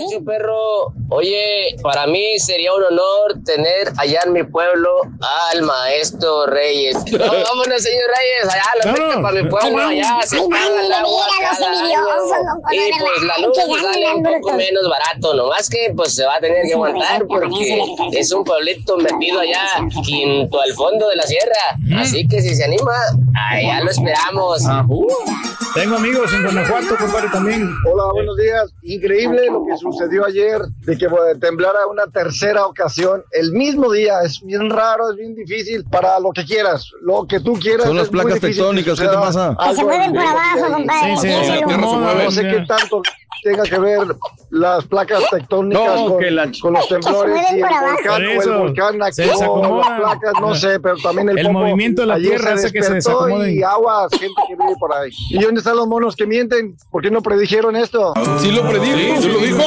Sí, 0.09 0.21
perro. 0.21 0.93
Oye, 1.11 1.77
para 1.83 2.07
mí 2.07 2.39
sería 2.39 2.73
un 2.73 2.83
honor 2.85 3.43
tener 3.45 3.93
allá 3.99 4.21
en 4.25 4.33
mi 4.33 4.43
pueblo 4.45 4.89
al 5.53 5.63
maestro 5.63 6.47
Reyes. 6.47 6.97
No, 7.21 7.27
vámonos, 7.27 7.83
señor 7.83 8.07
Reyes, 8.17 8.55
allá 8.55 8.93
lo 8.99 9.17
no, 9.17 9.23
para 9.23 9.43
mi 9.43 9.49
pueblo, 9.49 9.83
allá 9.83 10.19
se 10.25 10.37
paga 10.49 10.87
el 10.87 10.93
agua 10.93 11.25
cada 11.41 11.71
año. 11.71 12.01
Y 12.73 12.91
pues 12.99 13.23
la 13.23 13.47
luz 13.47 13.57
sale 13.57 14.15
un 14.15 14.23
poco 14.23 14.53
menos 14.53 14.89
barato, 14.89 15.35
nomás 15.35 15.69
que 15.69 15.93
pues 15.95 16.15
se 16.15 16.25
va 16.25 16.37
a 16.37 16.41
tener 16.41 16.67
que 16.67 16.73
aguantar 16.73 17.27
porque 17.27 17.83
es 18.13 18.33
un 18.33 18.45
pueblito 18.45 18.97
metido 18.97 19.41
allá 19.41 19.61
junto 19.93 20.61
al 20.61 20.73
fondo 20.73 21.09
de 21.09 21.17
la 21.17 21.25
sierra. 21.25 22.01
Así 22.01 22.27
que 22.27 22.41
si 22.41 22.55
se 22.55 22.65
anima, 22.65 22.93
allá 23.51 23.81
lo 23.83 23.91
esperamos. 23.91 24.63
Tengo 25.75 25.97
amigos 25.97 26.33
en 26.33 26.43
Guanajuato, 26.43 26.97
compadre, 26.97 27.29
también. 27.33 27.71
Hola, 27.87 28.13
buenos 28.13 28.37
días. 28.37 28.73
Increíble 28.83 29.47
lo 29.47 29.60
que 29.67 29.77
sucedió 29.77 30.25
ayer, 30.25 30.61
de 30.85 30.97
que 30.97 31.09
temblara 31.41 31.87
una 31.87 32.07
tercera 32.07 32.67
ocasión 32.67 33.23
el 33.33 33.53
mismo 33.53 33.91
día. 33.93 34.21
Es 34.23 34.41
bien 34.43 34.71
raro, 34.71 35.11
es 35.11 35.17
bien 35.17 35.35
difícil 35.35 35.85
para 35.85 36.19
lo 36.19 36.31
que 36.33 36.45
quieras, 36.45 36.91
lo 37.03 37.27
que 37.27 37.41
tú 37.41 37.55
quieras. 37.55 37.87
Son 37.87 37.97
las 37.97 38.09
placas 38.09 38.41
tectónicas, 38.41 39.01
¿qué 39.01 39.09
te 39.09 39.15
pasa? 39.15 39.57
Que 39.69 39.75
se 39.75 39.85
mueven 39.85 40.13
por 40.13 40.23
abajo, 40.23 40.73
compadre. 40.73 41.17
Sí, 41.17 41.29
sí, 41.29 41.61
no 41.67 42.31
sé 42.31 42.43
qué 42.43 42.65
tanto 42.67 43.03
tenga 43.43 43.63
que 43.63 43.79
ver 43.79 44.01
las 44.51 44.85
placas 44.85 45.23
tectónicas 45.31 46.01
con, 46.61 46.75
los 46.75 46.89
temblores 46.89 47.43
y 47.53 47.57
el 47.57 47.63
volcán 47.63 48.23
o 48.23 48.43
el 48.43 48.59
volcán 48.59 49.03
activó 49.03 49.79
las 49.79 50.01
placas, 50.01 50.33
no 50.41 50.55
sé, 50.55 50.81
pero 50.81 50.97
también 50.97 51.29
el, 51.31 51.39
el 51.39 51.53
movimiento 51.53 52.03
de 52.03 52.09
la 52.09 52.17
tierra 52.19 52.55
hace 52.55 52.73
que 52.73 52.83
se 52.83 52.95
desacomoden. 52.95 53.57
Y 53.57 53.63
agua, 53.63 54.09
gente 54.11 54.43
que 54.49 54.57
vive 54.57 54.75
por 54.79 54.93
ahí. 54.95 55.11
¿Y 55.31 55.43
dónde 55.43 55.61
están 55.61 55.77
los 55.77 55.87
monos 55.87 56.17
que 56.17 56.27
mienten? 56.27 56.77
¿Por 56.91 57.03
qué 57.03 57.11
no 57.11 57.23
predijeron 57.23 57.77
esto? 57.77 58.13
Sí 58.39 58.51
lo 58.51 58.63
predijo, 58.69 59.21
sí, 59.21 59.29
lo 59.29 59.39
dijo. 59.39 59.59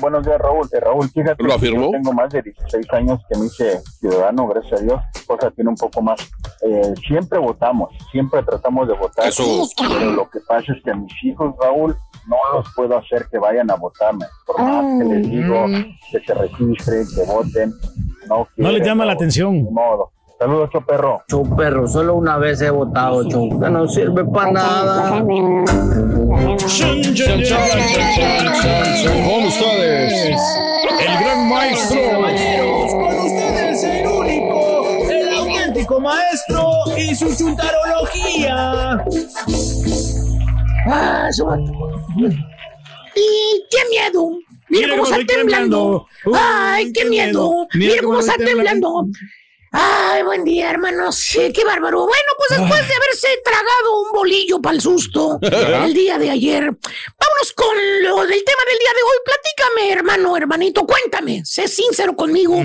Buenos 0.00 0.24
días, 0.24 0.38
Raúl. 0.38 0.68
Eh, 0.72 0.80
Raúl, 0.80 1.08
fíjate, 1.08 1.42
¿Lo 1.42 1.54
afirmó? 1.54 1.86
yo 1.86 1.90
tengo 1.92 2.12
más 2.12 2.30
de 2.30 2.42
16 2.42 2.86
años 2.92 3.20
que 3.28 3.38
me 3.38 3.46
hice 3.46 3.80
ciudadano, 4.00 4.46
gracias 4.48 4.80
a 4.80 4.84
Dios. 4.84 5.00
Cosa 5.26 5.50
tiene 5.50 5.70
un 5.70 5.76
poco 5.76 6.02
más. 6.02 6.20
Eh, 6.62 6.94
siempre 7.06 7.38
votamos, 7.38 7.90
siempre 8.10 8.42
tratamos 8.42 8.88
de 8.88 8.94
votar. 8.94 9.28
Eso. 9.28 9.68
Pero 9.76 10.12
lo 10.12 10.30
que 10.30 10.40
pasa 10.40 10.72
es 10.72 10.82
que 10.82 10.90
a 10.90 10.94
mis 10.94 11.12
hijos, 11.24 11.54
Raúl, 11.60 11.83
no 12.26 12.36
los 12.54 12.66
puedo 12.74 12.96
hacer 12.96 13.26
que 13.30 13.38
vayan 13.38 13.70
a 13.70 13.74
votarme. 13.74 14.26
Por 14.46 14.60
más 14.60 14.84
que 14.98 15.04
les 15.04 15.30
digo 15.30 15.66
que 16.10 16.20
se 16.20 16.34
registren, 16.34 17.06
que 17.14 17.24
voten, 17.24 17.74
no 18.28 18.48
No 18.56 18.72
les 18.72 18.86
llama 18.86 19.04
la 19.04 19.12
atención. 19.12 19.62
Ni 19.62 19.70
modo. 19.70 20.10
Saludos, 20.38 20.70
perro. 20.86 21.22
perro, 21.56 21.86
solo 21.88 22.16
una 22.16 22.36
vez 22.38 22.60
he 22.60 22.68
votado, 22.68 23.26
Cho, 23.28 23.48
que 23.48 23.70
no 23.70 23.86
sirve 23.88 24.24
para 24.24 24.50
nada. 24.50 25.20
Con 25.20 25.34
ustedes, 29.44 30.36
el 31.00 31.18
gran 31.20 31.48
maestro. 31.48 32.00
Con 32.90 33.14
ustedes 33.20 33.84
el 33.84 34.06
único, 34.06 34.86
el 35.08 35.34
auténtico 35.34 36.00
maestro 36.00 36.68
y 36.96 37.14
su 37.14 37.34
chuntarología. 37.34 39.04
Ah, 40.86 41.30
¡Y 43.16 43.64
qué 43.70 43.78
miedo! 43.90 44.38
¡Mira, 44.68 44.90
cómo 44.90 45.04
está 45.04 45.24
temblando! 45.24 46.06
¡Ay, 46.34 46.92
qué 46.92 47.04
miedo! 47.04 47.66
¡Mira, 47.74 48.02
cómo 48.02 48.20
está 48.20 48.34
temblando! 48.36 49.06
Ay, 49.76 50.22
buen 50.22 50.44
día, 50.44 50.70
hermanos. 50.70 51.30
qué 51.32 51.64
bárbaro. 51.64 52.06
Bueno, 52.06 52.32
pues 52.36 52.60
después 52.60 52.88
de 52.88 52.94
haberse 52.94 53.28
tragado 53.44 54.02
un 54.02 54.12
bolillo 54.12 54.62
para 54.62 54.76
el 54.76 54.80
susto 54.80 55.38
el 55.42 55.92
día 55.92 56.16
de 56.16 56.30
ayer, 56.30 56.62
vámonos 56.62 57.52
con 57.56 57.76
lo 58.02 58.18
del 58.24 58.44
tema 58.44 58.62
del 58.68 58.78
día 58.78 58.90
de 58.94 59.02
hoy. 59.02 59.18
Platícame, 59.24 59.92
hermano, 59.92 60.36
hermanito, 60.36 60.86
cuéntame. 60.86 61.44
Sé 61.44 61.66
sincero 61.66 62.14
conmigo. 62.14 62.62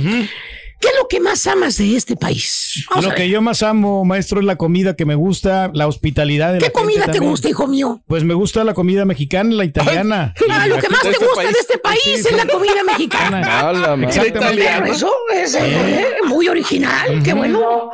¿Qué 0.80 0.88
es 0.88 0.94
lo 0.98 1.08
que 1.10 1.20
más 1.20 1.46
amas 1.48 1.78
de 1.78 1.96
este 1.96 2.16
país? 2.16 2.86
Vamos 2.90 3.06
lo 3.06 3.14
que 3.14 3.28
yo 3.30 3.42
más 3.42 3.64
amo, 3.64 4.06
maestro, 4.06 4.40
es 4.40 4.46
la 4.46 4.56
comida 4.56 4.96
que 4.96 5.06
me 5.06 5.16
gusta, 5.16 5.70
la 5.74 5.88
hospitalidad 5.88 6.54
de 6.54 6.60
¿Qué 6.60 6.68
la 6.68 6.72
comida 6.72 7.00
gente 7.02 7.06
te 7.12 7.18
también. 7.18 7.32
gusta, 7.32 7.50
hijo 7.50 7.68
mío? 7.68 8.02
Pues 8.08 8.24
me 8.24 8.34
gusta 8.34 8.64
la 8.64 8.74
comida 8.74 9.04
mexicana, 9.04 9.54
la 9.56 9.66
italiana. 9.66 10.34
Ah, 10.50 10.68
lo 10.68 10.78
que 10.78 10.88
más 10.90 11.02
te 11.02 11.10
gusta 11.10 11.42
de 11.44 11.50
este 11.50 11.78
país 11.80 12.26
es 12.26 12.32
la 12.32 12.46
comida 12.48 12.82
mexicana. 12.86 13.60
A 13.70 13.74
la 13.74 13.96
madre. 13.98 14.06
Exactamente. 14.08 14.92
Eso 14.92 15.12
es 15.36 15.56
eh, 15.56 16.08
muy 16.28 16.48
original, 16.48 17.22
qué 17.24 17.34
bueno. 17.34 17.92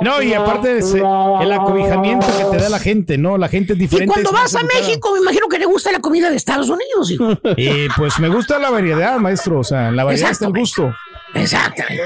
No, 0.00 0.22
y 0.22 0.32
aparte 0.34 0.78
es, 0.78 0.94
eh, 0.94 1.02
el 1.40 1.52
acobijamiento 1.52 2.26
que 2.26 2.56
te 2.56 2.62
da 2.62 2.68
la 2.68 2.78
gente, 2.78 3.18
¿no? 3.18 3.36
La 3.36 3.48
gente 3.48 3.72
es 3.72 3.78
Y 3.78 3.82
diferente. 3.82 4.12
cuando 4.12 4.30
es 4.30 4.34
vas 4.34 4.54
a 4.54 4.60
educada. 4.60 4.80
México, 4.80 5.12
me 5.12 5.18
imagino 5.20 5.48
que 5.48 5.58
le 5.58 5.66
gusta 5.66 5.90
la 5.90 5.98
comida 6.00 6.30
de 6.30 6.36
Estados 6.36 6.68
Unidos, 6.68 7.10
hijo. 7.10 7.32
Y 7.56 7.88
pues 7.96 8.18
me 8.20 8.28
gusta 8.28 8.58
la 8.60 8.70
variedad, 8.70 9.18
maestro. 9.18 9.58
O 9.60 9.64
sea, 9.64 9.90
la 9.90 10.04
variedad 10.04 10.30
está 10.30 10.46
el 10.46 10.52
gusto. 10.52 10.94
Exactamente. 11.34 12.02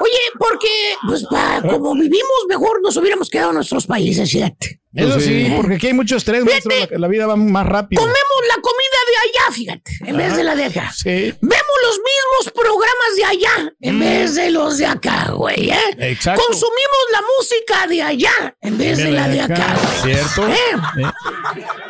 Oye, 0.00 0.18
porque, 0.38 0.68
pues, 1.06 1.24
pa- 1.30 1.62
como 1.62 1.94
vivimos 1.94 2.44
mejor, 2.48 2.80
nos 2.82 2.96
hubiéramos 2.96 3.30
quedado 3.30 3.50
en 3.50 3.56
nuestros 3.56 3.86
países, 3.86 4.30
fíjate. 4.30 4.80
Eso 4.94 5.20
sí, 5.20 5.52
porque 5.56 5.74
aquí 5.74 5.88
hay 5.88 5.92
mucho 5.92 6.16
estrés, 6.16 6.42
maestro. 6.44 6.72
La, 6.92 6.98
la 6.98 7.08
vida 7.08 7.26
va 7.26 7.36
más 7.36 7.66
rápido. 7.66 8.00
Comemos 8.00 8.40
la 8.48 8.54
comida 8.62 8.98
de 9.06 9.16
allá, 9.28 9.52
fíjate, 9.54 9.92
en 10.10 10.16
vez 10.16 10.36
de 10.36 10.44
la 10.44 10.54
de 10.56 10.64
acá. 10.64 10.90
Sí. 10.94 11.34
Vemos 11.40 11.65
los 11.86 11.98
mismos 11.98 12.52
programas 12.52 13.16
de 13.16 13.24
allá, 13.24 13.74
en 13.80 14.00
vez 14.00 14.34
de 14.34 14.50
los 14.50 14.78
de 14.78 14.86
acá, 14.86 15.30
güey, 15.32 15.70
¿eh? 15.70 15.96
Exacto. 15.98 16.42
Consumimos 16.46 17.04
la 17.12 17.22
música 17.22 17.86
de 17.86 18.02
allá, 18.02 18.56
en 18.60 18.76
vez 18.78 18.98
de 18.98 19.12
la 19.12 19.28
de 19.28 19.40
acá, 19.40 19.76
güey. 20.02 20.14
¿Cierto? 20.14 20.48
¿Eh? 20.48 20.54
Eh. 20.54 21.12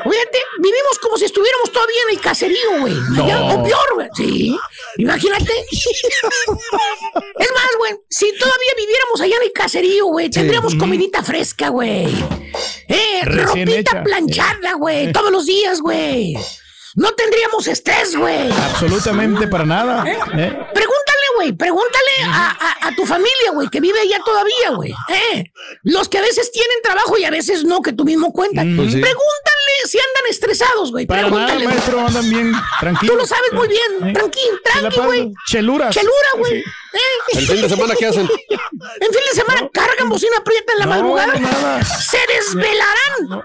Fíjate, 0.03 0.39
vivimos 0.59 0.99
como 1.01 1.17
si 1.17 1.25
estuviéramos 1.25 1.73
todavía 1.73 2.03
en 2.09 2.17
el 2.17 2.21
caserío, 2.21 2.81
güey. 2.81 2.95
Allá, 3.23 3.39
No. 3.39 3.55
O 3.55 3.65
peor, 3.65 3.95
güey. 3.95 4.09
Sí. 4.15 4.59
Imagínate. 4.99 5.53
es 5.71 7.53
más, 7.53 7.71
güey, 7.79 7.93
si 8.11 8.33
todavía 8.39 8.73
viviéramos 8.77 9.21
allá 9.21 9.37
en 9.37 9.43
el 9.43 9.53
caserío, 9.53 10.07
güey, 10.07 10.29
tendríamos 10.31 10.75
comidita 10.75 11.23
fresca, 11.23 11.69
güey. 11.71 12.07
Eh, 12.89 13.21
Recién 13.23 13.67
ropita 13.67 13.91
hecha. 13.93 14.03
planchada, 14.03 14.75
güey, 14.75 15.13
todos 15.13 15.31
los 15.33 15.47
días, 15.47 15.81
güey. 15.81 16.37
No 16.97 17.13
tendríamos 17.13 17.67
estrés, 17.67 18.17
güey. 18.17 18.51
Absolutamente 18.51 19.47
para 19.49 19.65
nada. 19.67 20.03
¿Eh? 20.07 20.13
¿eh? 20.35 20.51
Pregúntale, 20.75 21.27
güey, 21.37 21.53
pregúntale 21.53 22.11
a, 22.25 22.51
a- 22.59 22.89
a 22.89 22.95
tu 22.97 23.05
familia, 23.07 23.51
güey, 23.53 23.69
que 23.69 23.81
vive 23.81 24.01
allá 24.01 24.19
todavía, 24.25 24.71
güey. 24.75 24.95
¿eh? 25.11 25.45
Los 25.83 26.09
que 26.09 26.19
a 26.19 26.23
veces 26.23 26.51
tienen 26.53 26.79
trabajo 26.83 27.19
y 27.19 27.25
a 27.25 27.31
veces 27.31 27.65
no, 27.65 27.83
que 27.83 27.93
tú 27.93 28.05
mismo 28.05 28.33
cuentas. 28.33 28.65
Pues 28.77 28.93
sí. 28.93 29.01
Pregúntale 29.01 29.73
si 29.85 29.99
andan 29.99 30.31
estresados, 30.31 30.91
güey. 30.91 31.07
Para 31.07 31.23
nada, 31.23 31.33
Pregúntale. 31.33 31.69
maestro, 31.69 32.01
andan 32.01 32.31
bien 32.31 32.53
tranquilos. 32.81 33.15
Tú 33.15 33.21
lo 33.21 33.27
sabes 33.27 33.53
muy 33.53 33.69
bien. 33.69 34.09
¿Eh? 34.09 34.13
Tranquilo, 34.15 34.59
tranqui, 34.65 35.01
güey. 35.01 35.33
Cheluras. 35.49 35.95
Chelura, 35.95 36.29
güey. 36.39 36.63
Sí. 36.63 36.69
¿Eh? 36.95 37.39
¿El 37.39 37.47
fin 37.47 37.61
de 37.61 37.69
semana 37.69 37.95
qué 37.99 38.07
hacen? 38.07 38.29
En 39.01 39.13
fin 39.13 39.23
de 39.31 39.35
semana 39.35 39.69
cargan 39.73 40.09
bocina 40.09 40.43
prieta 40.45 40.73
en 40.75 40.79
la 40.79 40.87
No, 40.87 40.91
madrugada. 40.93 41.35
nada. 41.39 41.85
Se 41.85 42.19
desvelarán. 42.35 43.29
No, 43.29 43.45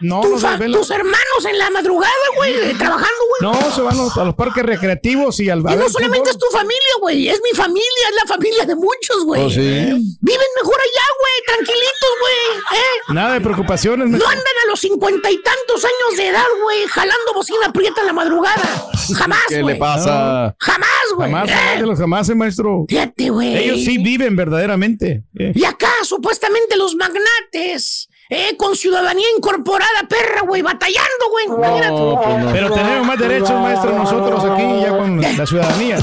Tus, 0.00 0.08
no 0.08 0.22
se 0.22 0.38
fa- 0.38 0.50
desvelan. 0.52 0.80
tus 0.80 0.90
hermanos 0.90 1.44
en 1.48 1.58
la 1.58 1.70
madrugada, 1.70 2.12
güey, 2.36 2.74
trabajando, 2.74 3.20
güey. 3.40 3.52
No, 3.52 3.70
se 3.70 3.80
van 3.82 3.96
a 3.98 4.24
los 4.24 4.34
parques 4.34 4.64
recreativos 4.64 5.38
y 5.40 5.50
al 5.50 5.60
Y 5.60 5.76
no 5.76 5.88
solamente 5.88 6.30
es 6.30 6.38
tu 6.38 6.46
familia, 6.52 6.94
güey, 7.00 7.28
es 7.28 7.40
mi 7.42 7.56
familia, 7.56 8.08
es 8.10 8.16
la 8.22 8.34
familia 8.34 8.64
de 8.66 8.74
muchos, 8.74 9.24
güey. 9.24 9.42
Oh, 9.42 9.50
sí. 9.50 9.60
Viven 9.60 10.48
mejor 10.56 10.76
allá, 10.80 11.06
güey, 11.20 11.46
tranquilitos, 11.46 12.10
güey. 12.20 12.80
¿eh? 12.80 13.12
Nada 13.14 13.34
de 13.34 13.40
preocupaciones. 13.40 14.08
No 14.10 14.26
andan 14.26 14.54
a 14.64 14.70
los 14.70 14.80
cincuenta 14.80 15.30
y 15.30 15.40
tantos 15.42 15.84
años 15.84 16.16
de 16.16 16.28
edad, 16.28 16.46
güey, 16.62 16.86
jalando 16.88 17.32
bocina 17.34 17.72
prieta 17.72 18.00
en 18.00 18.06
la 18.08 18.12
madrugada. 18.12 18.88
Jamás, 19.16 19.40
¿Qué 19.48 19.62
güey. 19.62 19.74
le 19.74 19.80
pasa? 19.80 20.54
Jamás, 20.58 20.88
güey. 21.14 21.30
Jamás, 21.30 21.48
¿eh? 21.48 21.52
jamás 21.52 21.80
de 21.80 21.86
los 21.86 21.98
jamás, 21.98 22.28
eh, 22.28 22.34
maestro. 22.34 22.84
Fíjate, 22.88 23.30
güey. 23.30 23.56
Ellos 23.56 23.78
sí 23.84 23.98
viven 23.98 24.34
verdaderamente. 24.36 25.24
eh. 25.38 25.52
Y 25.54 25.64
acá, 25.64 25.90
supuestamente, 26.04 26.76
los 26.76 26.94
magnates, 26.96 28.08
eh, 28.30 28.56
con 28.56 28.74
ciudadanía 28.74 29.26
incorporada, 29.36 30.06
perra, 30.08 30.42
güey, 30.42 30.62
batallando, 30.62 31.30
güey. 31.30 31.46
No, 31.48 32.22
pues 32.22 32.44
no. 32.44 32.52
Pero 32.52 32.70
tenemos 32.72 33.06
más 33.06 33.18
derechos, 33.18 33.50
maestro, 33.50 33.92
nosotros 33.92 34.44
aquí 34.44 34.80
ya 34.80 34.96
con 34.96 35.20
la 35.20 35.46
ciudadanía. 35.46 35.98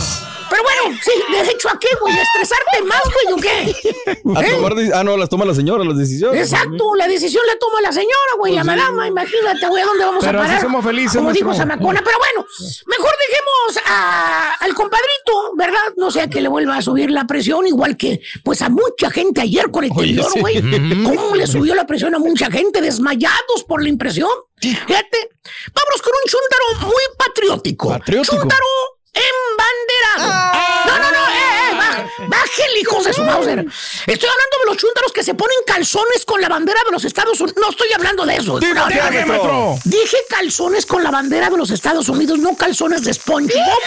Pero 0.52 0.64
bueno, 0.64 1.00
sí, 1.04 1.12
¿derecho 1.32 1.70
a 1.70 1.80
qué, 1.80 1.88
güey? 2.00 2.14
¿A 2.14 2.22
estresarte 2.22 2.82
más, 2.84 3.02
güey, 3.04 3.34
o 3.34 3.38
qué? 3.42 4.36
A 4.36 4.46
¿Eh? 4.46 4.52
tomar 4.56 4.76
de- 4.76 4.94
ah, 4.94 5.04
no, 5.04 5.16
las 5.18 5.30
toma 5.30 5.46
la 5.46 5.56
señora, 5.56 5.84
las 5.84 5.98
decisiones. 5.98 6.52
Exacto, 6.52 6.94
la 6.96 7.08
decisión 7.08 7.44
la 7.48 7.58
toma 7.58 7.80
la 7.82 7.92
señora, 7.92 8.34
güey, 8.38 8.54
la 8.54 8.64
madama, 8.64 9.08
imagínate, 9.08 9.66
güey, 9.68 9.82
¿a 9.82 9.86
dónde 9.86 10.06
vamos 10.06 10.24
Pero 10.26 10.40
a 10.40 10.42
así 10.44 10.50
parar? 10.50 10.62
somos 10.62 10.86
felices, 10.86 11.14
Como 11.16 11.30
maestro. 11.30 11.48
dijo 11.48 11.58
Zamacona, 11.58 12.02
pero 12.04 12.18
bueno, 12.20 12.46
mejor 12.86 13.12
dejemos 13.30 13.90
a- 13.90 14.54
al 14.60 14.74
compadrito, 14.76 15.56
¿verdad? 15.56 15.80
No 15.98 16.12
sea 16.12 16.30
que 16.30 16.42
le 16.42 16.50
vuelva 16.50 16.76
a 16.78 16.82
subir 16.82 17.10
la 17.12 17.26
presión, 17.26 17.66
igual 17.66 17.96
que, 17.98 18.22
pues, 18.44 18.62
a 18.62 18.70
mucha 18.70 19.10
gente 19.10 19.42
ayer 19.42 19.72
con 19.72 19.86
el 19.86 19.92
temblor, 19.96 20.32
sí. 20.34 20.40
güey. 20.42 20.62
¿Cómo 21.06 21.36
le 21.36 21.48
subió 21.48 21.74
la 21.76 21.86
presión 21.88 22.14
a 22.14 22.20
mucha 22.20 22.52
gente 22.52 22.82
desmayados 22.82 23.64
por 23.68 23.82
la 23.82 23.90
impresión? 23.90 24.30
Fíjate, 24.60 25.30
vámonos 25.74 26.02
con 26.04 26.14
un 26.14 26.30
chúntaro 26.30 26.88
muy 26.88 27.04
patriótico. 27.18 27.90
Patriótico. 27.90 28.36
Chúntaro 28.38 28.66
embanderado. 29.14 30.52
No, 30.88 30.98
no, 31.00 31.12
no, 31.12 31.28
eh, 31.30 31.72
eh, 31.72 31.76
baj- 31.76 32.30
bájele 32.30 32.80
hijos 32.80 33.04
de 33.06 33.14
su 33.14 33.24
Mauser. 33.24 33.60
Estoy 33.60 34.30
hablando 34.30 34.58
de 34.60 34.66
los 34.68 34.78
chúntaros 34.78 35.12
que 35.12 35.24
se 35.24 35.34
ponen 35.34 35.58
calzones 35.66 36.26
con 36.26 36.42
la 36.42 36.50
bandera 36.50 36.80
de 36.86 36.92
los 36.92 37.04
Estados 37.06 37.40
Unidos. 37.40 37.58
No 37.62 37.70
estoy 37.70 37.88
hablando 37.94 38.26
de 38.26 38.36
eso. 38.36 38.60
Dime, 38.60 38.74
No, 38.74 38.88
¿qué, 38.88 38.96
no, 39.22 39.28
maestro? 39.28 39.76
Dije 39.86 40.18
calzones 40.30 40.86
con 40.86 41.04
la 41.04 41.12
bandera 41.12 41.50
de 41.50 41.58
los 41.58 41.70
Estados 41.72 42.08
Unidos, 42.10 42.40
no 42.40 42.56
calzones 42.56 43.04
de 43.04 43.14
SpongeBob. 43.14 43.82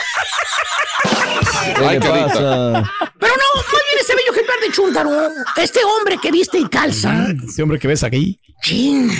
Ay, 1.76 1.98
carita. 2.00 2.92
Pero 3.18 3.34
no, 3.36 3.62
más 3.62 3.70
bien 3.70 3.98
ese 4.00 4.14
bello 4.14 4.32
ejemplar 4.32 4.60
de 4.60 4.70
chúntaro. 4.72 5.30
Este 5.56 5.84
hombre 5.84 6.18
que 6.20 6.30
viste 6.30 6.58
y 6.58 6.68
calza. 6.68 7.26
Ese 7.48 7.62
hombre 7.62 7.78
que 7.78 7.88
ves 7.88 8.02
aquí. 8.02 8.38
Chin. 8.62 9.10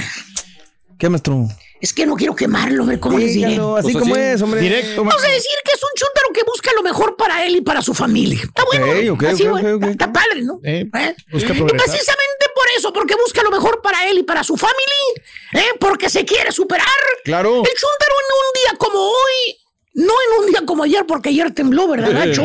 ¿Qué, 0.99 1.09
maestro? 1.09 1.49
Es 1.85 1.93
que 1.93 2.07
no 2.07 2.17
quiero 2.17 2.35
quemarlo, 2.35 2.81
hombre, 2.85 2.99
¿cómo 2.99 3.19
les 3.19 3.35
diré? 3.35 3.49
Dígalo, 3.51 3.77
así 3.77 3.93
Pues 3.93 4.03
como 4.03 4.15
así, 4.15 4.25
es, 4.25 4.41
hombre. 4.41 4.59
directo, 4.63 5.05
Vamos 5.05 5.23
a 5.23 5.29
decir 5.29 5.53
que 5.67 5.73
es 5.73 5.83
un 5.83 5.91
chúntaro 5.95 6.29
que 6.33 6.43
busca 6.45 6.73
lo 6.73 6.83
mejor 6.83 7.15
para 7.15 7.45
él 7.45 7.57
y 7.57 7.61
para 7.61 7.83
su 7.83 7.93
familia. 7.93 8.41
Está 8.43 8.65
bueno. 8.65 8.87
güey. 8.87 9.09
ok, 9.11 9.23
Así, 9.25 9.43
ok, 9.47 9.51
güey. 9.51 9.73
ok, 9.75 9.83
ok. 9.83 9.91
Está 9.91 10.11
padre, 10.11 10.41
¿no? 10.41 10.61
Eh, 10.65 10.89
¿Eh? 10.95 11.15
busca 11.31 11.53
Y 11.53 11.61
precisamente 11.63 12.47
por 12.55 12.65
eso, 12.79 12.91
porque 12.91 13.15
busca 13.17 13.43
lo 13.43 13.51
mejor 13.51 13.83
para 13.83 14.09
él 14.09 14.17
y 14.17 14.23
para 14.23 14.43
su 14.43 14.57
familia, 14.57 15.05
¿eh? 15.53 15.77
porque 15.79 16.09
se 16.09 16.25
quiere 16.25 16.53
superar. 16.53 16.89
Claro. 17.23 17.51
El 17.51 17.77
chúntaro 17.77 18.15
en 18.15 18.33
un 18.33 18.63
día 18.63 18.79
como 18.79 19.01
hoy, 19.01 19.59
no 19.95 20.13
en 20.13 20.41
un 20.41 20.47
día 20.51 20.61
como 20.67 20.83
ayer, 20.83 21.07
porque 21.07 21.29
ayer 21.29 21.53
tembló, 21.53 21.87
¿verdad, 21.89 22.11
Nacho? 22.11 22.45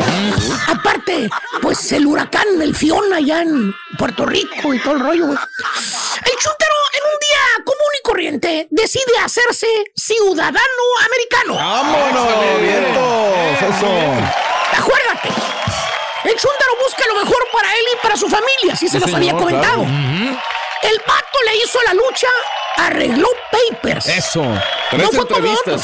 Aparte, 0.68 1.30
pues 1.62 1.92
el 1.92 2.06
huracán, 2.06 2.62
el 2.62 2.76
Fiona 2.76 3.18
allá 3.18 3.42
en 3.42 3.74
Puerto 3.98 4.26
Rico 4.26 4.74
y 4.74 4.80
todo 4.80 4.94
el 4.94 5.00
rollo, 5.00 5.26
güey. 5.28 5.38
El 5.38 6.38
chúntaro 6.38 6.76
en 6.94 7.04
un 7.04 7.20
día 7.20 7.64
común 7.66 7.92
y 8.00 8.04
corriente 8.04 8.68
decide 8.70 9.18
hacerse 9.24 9.68
ciudadano 9.96 10.84
americano. 11.06 11.56
¡Vámonos! 11.56 12.62
¡Vientos! 12.62 13.76
Eso. 13.76 14.80
Acuérdate. 14.80 15.30
El 16.26 16.36
chúntaro 16.36 16.72
busca 16.84 17.04
lo 17.08 17.16
mejor 17.24 17.48
para 17.52 17.72
él 17.72 17.84
y 17.94 17.98
para 18.04 18.16
su 18.16 18.30
familia, 18.30 18.76
si 18.76 18.88
se 18.88 19.00
los 19.00 19.12
había 19.14 19.34
comentado. 19.34 19.84
claro. 19.84 20.40
El 20.84 21.00
pato 21.02 21.40
le 21.46 21.58
hizo 21.58 21.80
la 21.86 21.94
lucha, 21.94 22.28
arregló 22.78 23.28
papers. 23.52 24.08
Eso. 24.08 24.44
Tres 24.92 25.04
no 25.04 25.12
fue 25.12 25.28
como 25.28 25.52
otros. 25.52 25.84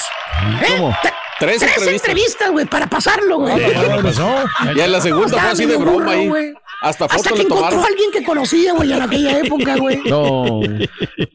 ¿Eh? 0.62 0.76
¿Cómo? 0.78 0.96
Tre- 1.40 1.58
Tres 1.58 1.62
entrevistas. 1.64 1.94
entrevistas, 2.10 2.52
güey, 2.52 2.66
para 2.66 2.88
pasarlo, 2.88 3.40
güey. 3.40 3.56
¿Qué 3.58 4.00
pasó? 4.04 4.46
Y 4.76 4.80
en 4.80 4.92
la 4.92 5.02
segunda 5.02 5.38
fue 5.40 5.50
así 5.52 5.66
de 5.66 5.76
Burro, 5.76 5.96
broma 5.98 6.12
ahí. 6.14 6.28
güey. 6.28 6.54
Hasta 6.82 7.08
que 7.08 7.16
le 7.18 7.44
encontró 7.44 7.56
tomaron. 7.58 7.80
a 7.80 7.88
alguien 7.88 8.12
que 8.12 8.24
conocía, 8.24 8.74
güey, 8.74 8.92
en 8.94 9.02
aquella 9.02 9.40
época, 9.40 9.76
güey. 9.78 10.02
No. 10.06 10.60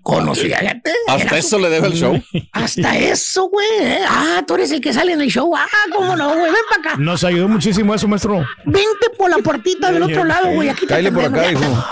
Conocía, 0.03 0.59
fíjate. 0.59 0.93
Hasta 1.09 1.39
eso 1.39 1.59
le 1.59 1.71
debe 1.71 1.89
el 1.89 1.95
show. 1.95 2.23
Hasta 2.53 2.97
eso, 2.97 3.49
güey. 3.49 3.67
¿eh? 3.81 4.01
Ah, 4.09 4.43
tú 4.47 4.55
eres 4.55 4.71
el 4.71 4.81
que 4.81 4.93
sale 4.93 5.13
en 5.13 5.21
el 5.21 5.29
show. 5.31 5.53
Ah, 5.57 5.67
cómo 5.95 6.15
no, 6.17 6.29
güey. 6.31 6.45
Ven 6.53 6.55
para 6.69 6.91
acá. 6.93 6.97
Nos 7.03 7.25
ayudó 7.25 7.49
muchísimo 7.49 7.95
eso, 7.95 8.07
maestro. 8.07 8.47
Vente 8.65 9.11
por 9.19 9.31
la 9.31 9.39
puertita 9.39 9.91
del 9.91 10.03
otro 10.05 10.25
lado, 10.25 10.51
güey. 10.53 10.69
Aquí 10.69 10.81
te 10.83 10.87
Cáile 10.87 11.11
por 11.11 11.25
acá, 11.25 11.51
hijo. 11.51 11.85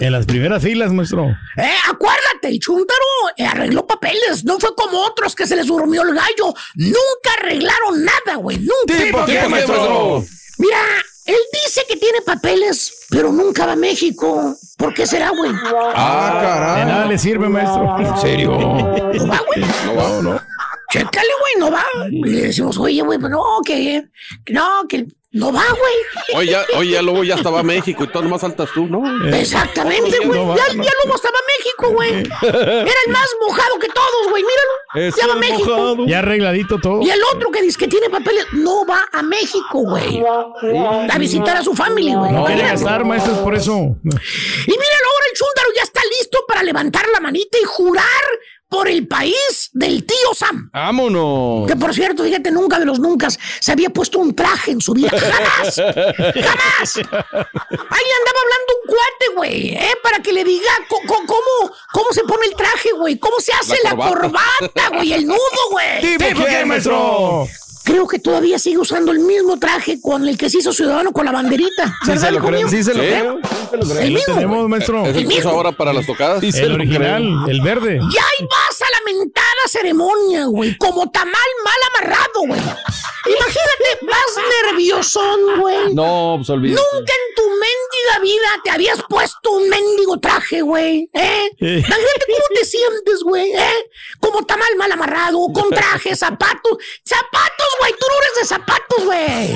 En 0.00 0.12
las 0.12 0.26
primeras 0.26 0.62
filas, 0.62 0.92
maestro. 0.92 1.26
eh, 1.56 1.70
acuérdate, 1.88 2.19
el 2.50 2.58
chúntaro 2.58 3.00
eh, 3.36 3.44
arregló 3.46 3.86
papeles. 3.86 4.44
No 4.44 4.58
fue 4.58 4.74
como 4.74 4.98
otros 5.00 5.34
que 5.34 5.46
se 5.46 5.56
les 5.56 5.66
durmió 5.66 6.02
el 6.02 6.14
gallo. 6.14 6.54
Nunca 6.74 7.30
arreglaron 7.38 8.04
nada, 8.04 8.36
güey. 8.36 8.58
Nunca. 8.58 9.02
¿Tipo 9.02 9.24
qué, 9.24 9.48
maestro? 9.48 10.24
Mira, 10.58 10.78
él 11.24 11.36
dice 11.64 11.82
que 11.88 11.96
tiene 11.96 12.20
papeles, 12.22 13.06
pero 13.08 13.32
nunca 13.32 13.66
va 13.66 13.72
a 13.72 13.76
México. 13.76 14.54
¿Por 14.76 14.92
qué 14.92 15.06
será, 15.06 15.30
güey? 15.30 15.52
Ah, 15.94 16.74
De 16.78 16.84
nada 16.84 17.06
le 17.06 17.18
sirve, 17.18 17.48
maestro. 17.48 17.96
¿En 17.98 18.16
serio? 18.18 18.52
No 18.58 19.26
va, 19.28 19.40
güey. 19.46 19.64
No, 19.94 20.22
no. 20.22 20.40
Chécale, 20.92 21.28
güey, 21.40 21.52
no 21.58 21.70
va. 21.70 21.84
Y 22.10 22.22
le 22.24 22.40
decimos, 22.48 22.76
oye, 22.78 23.00
güey, 23.02 23.18
pues 23.18 23.30
no, 23.30 23.42
que, 23.64 24.08
que 24.44 24.52
no, 24.52 24.82
que 24.88 25.06
no 25.32 25.52
va, 25.52 25.62
güey. 25.68 25.94
Oye, 26.36 26.50
ya, 26.50 26.64
oye, 26.76 26.90
ya 26.90 27.02
luego 27.02 27.22
ya 27.22 27.36
estaba 27.36 27.62
México 27.62 28.02
y 28.04 28.08
todo 28.08 28.22
nomás 28.24 28.40
faltas 28.40 28.68
tú, 28.74 28.86
¿no? 28.86 29.00
Exactamente, 29.28 30.18
Oye, 30.18 30.26
güey. 30.26 30.44
no 30.44 30.56
ya, 30.56 30.66
ya 30.68 30.92
luego 31.04 31.14
estaba 31.14 31.38
México, 31.58 31.90
güey. 31.90 32.10
Era 32.42 32.98
el 33.06 33.12
más 33.12 33.28
mojado 33.40 33.78
que 33.78 33.88
todos, 33.88 34.28
güey. 34.30 34.42
Míralo. 34.42 35.06
Es 35.06 35.14
ya 35.16 35.26
va 35.28 35.32
a 35.32 35.36
el 35.36 35.40
México. 35.40 35.70
mojado. 35.70 36.06
Ya 36.06 36.18
arregladito 36.18 36.78
todo. 36.80 37.00
Y 37.02 37.10
el 37.10 37.20
otro 37.34 37.50
que 37.52 37.62
dice 37.62 37.78
que 37.78 37.86
tiene 37.88 38.10
papeles 38.10 38.44
no 38.52 38.84
va 38.84 39.04
a 39.12 39.22
México, 39.22 39.78
güey. 39.84 40.22
A 41.10 41.18
visitar 41.18 41.56
a 41.56 41.62
su 41.62 41.74
familia, 41.74 42.16
güey. 42.18 42.32
No 42.32 42.44
quiere 42.46 42.62
gastar, 42.62 43.04
maestro, 43.04 43.34
es 43.34 43.38
por 43.38 43.54
eso. 43.54 43.72
Y 43.72 43.76
míralo 43.76 45.06
ahora, 45.12 45.24
el 45.30 45.38
chúndaro 45.38 45.68
ya 45.76 45.82
está 45.82 46.00
listo 46.18 46.38
para 46.48 46.62
levantar 46.64 47.06
la 47.12 47.20
manita 47.20 47.56
y 47.56 47.64
jurar 47.64 48.04
por 48.70 48.88
el 48.88 49.06
país 49.08 49.68
del 49.72 50.06
tío 50.06 50.32
Sam. 50.32 50.70
¡Vámonos! 50.72 51.66
Que 51.66 51.74
por 51.74 51.92
cierto, 51.92 52.22
fíjate, 52.22 52.52
nunca 52.52 52.78
de 52.78 52.86
los 52.86 53.00
nunca 53.00 53.28
se 53.28 53.72
había 53.72 53.90
puesto 53.90 54.20
un 54.20 54.34
traje 54.34 54.70
en 54.70 54.80
su 54.80 54.94
vida. 54.94 55.10
¡Jamás! 55.10 55.74
¡Jamás! 55.74 56.96
Ahí 56.96 57.02
andaba 57.02 58.38
hablando 58.40 58.72
un 58.80 58.86
cuate, 58.86 59.28
güey, 59.34 59.74
¿eh? 59.74 59.92
Para 60.04 60.20
que 60.20 60.32
le 60.32 60.44
diga 60.44 60.70
cómo, 60.88 61.72
cómo 61.92 62.12
se 62.12 62.22
pone 62.22 62.46
el 62.46 62.54
traje, 62.54 62.92
güey. 62.92 63.18
Cómo 63.18 63.40
se 63.40 63.52
hace 63.52 63.76
la, 63.82 63.90
La 63.90 64.08
corbata, 64.08 64.88
güey, 64.94 65.14
el 65.14 65.26
nudo, 65.26 65.38
güey. 65.72 66.16
¿Tipo 66.16 66.40
maestro? 66.66 67.48
Creo 67.82 68.06
que 68.06 68.18
todavía 68.18 68.58
sigue 68.58 68.78
usando 68.78 69.10
el 69.12 69.20
mismo 69.20 69.58
traje 69.58 70.00
con 70.00 70.26
el 70.28 70.36
que 70.36 70.50
se 70.50 70.58
hizo 70.58 70.72
ciudadano 70.72 71.12
con 71.12 71.24
la 71.24 71.32
banderita. 71.32 71.86
Sí, 72.04 72.10
¿Verdad, 72.10 72.26
se 72.28 72.30
lo 72.32 72.40
creo. 72.40 72.68
Sí, 72.68 72.82
se 72.84 72.94
lo 72.94 73.02
Sí. 73.02 73.08
creo. 73.08 73.38
El 74.00 74.12
mismo, 74.12 74.34
tenemos, 74.34 74.68
maestro. 74.68 75.06
Es 75.06 75.16
el 75.16 75.26
usa 75.26 75.50
ahora 75.50 75.72
para 75.72 75.92
las 75.92 76.06
tocadas. 76.06 76.42
El 76.42 76.72
original, 76.72 77.24
el 77.48 77.60
verde. 77.62 77.98
Ya 77.98 78.22
ahí 78.22 78.46
vas 78.48 78.82
a 78.82 78.84
la 79.62 79.68
ceremonia, 79.68 80.44
güey. 80.46 80.76
Como 80.76 81.10
tamal 81.10 81.34
mal 81.64 81.74
amarrado, 81.94 82.40
güey. 82.46 82.60
Imagínate, 82.60 84.06
vas 84.06 84.44
nerviosón, 84.66 85.60
güey. 85.60 85.94
No, 85.94 86.34
pues 86.38 86.50
olvídate. 86.50 86.82
Nunca 86.92 87.12
en 87.12 87.34
tu 87.34 87.42
mendiga 87.50 88.18
vida 88.22 88.48
te 88.64 88.70
habías 88.70 89.02
puesto 89.08 89.50
un 89.50 89.68
mendigo 89.68 90.18
traje, 90.20 90.62
güey. 90.62 91.08
¿Eh? 91.12 91.50
Imagínate 91.58 92.24
cómo 92.26 92.46
te 92.54 92.64
sientes, 92.64 93.22
güey. 93.22 93.52
¿Eh? 93.52 93.90
Como 94.20 94.44
tamal 94.46 94.74
mal 94.78 94.90
amarrado, 94.92 95.38
con 95.52 95.68
traje, 95.70 96.16
zapatos. 96.16 96.78
¡Zapatos, 97.04 97.68
güey! 97.80 97.92
Tú 97.98 98.06
no 98.08 98.22
eres 98.22 98.34
de 98.40 98.44
zapatos, 98.46 99.04
güey. 99.04 99.54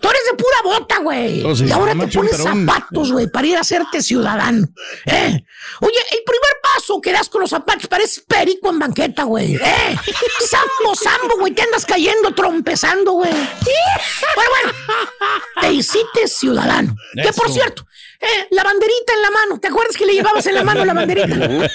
Tú 0.00 0.08
eres 0.08 0.22
de 0.30 0.36
pura 0.36 0.62
bota, 0.64 0.98
güey. 0.98 1.44
Oh, 1.44 1.54
sí, 1.54 1.66
y 1.66 1.72
ahora 1.72 1.94
te 1.94 2.08
pones 2.08 2.36
zapatos, 2.36 3.12
güey, 3.12 3.28
para 3.28 3.46
ir 3.46 3.56
a 3.56 3.60
hacerte 3.60 4.02
ciudadano. 4.02 4.66
¿Eh? 5.06 5.44
Oye, 5.80 5.98
el 6.10 6.22
primer 6.24 6.52
paso 6.62 7.00
que 7.00 7.12
das 7.12 7.28
con 7.28 7.40
los 7.40 7.50
zapatos 7.50 7.86
pareces 7.86 8.24
perico 8.26 8.70
en 8.70 8.78
banqueta, 8.78 9.24
güey. 9.24 9.35
¿Eh? 9.44 9.96
Sambo, 10.48 10.94
sambo, 10.94 11.38
güey, 11.38 11.52
te 11.52 11.62
andas 11.62 11.84
cayendo, 11.84 12.32
trompezando, 12.34 13.12
güey. 13.12 13.30
Bueno, 13.30 14.50
bueno, 14.50 14.72
te 15.60 15.72
hiciste 15.72 16.28
ciudadano. 16.28 16.96
Que 17.22 17.32
por 17.32 17.50
cierto, 17.50 17.86
eh, 18.20 18.48
la 18.50 18.64
banderita 18.64 19.12
en 19.14 19.22
la 19.22 19.30
mano. 19.30 19.60
¿Te 19.60 19.68
acuerdas 19.68 19.96
que 19.96 20.06
le 20.06 20.14
llevabas 20.14 20.46
en 20.46 20.54
la 20.54 20.64
mano 20.64 20.84
la 20.84 20.94
banderita? 20.94 21.28
¿Eh? 21.28 21.70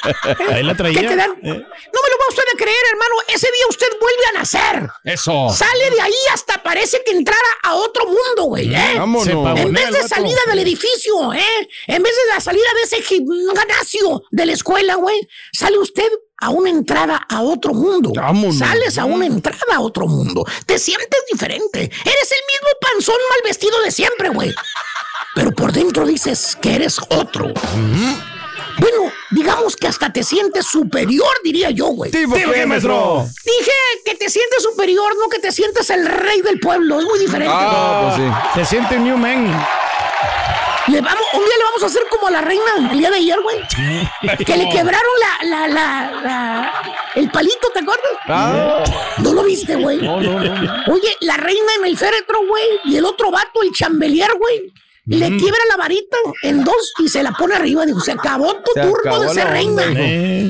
Ahí 0.49 0.63
la 0.63 0.75
traía. 0.75 0.99
¿Qué 0.99 1.07
te 1.07 1.15
dan? 1.15 1.31
Eh. 1.31 1.37
No 1.43 1.53
me 1.53 2.09
lo 2.09 2.17
va 2.19 2.25
usted 2.29 2.43
a 2.53 2.57
creer, 2.57 2.77
hermano. 2.91 3.15
Ese 3.27 3.47
día 3.47 3.65
usted 3.69 3.87
vuelve 3.99 4.23
a 4.29 4.39
nacer. 4.39 4.89
Eso. 5.03 5.49
Sale 5.49 5.89
de 5.91 6.01
ahí 6.01 6.13
hasta 6.33 6.61
parece 6.63 7.01
que 7.05 7.11
entrara 7.11 7.39
a 7.63 7.75
otro 7.75 8.05
mundo, 8.05 8.43
güey. 8.45 8.73
¿eh? 8.73 8.93
Vámonos. 8.97 9.25
Se 9.25 9.31
pavonea 9.31 9.63
En 9.63 9.73
vez 9.73 9.91
de 9.91 10.07
salida 10.07 10.39
del 10.47 10.59
edificio, 10.59 11.33
¿eh? 11.33 11.69
En 11.87 12.03
vez 12.03 12.13
de 12.15 12.33
la 12.33 12.39
salida 12.39 12.67
de 12.75 12.81
ese 12.83 13.01
gimnasio 13.01 14.23
de 14.31 14.45
la 14.45 14.53
escuela, 14.53 14.95
güey, 14.95 15.27
sale 15.51 15.77
usted 15.77 16.09
a 16.41 16.49
una 16.49 16.69
entrada 16.71 17.17
a 17.29 17.41
otro 17.41 17.73
mundo. 17.73 18.11
Vámonos. 18.15 18.57
Sales 18.57 18.97
a 18.97 19.05
una 19.05 19.27
entrada 19.27 19.75
a 19.75 19.79
otro 19.79 20.07
mundo. 20.07 20.43
Te 20.65 20.79
sientes 20.79 21.19
diferente. 21.31 21.79
Eres 21.79 22.31
el 22.31 22.41
mismo 22.47 22.69
panzón 22.81 23.15
mal 23.29 23.39
vestido 23.45 23.79
de 23.81 23.91
siempre, 23.91 24.29
güey. 24.29 24.53
Pero 25.35 25.51
por 25.51 25.71
dentro 25.71 26.05
dices 26.05 26.57
que 26.61 26.75
eres 26.75 26.99
otro. 27.09 27.53
Bueno, 28.77 29.11
digamos 29.31 29.75
que 29.75 29.87
hasta 29.87 30.11
te 30.11 30.23
sientes 30.23 30.65
superior, 30.65 31.29
diría 31.43 31.69
yo, 31.71 31.87
güey. 31.87 32.11
¿Tipo 32.11 32.33
qué, 32.35 32.65
maestro? 32.65 33.25
Dije 33.45 33.71
que 34.05 34.15
te 34.15 34.29
sientes 34.29 34.63
superior, 34.63 35.13
no 35.19 35.29
que 35.29 35.39
te 35.39 35.51
sientes 35.51 35.89
el 35.89 36.05
rey 36.05 36.41
del 36.41 36.59
pueblo. 36.59 36.99
Es 36.99 37.05
muy 37.05 37.19
diferente. 37.19 37.53
Ah, 37.55 38.13
pues 38.15 38.27
sí. 38.55 38.59
Se 38.59 38.65
siente 38.75 38.97
New 38.99 39.17
Man. 39.17 39.45
Le 40.87 40.99
vamos, 40.99 41.23
un 41.33 41.39
día 41.39 41.57
le 41.57 41.63
vamos 41.63 41.83
a 41.83 41.85
hacer 41.85 42.01
como 42.09 42.27
a 42.27 42.31
la 42.31 42.41
reina 42.41 42.63
el 42.91 42.97
día 42.97 43.09
de 43.11 43.17
ayer, 43.17 43.39
güey. 43.41 43.57
Que 44.43 44.57
le 44.57 44.67
quebraron 44.69 45.11
la, 45.19 45.45
la, 45.47 45.67
la, 45.67 46.11
la- 46.23 46.73
el 47.15 47.29
palito, 47.29 47.69
¿te 47.73 47.79
acuerdas? 47.81 48.11
Ah. 48.27 48.83
No 49.19 49.31
lo 49.33 49.43
viste, 49.43 49.75
güey. 49.75 49.97
No, 50.01 50.19
no, 50.19 50.39
no. 50.39 50.93
Oye, 50.93 51.15
la 51.21 51.37
reina 51.37 51.71
en 51.79 51.85
el 51.85 51.97
féretro, 51.97 52.39
güey, 52.47 52.63
y 52.85 52.97
el 52.97 53.05
otro 53.05 53.29
vato, 53.31 53.61
el 53.61 53.71
chambelier, 53.71 54.31
güey. 54.39 54.73
Le 55.05 55.35
quiebra 55.37 55.59
la 55.67 55.77
varita 55.77 56.15
en 56.43 56.63
dos 56.63 56.93
y 56.99 57.09
se 57.09 57.23
la 57.23 57.31
pone 57.31 57.55
arriba. 57.55 57.85
Dijo, 57.85 57.99
se 57.99 58.11
acabó 58.11 58.53
tu 58.57 58.71
Se 58.75 58.81
turno 58.81 58.99
acabó 59.11 59.23
de 59.23 59.29
ser 59.33 59.47
reina. 59.47 59.83
onda. 59.83 59.99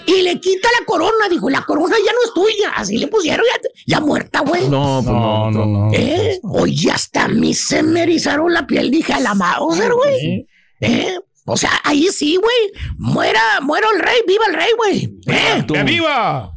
Y 0.05 0.21
le 0.23 0.39
quita 0.41 0.67
la 0.79 0.85
corona. 0.85 1.29
Dijo, 1.29 1.49
la 1.49 1.61
corona 1.65 1.95
ya 2.05 2.11
no 2.11 2.19
es 2.25 2.33
tuya. 2.33 2.71
Así 2.75 2.97
le 2.97 3.07
pusieron, 3.07 3.45
ya, 3.45 3.69
ya 3.87 3.99
muerta, 4.01 4.41
güey. 4.41 4.67
No, 4.67 5.01
pues 5.03 5.05
no, 5.15 5.51
No, 5.51 5.65
no, 5.65 5.65
no. 5.87 5.93
¿Eh? 5.93 6.39
Oye, 6.43 6.91
hasta 6.91 7.23
a 7.25 7.27
mí 7.29 7.53
se 7.53 7.81
me 7.81 8.03
erizaron 8.03 8.53
la 8.53 8.67
piel. 8.67 8.91
Dije, 8.91 9.13
a 9.13 9.19
la 9.21 9.33
Mauser, 9.33 9.93
güey. 9.93 10.47
¿Eh? 10.81 11.17
O 11.45 11.55
sea, 11.57 11.71
ahí 11.83 12.09
sí, 12.09 12.35
güey. 12.35 12.83
Muera, 12.97 13.41
muera 13.61 13.87
el 13.95 13.99
rey, 14.01 14.17
viva 14.27 14.45
el 14.47 14.53
rey, 14.53 14.69
güey. 14.77 15.17
¿Eh? 15.27 15.65
¡Que 15.67 15.83
viva! 15.83 16.51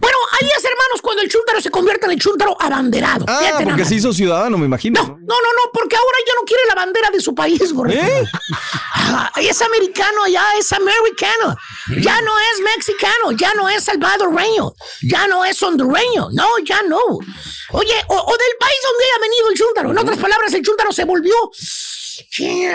Bueno, 0.00 0.16
ahí 0.40 0.48
es, 0.56 0.64
hermanos, 0.64 1.00
cuando 1.02 1.22
el 1.22 1.28
chúntaro 1.28 1.60
se 1.60 1.70
convierte 1.70 2.06
en 2.06 2.12
el 2.12 2.18
chúntaro 2.18 2.56
abanderado. 2.60 3.24
Ah, 3.28 3.38
Fíjate 3.40 3.64
porque 3.64 3.84
se 3.84 3.94
hizo 3.96 4.12
ciudadano, 4.12 4.58
me 4.58 4.66
imagino. 4.66 5.00
No, 5.02 5.08
no, 5.08 5.16
no, 5.16 5.52
no, 5.54 5.72
porque 5.72 5.96
ahora 5.96 6.18
ya 6.26 6.34
no 6.34 6.42
quiere 6.42 6.62
la 6.68 6.74
bandera 6.74 7.10
de 7.10 7.20
su 7.20 7.34
país, 7.34 7.72
güey. 7.72 7.96
¿Eh? 7.96 8.24
Ah, 9.10 9.30
es 9.36 9.62
americano, 9.62 10.26
ya 10.28 10.44
es 10.58 10.72
americano. 10.72 11.56
Ya 12.00 12.20
no 12.20 12.32
es 12.38 12.76
mexicano, 12.76 13.32
ya 13.32 13.54
no 13.54 13.68
es 13.68 13.84
salvadoreño, 13.84 14.72
ya 15.02 15.26
no 15.26 15.44
es 15.44 15.62
hondureño. 15.62 16.28
No, 16.32 16.58
ya 16.64 16.82
no. 16.82 16.98
Oye, 17.70 17.94
o, 18.08 18.14
o 18.14 18.36
del 18.36 18.56
país 18.60 18.78
donde 18.84 19.04
haya 19.04 19.20
venido 19.22 19.50
el 19.50 19.56
chúntaro. 19.56 19.90
En 19.90 19.98
otras 19.98 20.18
palabras, 20.18 20.52
el 20.54 20.62
chúntaro 20.62 20.92
se 20.92 21.04
volvió. 21.04 21.34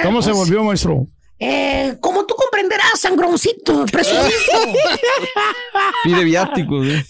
¿Cómo 0.04 0.22
se 0.22 0.32
volvió, 0.32 0.64
maestro? 0.64 1.08
Eh, 1.46 1.98
como 2.00 2.26
tú 2.26 2.36
comprenderás, 2.36 3.00
sangroncito, 3.00 3.86
presumido. 3.92 4.30
Pide 6.04 6.24
viáticos. 6.24 6.88
¿eh? 6.88 7.06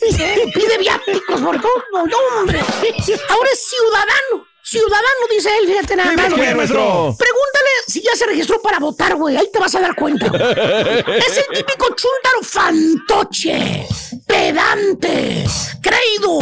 Pide 0.53 0.77
viáticos 0.79 1.39
por 1.41 1.61
todo, 1.61 1.83
no, 2.07 2.39
hombre. 2.39 2.59
Ahora 2.59 3.49
es 3.51 3.63
ciudadano. 3.69 4.47
Ciudadano, 4.65 5.27
dice 5.29 5.49
él, 5.59 5.67
fíjate 5.67 5.95
nada 5.97 6.09
¿Qué 6.09 6.15
más. 6.17 6.55
maestro? 6.55 7.15
Pregúntale 7.19 7.69
si 7.85 8.01
ya 8.01 8.15
se 8.15 8.25
registró 8.25 8.59
para 8.61 8.79
votar, 8.79 9.15
güey. 9.15 9.35
Ahí 9.35 9.47
te 9.51 9.59
vas 9.59 9.75
a 9.75 9.81
dar 9.81 9.93
cuenta. 9.95 10.27
güey. 10.29 10.41
es 10.41 11.37
el 11.37 11.45
típico 11.53 11.87
chúntaro 11.89 12.41
fantoche, 12.41 13.85
pedante, 14.25 15.45
creído. 15.81 16.39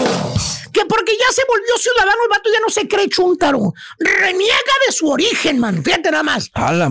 Que 0.72 0.86
porque 0.86 1.14
ya 1.20 1.34
se 1.34 1.44
volvió 1.46 1.78
ciudadano, 1.78 2.24
el 2.24 2.30
vato 2.30 2.50
ya 2.54 2.60
no 2.62 2.70
se 2.70 2.88
cree 2.88 3.10
chúntaro. 3.10 3.74
Reniega 4.00 4.74
de 4.88 4.94
su 4.94 5.10
origen, 5.10 5.60
man. 5.60 5.84
Fíjate 5.84 6.12
nada 6.12 6.24
más. 6.24 6.50
A 6.54 6.72
la. 6.72 6.90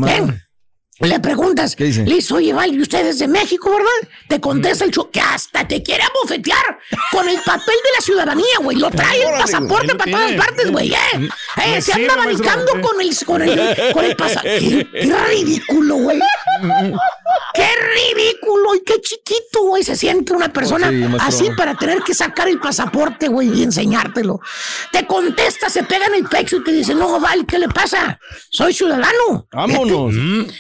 Le 1.01 1.19
preguntas, 1.19 1.75
¿Qué 1.77 1.85
dice? 1.85 2.05
le 2.05 2.17
dice, 2.17 2.35
oye, 2.35 2.53
vale, 2.53 2.75
¿y 2.75 2.81
usted 2.83 3.07
es 3.07 3.19
de 3.19 3.27
México, 3.27 3.71
verdad? 3.71 4.11
Te 4.29 4.39
contesta 4.39 4.85
el 4.85 4.91
chu, 4.91 5.11
que 5.11 5.21
hasta 5.21 5.67
te 5.67 5.83
quiere 5.83 6.03
abofetear 6.05 6.79
con 7.11 7.27
el 7.27 7.39
papel 7.39 7.65
de 7.67 7.91
la 7.97 8.05
ciudadanía, 8.05 8.59
güey. 8.63 8.77
Lo 8.77 8.91
trae 8.91 9.23
el 9.23 9.39
pasaporte 9.39 9.95
para 9.95 10.11
todas 10.11 10.33
partes, 10.33 10.71
güey, 10.71 10.93
eh. 10.93 11.29
Mm, 11.57 11.61
Eh, 11.61 11.83
se 11.83 11.93
anda 11.93 12.17
maestro. 12.17 12.45
manicando 12.47 12.73
con 12.89 13.01
el, 13.01 13.17
con 13.27 13.43
el, 13.43 13.93
con 13.93 14.05
el 14.05 14.17
pasaporte. 14.17 14.59
Qué, 14.61 14.89
qué 14.93 15.15
ridículo, 15.29 15.97
güey. 15.97 16.19
Qué 17.55 17.67
ridículo 17.95 18.75
y 18.77 18.81
qué 18.85 19.01
chiquito, 19.01 19.63
güey. 19.63 19.83
Se 19.83 19.97
siente 19.97 20.33
una 20.33 20.53
persona 20.53 20.89
Sí, 20.91 20.95
maestro. 20.97 21.23
así 21.23 21.51
para 21.57 21.75
tener 21.75 22.01
que 22.03 22.15
sacar 22.15 22.49
el 22.49 22.59
pasaporte, 22.61 23.29
güey, 23.29 23.49
y 23.53 23.63
enseñártelo. 23.63 24.41
Te 24.93 25.07
contesta, 25.07 25.69
se 25.69 25.83
pega 25.85 26.07
en 26.07 26.15
el 26.17 26.25
pecho 26.29 26.57
y 26.57 26.65
te 26.65 26.73
dice, 26.73 26.95
no, 26.95 27.19
Val, 27.21 27.45
¿qué 27.47 27.59
le 27.59 27.69
pasa? 27.69 28.19
Soy 28.51 28.73
ciudadano. 28.73 29.47
Vámonos. 29.53 30.15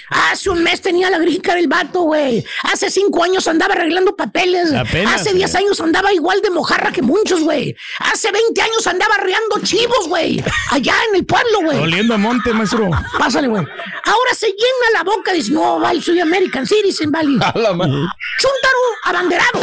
Hace 0.08 0.50
un 0.50 0.62
mes 0.62 0.80
tenía 0.80 1.10
la 1.10 1.18
gringa 1.18 1.58
el 1.58 1.68
vato, 1.68 2.02
güey. 2.02 2.44
Hace 2.64 2.90
cinco 2.90 3.22
años 3.24 3.46
andaba 3.48 3.74
arreglando 3.74 4.16
papeles. 4.16 4.72
Apenas, 4.72 5.20
Hace 5.20 5.34
diez 5.34 5.52
güey. 5.52 5.64
años 5.64 5.80
andaba 5.80 6.12
igual 6.12 6.40
de 6.42 6.50
mojarra 6.50 6.90
que 6.92 7.02
muchos, 7.02 7.40
güey. 7.40 7.76
Hace 8.00 8.30
20 8.32 8.60
años 8.62 8.86
andaba 8.86 9.14
arreando 9.16 9.60
chivos, 9.62 10.08
güey. 10.08 10.42
Allá 10.80 10.94
en 11.10 11.16
el 11.16 11.26
pueblo, 11.26 11.60
güey. 11.62 11.78
Oliendo 11.78 12.14
a 12.14 12.18
monte, 12.18 12.54
maestro. 12.54 12.88
Pásale, 13.18 13.48
güey. 13.48 13.62
Ahora 14.04 14.34
se 14.34 14.46
llena 14.46 14.90
la 14.94 15.02
boca, 15.04 15.32
dice, 15.32 15.52
no, 15.52 15.78
vale, 15.78 16.00
soy 16.00 16.20
American 16.20 16.66
Citizen, 16.66 17.10
vale. 17.10 17.38
A 17.44 17.58
la 17.58 17.74
madre. 17.74 17.92
Chúntaro 18.38 18.78
abanderado. 19.04 19.60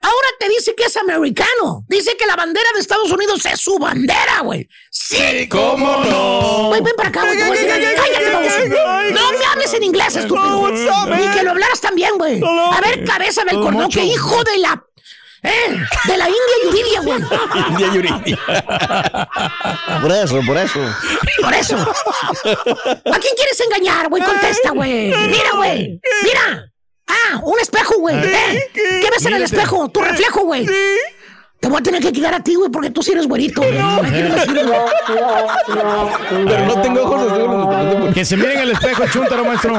Ahora 0.00 0.28
te 0.38 0.48
dice 0.48 0.74
que 0.74 0.84
es 0.84 0.96
americano. 0.96 1.84
Dice 1.88 2.16
que 2.16 2.24
la 2.24 2.34
bandera 2.36 2.66
de 2.74 2.80
Estados 2.80 3.10
Unidos 3.10 3.44
es 3.44 3.60
su 3.60 3.76
bandera, 3.78 4.40
güey. 4.42 4.66
Sí, 4.90 5.48
¿Cómo 5.50 6.02
no? 6.04 6.68
Güey, 6.68 6.80
ven 6.80 6.94
para 6.96 7.08
acá, 7.10 7.20
güey. 7.24 7.38
Cállate, 7.38 8.30
baboso. 8.32 8.58
No 9.12 9.32
me 9.32 9.44
hables 9.44 9.74
en 9.74 9.82
inglés, 9.82 10.16
estúpido. 10.16 10.70
Ni 10.70 11.28
que 11.36 11.42
lo 11.42 11.50
hablaras 11.50 11.80
también, 11.80 12.16
güey. 12.16 12.40
A 12.42 12.80
ver, 12.80 13.04
cabeza 13.04 13.44
del 13.44 13.60
cornoque, 13.60 14.02
hijo 14.02 14.42
de 14.44 14.58
la... 14.58 14.82
Eh, 15.42 15.76
de 16.08 16.16
la 16.16 16.28
India 16.28 16.56
Yuridia, 16.64 17.00
güey. 17.02 17.20
India 17.70 17.92
Yuridia. 17.92 18.38
Por 20.02 20.12
eso, 20.12 20.40
por 20.46 20.56
eso. 20.58 20.80
Por 21.40 21.54
eso. 21.54 21.76
¿A 21.76 23.18
quién 23.18 23.34
quieres 23.36 23.60
engañar, 23.60 24.08
güey? 24.08 24.22
Contesta, 24.22 24.70
güey. 24.70 25.14
Mira, 25.28 25.52
güey. 25.54 26.00
Mira. 26.24 26.70
Ah, 27.06 27.40
un 27.42 27.58
espejo, 27.60 27.98
güey. 27.98 28.16
Eh, 28.16 28.70
¿Qué 28.74 29.08
ves 29.10 29.24
en 29.26 29.34
el 29.34 29.42
espejo? 29.42 29.88
Tu 29.88 30.00
reflejo, 30.00 30.40
güey. 30.40 30.66
Te 31.60 31.68
voy 31.68 31.78
a 31.78 31.82
tener 31.82 32.02
que 32.02 32.12
quitar 32.12 32.34
a 32.34 32.40
ti, 32.40 32.54
güey, 32.54 32.70
porque 32.70 32.90
tú 32.90 33.02
sí 33.02 33.12
eres 33.12 33.26
güerito. 33.26 33.62
güey. 33.62 33.78
¿A 33.78 34.00
quién 34.02 34.32
le 34.34 34.40
sirve? 34.44 34.62
Pero 36.28 36.66
no 36.66 36.82
tengo 36.82 37.02
ojos 37.02 37.32
azules. 37.32 38.14
Que 38.14 38.24
se 38.24 38.36
miren 38.36 38.58
el 38.58 38.70
espejo, 38.72 39.04
chúntaro, 39.12 39.44
maestro. 39.44 39.74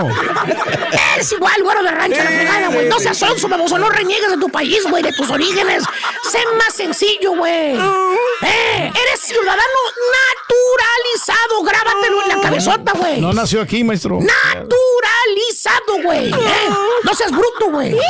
Eres 1.15 1.32
igual, 1.32 1.63
güero 1.63 1.84
de 1.84 1.91
rancho, 1.91 2.17
la 2.17 2.30
fregada, 2.30 2.67
güey. 2.69 2.89
No 2.89 2.99
seas 2.99 3.17
sonso, 3.17 3.47
baboso. 3.47 3.78
No 3.78 3.89
reniegues 3.89 4.32
de 4.32 4.38
tu 4.38 4.49
país, 4.49 4.84
güey, 4.89 5.03
de 5.03 5.13
tus 5.13 5.30
orígenes. 5.30 5.84
Sé 6.32 6.39
más 6.57 6.73
sencillo, 6.73 7.36
güey. 7.38 7.75
Eh, 7.75 8.91
eres 8.91 9.19
ciudadano 9.21 9.80
naturalizado. 10.17 11.63
Grábatelo 11.63 12.23
en 12.23 12.30
la 12.30 12.41
cabezota, 12.41 12.91
güey. 12.93 13.21
No 13.21 13.34
nació 13.34 13.61
aquí, 13.61 13.84
maestro. 13.84 14.19
Naturalizado, 14.19 16.03
güey. 16.03 16.30
¿eh? 16.32 16.69
No 17.03 17.13
seas 17.13 17.32
bruto, 17.32 17.69
güey. 17.69 17.95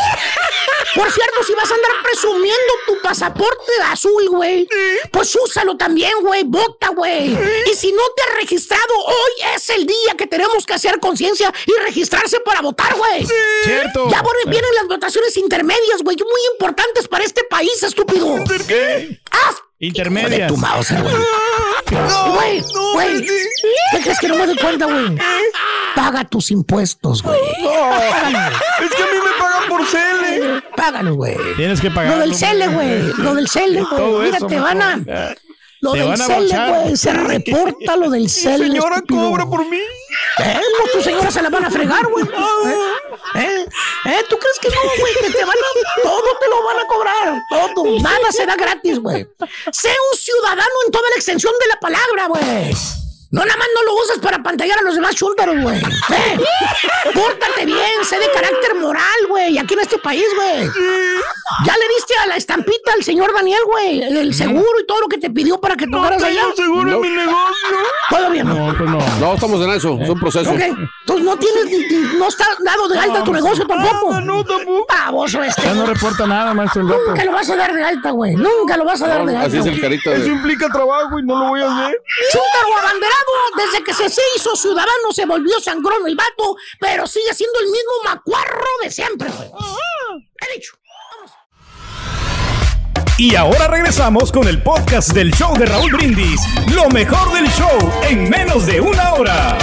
Por 0.96 1.12
cierto, 1.12 1.44
si 1.46 1.54
vas 1.54 1.70
a 1.72 1.76
andar 1.76 1.92
presumiendo 2.04 2.74
tu 2.86 3.02
pasaporte 3.02 3.72
azul, 3.86 4.30
güey, 4.30 4.68
pues 5.12 5.36
úsalo 5.36 5.78
también, 5.78 6.14
güey. 6.22 6.44
Vota, 6.44 6.90
güey. 6.90 7.38
Y 7.72 7.76
si 7.76 7.92
no 7.92 8.02
te 8.16 8.24
has 8.24 8.36
registrado, 8.42 8.94
hoy 9.06 9.56
es 9.56 9.70
el 9.70 9.86
día 9.86 10.16
que 10.18 10.28
tenemos 10.28 10.66
que 10.66 10.74
hacer 10.74 11.00
conciencia 11.00 11.54
y 11.66 11.72
registrarse 11.84 12.40
para 12.40 12.62
votar, 12.62 12.96
güey. 12.96 13.28
Cierto. 13.64 14.10
Ya 14.10 14.24
vienen 14.46 14.74
las 14.76 14.88
votaciones 14.88 15.36
intermedias, 15.38 16.02
güey, 16.04 16.16
muy 16.18 16.42
importantes 16.54 17.08
para 17.08 17.24
este 17.24 17.44
país, 17.44 17.82
estúpido. 17.84 18.36
¿Qué? 18.68 19.20
¡Haz 19.32 19.56
Intermedias. 19.80 20.48
tu 20.48 20.58
mouse, 20.58 20.92
güey! 20.92 21.16
Güey, 21.90 22.64
güey, 22.94 23.22
¿qué 23.92 24.02
crees 24.02 24.20
que 24.20 24.28
no 24.28 24.36
me 24.38 24.46
doy 24.46 24.58
cuenta, 24.58 24.86
güey? 24.86 25.18
Paga 25.96 26.26
tus 26.26 26.52
impuestos, 26.52 27.24
güey. 27.24 27.40
Es 27.40 28.96
que 28.96 29.04
a 29.04 29.06
mí 29.06 29.18
me 29.24 29.42
pagan 29.42 29.70
por 29.70 29.86
cele. 29.86 30.62
Págalos, 30.76 31.16
güey. 31.16 31.36
Tienes 31.56 31.82
que 31.82 31.90
pagar. 31.90 32.14
Lo 32.14 32.20
del 32.20 32.36
cele, 32.36 32.68
güey. 32.68 33.14
Lo 33.18 33.34
del 33.36 33.48
cele, 33.48 33.84
güey. 33.84 34.32
Mira, 34.32 34.40
te 34.48 34.60
van 34.60 34.82
a. 34.82 35.00
Lo 35.82 35.92
Te 35.94 36.00
del 36.00 36.08
bochar. 36.10 36.82
güey. 36.84 36.98
Se 36.98 37.14
reporta 37.14 37.96
lo 37.98 38.10
del 38.10 38.30
cele. 38.30 38.66
Señora 38.68 38.96
estúpido. 38.98 39.30
cobra 39.30 39.46
por 39.46 39.68
mí. 39.70 39.78
¿Eh? 39.78 40.62
Pues 40.80 40.92
tu 40.94 41.02
señora 41.02 41.30
se 41.32 41.42
la 41.42 41.50
van 41.50 41.66
a 41.66 41.72
fregar, 41.72 42.06
güey. 42.08 42.26
¿Eh? 42.66 42.76
¿Eh? 43.36 43.66
¿Eh? 44.06 44.24
¿Tú 44.30 44.38
crees 44.38 44.60
que 44.62 44.70
no, 44.70 44.82
güey? 45.00 45.14
Que 45.22 45.30
te 45.32 45.46
van 45.46 45.56
a... 45.58 46.02
Todo 46.04 46.38
te 46.40 46.48
lo 46.50 46.64
van 46.64 46.80
a 46.80 46.88
cobrar. 46.88 47.42
Todo. 47.76 48.00
Nada 48.02 48.32
será 48.32 48.56
gratis, 48.56 49.00
güey. 49.00 49.28
Sé 49.72 49.90
un 50.12 50.18
ciudadano 50.18 50.64
en 50.86 50.92
toda 50.92 51.10
la 51.10 51.16
extensión 51.16 51.54
de 51.60 51.68
la 51.68 51.80
palabra, 51.80 52.28
güey. 52.28 52.76
No, 53.30 53.42
nada 53.44 53.58
más 53.58 53.68
no 53.76 53.84
lo 53.84 54.02
usas 54.04 54.20
para 54.20 54.42
pantallar 54.42 54.80
a 54.80 54.82
los 54.84 54.96
demás 54.96 55.14
chúntaros, 55.16 55.62
güey. 55.62 55.78
¿Eh? 55.78 56.40
Pórtate 57.14 57.66
bien, 57.66 58.04
sé 58.04 58.18
de 58.20 58.32
carácter 58.32 58.76
moral, 58.76 59.04
güey. 59.28 59.58
Aquí 59.58 59.74
en 59.74 59.82
este 59.82 59.98
país, 59.98 60.26
güey. 60.36 60.66
Ya 61.66 61.74
le 61.74 61.88
diste 61.96 62.14
a 62.24 62.28
la 62.28 62.36
estampita 62.38 62.94
al 62.94 63.04
señor 63.04 63.34
Daniel, 63.34 63.60
güey. 63.66 64.02
El 64.04 64.34
seguro 64.34 64.80
y 64.82 64.86
todo 64.86 65.02
lo 65.02 65.08
que 65.08 65.18
te 65.18 65.30
pidió 65.30 65.60
para 65.60 65.76
que 65.76 65.88
tocaras 65.88 66.24
allá. 66.24 66.44
seguro 66.56 66.90
en 66.90 67.02
mi 67.02 67.10
negocio. 67.10 67.78
Todavía 68.10 68.44
no. 68.46 68.54
No, 68.68 68.78
pues 68.78 68.90
no. 68.90 69.00
No, 69.20 69.34
estamos 69.34 69.62
en 69.62 69.70
eso, 69.72 69.98
es 70.02 70.10
un 70.10 70.20
proceso. 70.20 70.52
Ok, 70.52 70.60
entonces 70.62 71.26
no 71.26 71.38
tienes, 71.38 71.66
ni- 71.66 71.78
ni- 71.98 72.18
no 72.18 72.28
está 72.30 72.46
dado 72.64 72.88
de 72.88 72.98
alta 73.00 73.24
tu 73.24 73.34
negocio 73.34 73.68
tampoco. 73.68 74.22
No, 74.22 74.44
tampoco. 74.46 74.86
Baboso 74.88 75.44
este. 75.44 75.64
Ya 75.64 75.74
no 75.74 75.86
reporta 75.86 76.26
nada, 76.28 76.54
maestro. 76.54 76.82
el 76.82 76.88
Nunca 76.88 77.26
lo 77.26 77.32
vas 77.34 77.50
a 77.50 77.56
dar 77.58 77.74
de 77.74 77.84
alta, 77.84 78.12
güey. 78.12 78.36
Nunca 78.36 78.78
lo 78.78 78.86
vas 78.86 79.02
a 79.02 79.08
dar 79.08 79.26
de 79.26 79.36
alta. 79.36 79.48
Así 79.48 79.58
es 79.58 79.66
el 79.66 79.82
carita 79.82 80.14
Eso 80.14 80.28
implica 80.28 80.70
trabajo 80.70 81.20
y 81.20 81.24
no 81.24 81.38
lo 81.40 81.50
voy 81.50 81.62
a 81.62 81.66
hacer. 81.66 82.02
Chúntaro 82.32 82.78
abanderado, 82.80 83.17
desde 83.56 83.84
que 83.84 83.94
se, 83.94 84.22
hizo 84.36 84.56
ciudadano 84.56 85.12
se 85.14 85.26
volvió 85.26 85.60
sangrón 85.60 86.08
el 86.08 86.16
vato, 86.16 86.56
pero 86.80 87.06
sigue 87.08 87.34
siendo 87.34 87.60
el 87.60 87.66
mismo 87.68 87.92
macuarro 88.06 88.66
de 88.84 88.92
siempre, 88.92 89.30
güey. 89.30 89.50
He 90.42 90.56
dicho. 90.56 90.74
Y 93.20 93.36
ahora 93.36 93.68
regresamos 93.68 94.32
con 94.32 94.48
el 94.48 94.62
podcast 94.62 95.12
del 95.14 95.32
show 95.34 95.58
de 95.58 95.66
Raúl 95.66 95.92
Brindis. 95.92 96.40
Lo 96.76 96.88
mejor 96.90 97.34
del 97.34 97.48
show 97.50 97.92
en 98.08 98.30
menos 98.30 98.68
de 98.68 98.80
una 98.80 99.14
hora. 99.16 99.58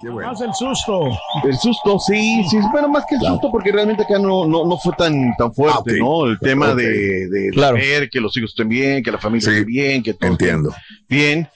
Qué 0.00 0.08
bueno. 0.08 0.30
Haz 0.30 0.40
el 0.40 0.54
susto. 0.54 1.06
El 1.44 1.56
susto, 1.58 1.98
sí, 2.00 2.44
sí, 2.48 2.56
bueno, 2.72 2.88
más 2.88 3.04
que 3.08 3.16
el 3.16 3.20
susto, 3.20 3.50
porque 3.50 3.72
realmente 3.72 4.02
acá 4.04 4.18
no, 4.18 4.46
no, 4.46 4.64
no 4.64 4.76
fue 4.78 4.92
tan, 4.96 5.34
tan 5.36 5.52
fuerte, 5.52 5.92
Ah. 5.94 5.98
¿no? 5.98 6.26
El 6.26 6.38
tema 6.40 6.70
Ok. 6.70 6.76
de, 6.76 7.28
de 7.28 7.50
Claro. 7.52 7.76
ver 7.76 8.08
que 8.08 8.20
los 8.20 8.36
hijos 8.36 8.50
estén 8.50 8.68
bien, 8.68 9.02
que 9.02 9.10
la 9.12 9.18
familia 9.18 9.48
Sí. 9.50 9.54
esté 9.56 9.64
bien, 9.64 10.02
que 10.02 10.14
todo 10.14 10.32
esté 10.32 10.44
Entiendo. 10.50 10.74
bien. 11.08 11.48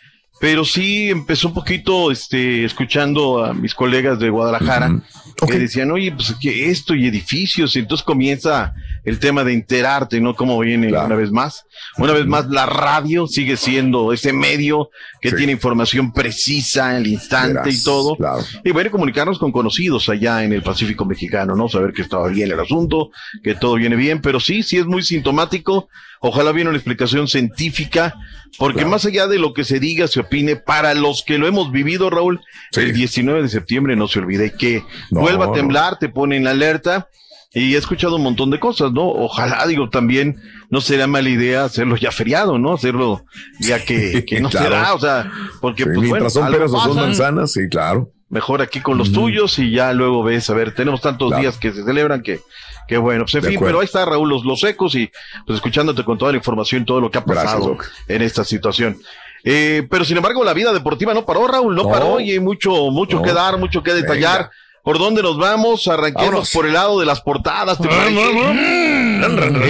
Pero 0.42 0.64
sí 0.64 1.08
empezó 1.08 1.46
un 1.46 1.54
poquito 1.54 2.10
este, 2.10 2.64
escuchando 2.64 3.44
a 3.44 3.54
mis 3.54 3.76
colegas 3.76 4.18
de 4.18 4.28
Guadalajara 4.28 5.00
que 5.46 5.56
decían, 5.56 5.92
oye, 5.92 6.10
pues 6.10 6.34
que 6.40 6.68
esto 6.68 6.96
y 6.96 7.06
edificios, 7.06 7.76
y 7.76 7.78
entonces 7.78 8.04
comienza 8.04 8.74
el 9.04 9.18
tema 9.18 9.42
de 9.42 9.52
enterarte, 9.52 10.20
¿no? 10.20 10.34
Cómo 10.34 10.58
viene 10.58 10.88
una 10.88 11.16
vez 11.16 11.30
más. 11.30 11.64
Una 11.98 12.12
vez 12.12 12.26
más, 12.26 12.48
la 12.48 12.66
radio 12.66 13.26
sigue 13.26 13.56
siendo 13.56 14.12
ese 14.12 14.32
medio 14.32 14.90
que 15.20 15.32
tiene 15.32 15.52
información 15.52 16.12
precisa 16.12 16.90
al 16.90 17.06
instante 17.06 17.70
y 17.70 17.82
todo. 17.82 18.16
Y 18.64 18.70
bueno, 18.70 18.90
comunicarnos 18.90 19.38
con 19.38 19.50
conocidos 19.50 20.08
allá 20.08 20.44
en 20.44 20.52
el 20.52 20.62
Pacífico 20.62 21.04
Mexicano, 21.04 21.56
¿no? 21.56 21.68
Saber 21.68 21.92
que 21.92 22.02
estaba 22.02 22.28
bien 22.28 22.52
el 22.52 22.60
asunto, 22.60 23.10
que 23.42 23.54
todo 23.54 23.74
viene 23.74 23.96
bien, 23.96 24.20
pero 24.20 24.38
sí, 24.38 24.62
sí 24.62 24.78
es 24.78 24.86
muy 24.86 25.02
sintomático. 25.02 25.88
Ojalá 26.20 26.52
viene 26.52 26.70
una 26.70 26.78
explicación 26.78 27.26
científica, 27.26 28.14
porque 28.56 28.84
más 28.84 29.04
allá 29.04 29.26
de 29.26 29.40
lo 29.40 29.52
que 29.52 29.64
se 29.64 29.80
diga, 29.80 30.06
se 30.06 30.20
opine, 30.20 30.54
para 30.54 30.94
los 30.94 31.24
que 31.24 31.36
lo 31.36 31.48
hemos 31.48 31.72
vivido, 31.72 32.10
Raúl, 32.10 32.40
el 32.76 32.92
19 32.92 33.42
de 33.42 33.48
septiembre 33.48 33.96
no 33.96 34.06
se 34.06 34.20
olvide 34.20 34.52
que 34.52 34.84
vuelva 35.10 35.46
a 35.46 35.52
temblar, 35.52 35.98
te 35.98 36.08
pone 36.08 36.36
en 36.36 36.46
alerta 36.46 37.08
y 37.54 37.74
he 37.74 37.78
escuchado 37.78 38.16
un 38.16 38.22
montón 38.22 38.50
de 38.50 38.58
cosas, 38.58 38.92
¿no? 38.92 39.08
Ojalá, 39.08 39.66
digo, 39.66 39.88
también 39.90 40.40
no 40.70 40.80
sería 40.80 41.06
mala 41.06 41.28
idea 41.28 41.64
hacerlo 41.64 41.96
ya 41.96 42.10
feriado, 42.10 42.58
¿no? 42.58 42.74
Hacerlo 42.74 43.24
ya 43.60 43.84
que, 43.84 44.24
que 44.24 44.40
no 44.40 44.50
será, 44.50 44.94
o 44.94 44.98
sea, 44.98 45.30
porque 45.60 45.84
pues 45.84 45.98
mientras 45.98 46.32
son 46.32 46.50
peras 46.50 46.72
o 46.72 46.80
son 46.80 46.96
manzanas, 46.96 47.52
sí, 47.52 47.68
claro. 47.68 48.10
Mejor 48.30 48.62
aquí 48.62 48.80
con 48.80 48.96
los 48.96 49.12
tuyos 49.12 49.58
y 49.58 49.70
ya 49.70 49.92
luego 49.92 50.22
ves, 50.22 50.48
a 50.48 50.54
ver, 50.54 50.74
tenemos 50.74 51.02
tantos 51.02 51.36
días 51.36 51.58
que 51.58 51.70
se 51.72 51.84
celebran 51.84 52.22
que, 52.22 52.40
que 52.88 52.96
bueno, 52.96 53.24
pues 53.24 53.34
en 53.34 53.44
fin, 53.44 53.60
pero 53.62 53.80
ahí 53.80 53.84
está 53.84 54.06
Raúl, 54.06 54.30
los, 54.30 54.46
los 54.46 54.64
ecos 54.64 54.94
y 54.94 55.10
pues 55.46 55.56
escuchándote 55.56 56.02
con 56.02 56.16
toda 56.16 56.32
la 56.32 56.38
información, 56.38 56.86
todo 56.86 57.02
lo 57.02 57.10
que 57.10 57.18
ha 57.18 57.24
pasado 57.24 57.76
en 58.08 58.22
esta 58.22 58.44
situación. 58.44 58.96
Eh, 59.44 59.86
pero 59.90 60.06
sin 60.06 60.16
embargo, 60.16 60.44
la 60.44 60.54
vida 60.54 60.72
deportiva 60.72 61.12
no 61.12 61.26
paró, 61.26 61.46
Raúl, 61.46 61.74
no, 61.74 61.86
paró 61.88 62.20
y 62.20 62.30
hay 62.30 62.40
mucho, 62.40 62.90
mucho 62.90 63.20
que 63.20 63.34
dar, 63.34 63.58
mucho 63.58 63.82
que 63.82 63.92
detallar. 63.92 64.50
¿Por 64.82 64.98
dónde 64.98 65.22
nos 65.22 65.38
vamos? 65.38 65.86
Arranquemos 65.86 66.50
por 66.50 66.66
el 66.66 66.72
lado 66.72 66.98
de 66.98 67.06
las 67.06 67.20
portadas. 67.20 67.78
¿te 67.78 67.88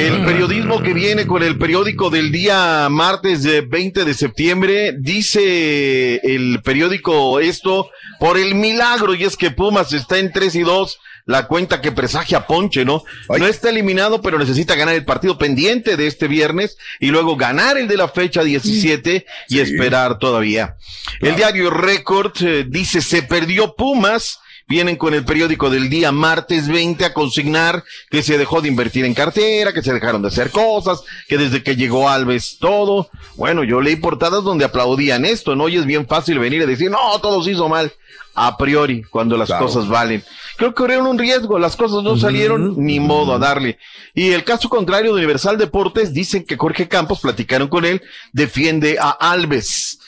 el 0.06 0.24
periodismo 0.24 0.82
que 0.82 0.94
viene 0.94 1.26
con 1.26 1.42
el 1.42 1.58
periódico 1.58 2.08
del 2.08 2.32
día 2.32 2.88
martes 2.90 3.42
de 3.42 3.60
20 3.60 4.06
de 4.06 4.14
septiembre 4.14 4.94
dice 4.98 6.14
el 6.24 6.62
periódico 6.62 7.40
esto 7.40 7.90
por 8.18 8.38
el 8.38 8.54
milagro 8.54 9.14
y 9.14 9.24
es 9.24 9.36
que 9.36 9.50
Pumas 9.50 9.92
está 9.92 10.18
en 10.18 10.32
3 10.32 10.54
y 10.54 10.62
2 10.62 10.98
la 11.26 11.46
cuenta 11.46 11.80
que 11.80 11.92
presagia 11.92 12.46
Ponche, 12.46 12.84
¿no? 12.84 13.04
No 13.28 13.46
está 13.46 13.70
eliminado, 13.70 14.22
pero 14.22 14.38
necesita 14.38 14.74
ganar 14.74 14.94
el 14.94 15.04
partido 15.04 15.38
pendiente 15.38 15.96
de 15.96 16.06
este 16.06 16.26
viernes 16.26 16.78
y 16.98 17.08
luego 17.08 17.36
ganar 17.36 17.76
el 17.76 17.86
de 17.86 17.96
la 17.96 18.08
fecha 18.08 18.42
17 18.42 19.26
y 19.48 19.60
esperar 19.60 20.18
todavía. 20.18 20.76
El 21.20 21.36
diario 21.36 21.70
Record 21.70 22.32
eh, 22.40 22.64
dice 22.66 23.02
se 23.02 23.22
perdió 23.22 23.76
Pumas 23.76 24.40
vienen 24.68 24.96
con 24.96 25.14
el 25.14 25.24
periódico 25.24 25.70
del 25.70 25.90
día 25.90 26.12
martes 26.12 26.68
20 26.68 27.04
a 27.04 27.14
consignar 27.14 27.84
que 28.10 28.22
se 28.22 28.38
dejó 28.38 28.60
de 28.60 28.68
invertir 28.68 29.04
en 29.04 29.14
cartera, 29.14 29.72
que 29.72 29.82
se 29.82 29.92
dejaron 29.92 30.22
de 30.22 30.28
hacer 30.28 30.50
cosas, 30.50 31.02
que 31.28 31.38
desde 31.38 31.62
que 31.62 31.76
llegó 31.76 32.08
Alves 32.08 32.58
todo. 32.58 33.10
Bueno, 33.36 33.64
yo 33.64 33.80
leí 33.80 33.96
portadas 33.96 34.44
donde 34.44 34.64
aplaudían 34.64 35.24
esto, 35.24 35.56
¿no? 35.56 35.68
Y 35.68 35.76
es 35.76 35.86
bien 35.86 36.06
fácil 36.06 36.38
venir 36.38 36.62
a 36.62 36.66
decir, 36.66 36.90
no, 36.90 37.18
todo 37.20 37.42
se 37.42 37.52
hizo 37.52 37.68
mal, 37.68 37.92
a 38.34 38.56
priori, 38.56 39.02
cuando 39.02 39.36
las 39.36 39.52
cosas 39.52 39.88
valen. 39.88 40.22
Creo 40.56 40.70
que 40.70 40.76
corrieron 40.76 41.06
un 41.06 41.18
riesgo, 41.18 41.58
las 41.58 41.76
cosas 41.76 42.02
no 42.02 42.16
salieron, 42.16 42.74
ni 42.76 43.00
modo 43.00 43.34
a 43.34 43.38
darle. 43.38 43.78
Y 44.14 44.30
el 44.30 44.44
caso 44.44 44.68
contrario 44.68 45.12
de 45.12 45.18
Universal 45.18 45.58
Deportes, 45.58 46.12
dicen 46.12 46.44
que 46.44 46.56
Jorge 46.56 46.88
Campos, 46.88 47.20
platicaron 47.20 47.68
con 47.68 47.84
él, 47.84 48.02
defiende 48.32 48.98
a 49.00 49.10
Alves 49.10 49.98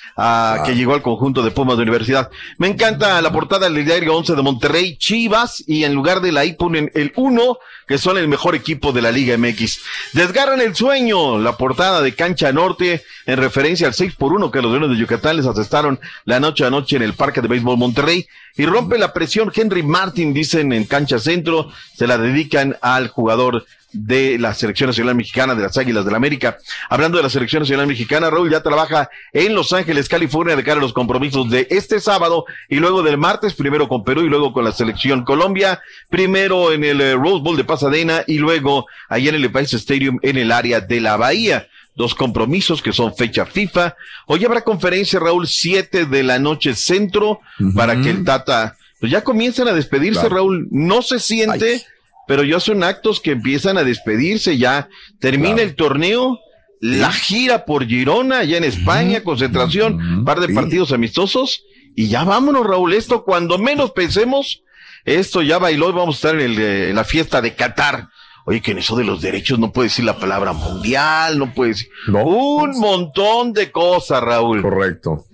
que 0.65 0.75
llegó 0.75 0.95
al 0.95 1.03
conjunto 1.03 1.43
de 1.43 1.51
Pumas 1.51 1.77
de 1.77 1.83
Universidad. 1.83 2.31
Me 2.59 2.69
encanta 2.69 3.21
la 3.21 3.33
portada 3.33 3.69
del 3.69 3.85
diario 3.85 4.17
11 4.17 4.35
de 4.35 4.43
Monterrey, 4.43 4.97
Chivas, 4.97 5.65
y 5.67 5.85
en 5.85 5.95
lugar 5.95 6.21
de 6.21 6.33
la 6.33 6.45
I 6.45 6.53
ponen 6.53 6.91
el 6.95 7.13
1, 7.17 7.59
que 7.87 7.99
son 7.99 8.17
el 8.19 8.29
mejor 8.29 8.55
equipo 8.55 8.93
de 8.93 9.03
la 9.03 9.11
Liga 9.11 9.37
MX. 9.37 9.81
Desgarran 10.13 10.61
el 10.61 10.75
sueño, 10.75 11.39
la 11.39 11.57
portada 11.57 12.01
de 12.01 12.15
Cancha 12.15 12.53
Norte, 12.53 13.03
en 13.27 13.39
referencia 13.39 13.87
al 13.87 13.95
6 13.95 14.15
por 14.15 14.33
1 14.33 14.51
que 14.51 14.63
los 14.63 14.71
Leones 14.71 14.91
de 14.91 14.97
Yucatán 14.97 15.37
les 15.37 15.47
asestaron 15.47 15.99
la 16.25 16.39
noche 16.39 16.65
a 16.65 16.71
noche 16.71 16.97
en 16.97 17.03
el 17.03 17.15
Parque 17.15 17.41
de 17.41 17.49
Béisbol 17.49 17.77
Monterrey. 17.77 18.27
Y 18.57 18.67
rompe 18.67 18.99
la 18.99 19.13
presión 19.13 19.51
Henry 19.55 19.83
Martin, 19.83 20.33
dicen 20.33 20.73
en 20.73 20.85
Cancha 20.85 21.19
Centro, 21.19 21.71
se 21.97 22.07
la 22.07 22.19
dedican 22.19 22.77
al 22.83 23.09
jugador 23.09 23.67
de 23.95 24.39
la 24.39 24.53
Selección 24.55 24.89
Nacional 24.89 25.15
Mexicana 25.15 25.55
de 25.55 25.63
las 25.63 25.79
Águilas 25.79 26.05
del 26.05 26.13
la 26.13 26.19
América. 26.19 26.59
Hablando 26.91 27.17
de 27.17 27.23
la 27.23 27.31
Selección 27.31 27.63
Nacional 27.63 27.87
Mexicana, 27.87 28.31
Raúl 28.31 28.51
ya 28.51 28.63
trabaja 28.63 29.09
en 29.33 29.55
Los 29.55 29.73
Ángeles, 29.73 30.09
California, 30.09 30.57
de 30.57 30.65
cara 30.65 30.79
a 30.79 30.83
los 30.83 30.93
compromisos 30.93 31.51
de 31.51 31.67
este 31.71 32.01
sábado 32.01 32.45
y 32.69 32.77
luego 32.77 33.03
del 33.03 33.19
martes, 33.19 33.55
primero 33.55 33.89
con 33.89 34.05
Perú 34.05 34.23
y 34.23 34.29
luego 34.29 34.53
con 34.53 34.65
la 34.65 34.73
Selección 34.73 35.25
Colombia, 35.25 35.81
primero 36.11 36.73
en 36.73 36.85
el 36.85 37.01
eh, 37.01 37.15
Rose 37.15 37.43
Bowl 37.43 37.57
de 37.57 37.65
Pasadena 37.65 38.25
y 38.27 38.39
luego 38.39 38.87
allá 39.09 39.31
en 39.31 39.37
el 39.37 39.51
País 39.51 39.73
Stadium 39.73 40.19
en 40.23 40.37
el 40.37 40.53
área 40.53 40.81
de 40.81 41.01
la 41.01 41.17
Bahía. 41.17 41.69
Dos 41.97 42.15
compromisos 42.15 42.83
que 42.83 42.93
son 42.93 43.15
fecha 43.15 43.47
FIFA. 43.47 43.95
Hoy 44.27 44.45
habrá 44.45 44.63
conferencia, 44.63 45.21
Raúl, 45.21 45.47
siete 45.47 46.07
de 46.07 46.25
la 46.25 46.41
noche 46.41 46.75
centro, 46.75 47.41
para 47.77 48.01
que 48.01 48.11
el 48.11 48.25
Tata, 48.25 48.77
pues 48.99 49.13
ya 49.13 49.23
comiencen 49.23 49.69
a 49.69 49.73
despedirse, 49.73 50.29
Raúl. 50.29 50.67
No 50.73 51.03
se 51.03 51.21
siente 51.21 51.87
pero 52.27 52.43
ya 52.43 52.61
son 52.61 52.85
actos 52.85 53.21
que 53.21 53.33
empiezan 53.33 53.79
a 53.79 53.85
despedirse, 53.85 54.59
ya 54.59 54.89
termina 55.21 55.63
el 55.63 55.75
torneo, 55.75 56.39
la 56.81 57.13
gira 57.13 57.65
por 57.65 57.87
Girona, 57.87 58.45
ya 58.45 58.57
en 58.57 58.65
España, 58.65 59.23
concentración, 59.23 59.95
un 59.95 60.25
par 60.25 60.41
de 60.41 60.53
partidos 60.53 60.93
amistosos, 60.93 61.63
y 61.95 62.09
ya 62.09 62.25
vámonos, 62.25 62.67
Raúl, 62.67 62.93
esto 62.95 63.25
cuando 63.25 63.59
menos 63.59 63.93
pensemos, 63.93 64.63
esto 65.05 65.43
ya 65.43 65.59
bailó 65.59 65.91
y 65.91 65.93
vamos 65.93 66.17
a 66.17 66.19
estar 66.19 66.35
en, 66.41 66.53
el, 66.53 66.59
eh, 66.59 66.91
en 66.91 66.97
la 66.97 67.05
fiesta 67.05 67.41
de 67.41 67.55
Qatar. 67.55 68.09
Oye, 68.47 68.61
que 68.61 68.73
en 68.73 68.79
eso 68.79 68.95
de 68.97 69.05
los 69.05 69.23
derechos 69.23 69.59
no 69.59 69.73
puede 69.73 69.89
decir 69.89 70.05
la 70.05 70.19
palabra 70.19 70.53
mundial, 70.53 71.39
no 71.39 71.55
puede 71.55 71.71
decir 71.71 71.89
un 72.09 72.79
montón 72.79 73.55
de 73.55 73.71
cosas, 73.71 74.23
Raúl. 74.23 74.61
Correcto. 74.61 75.25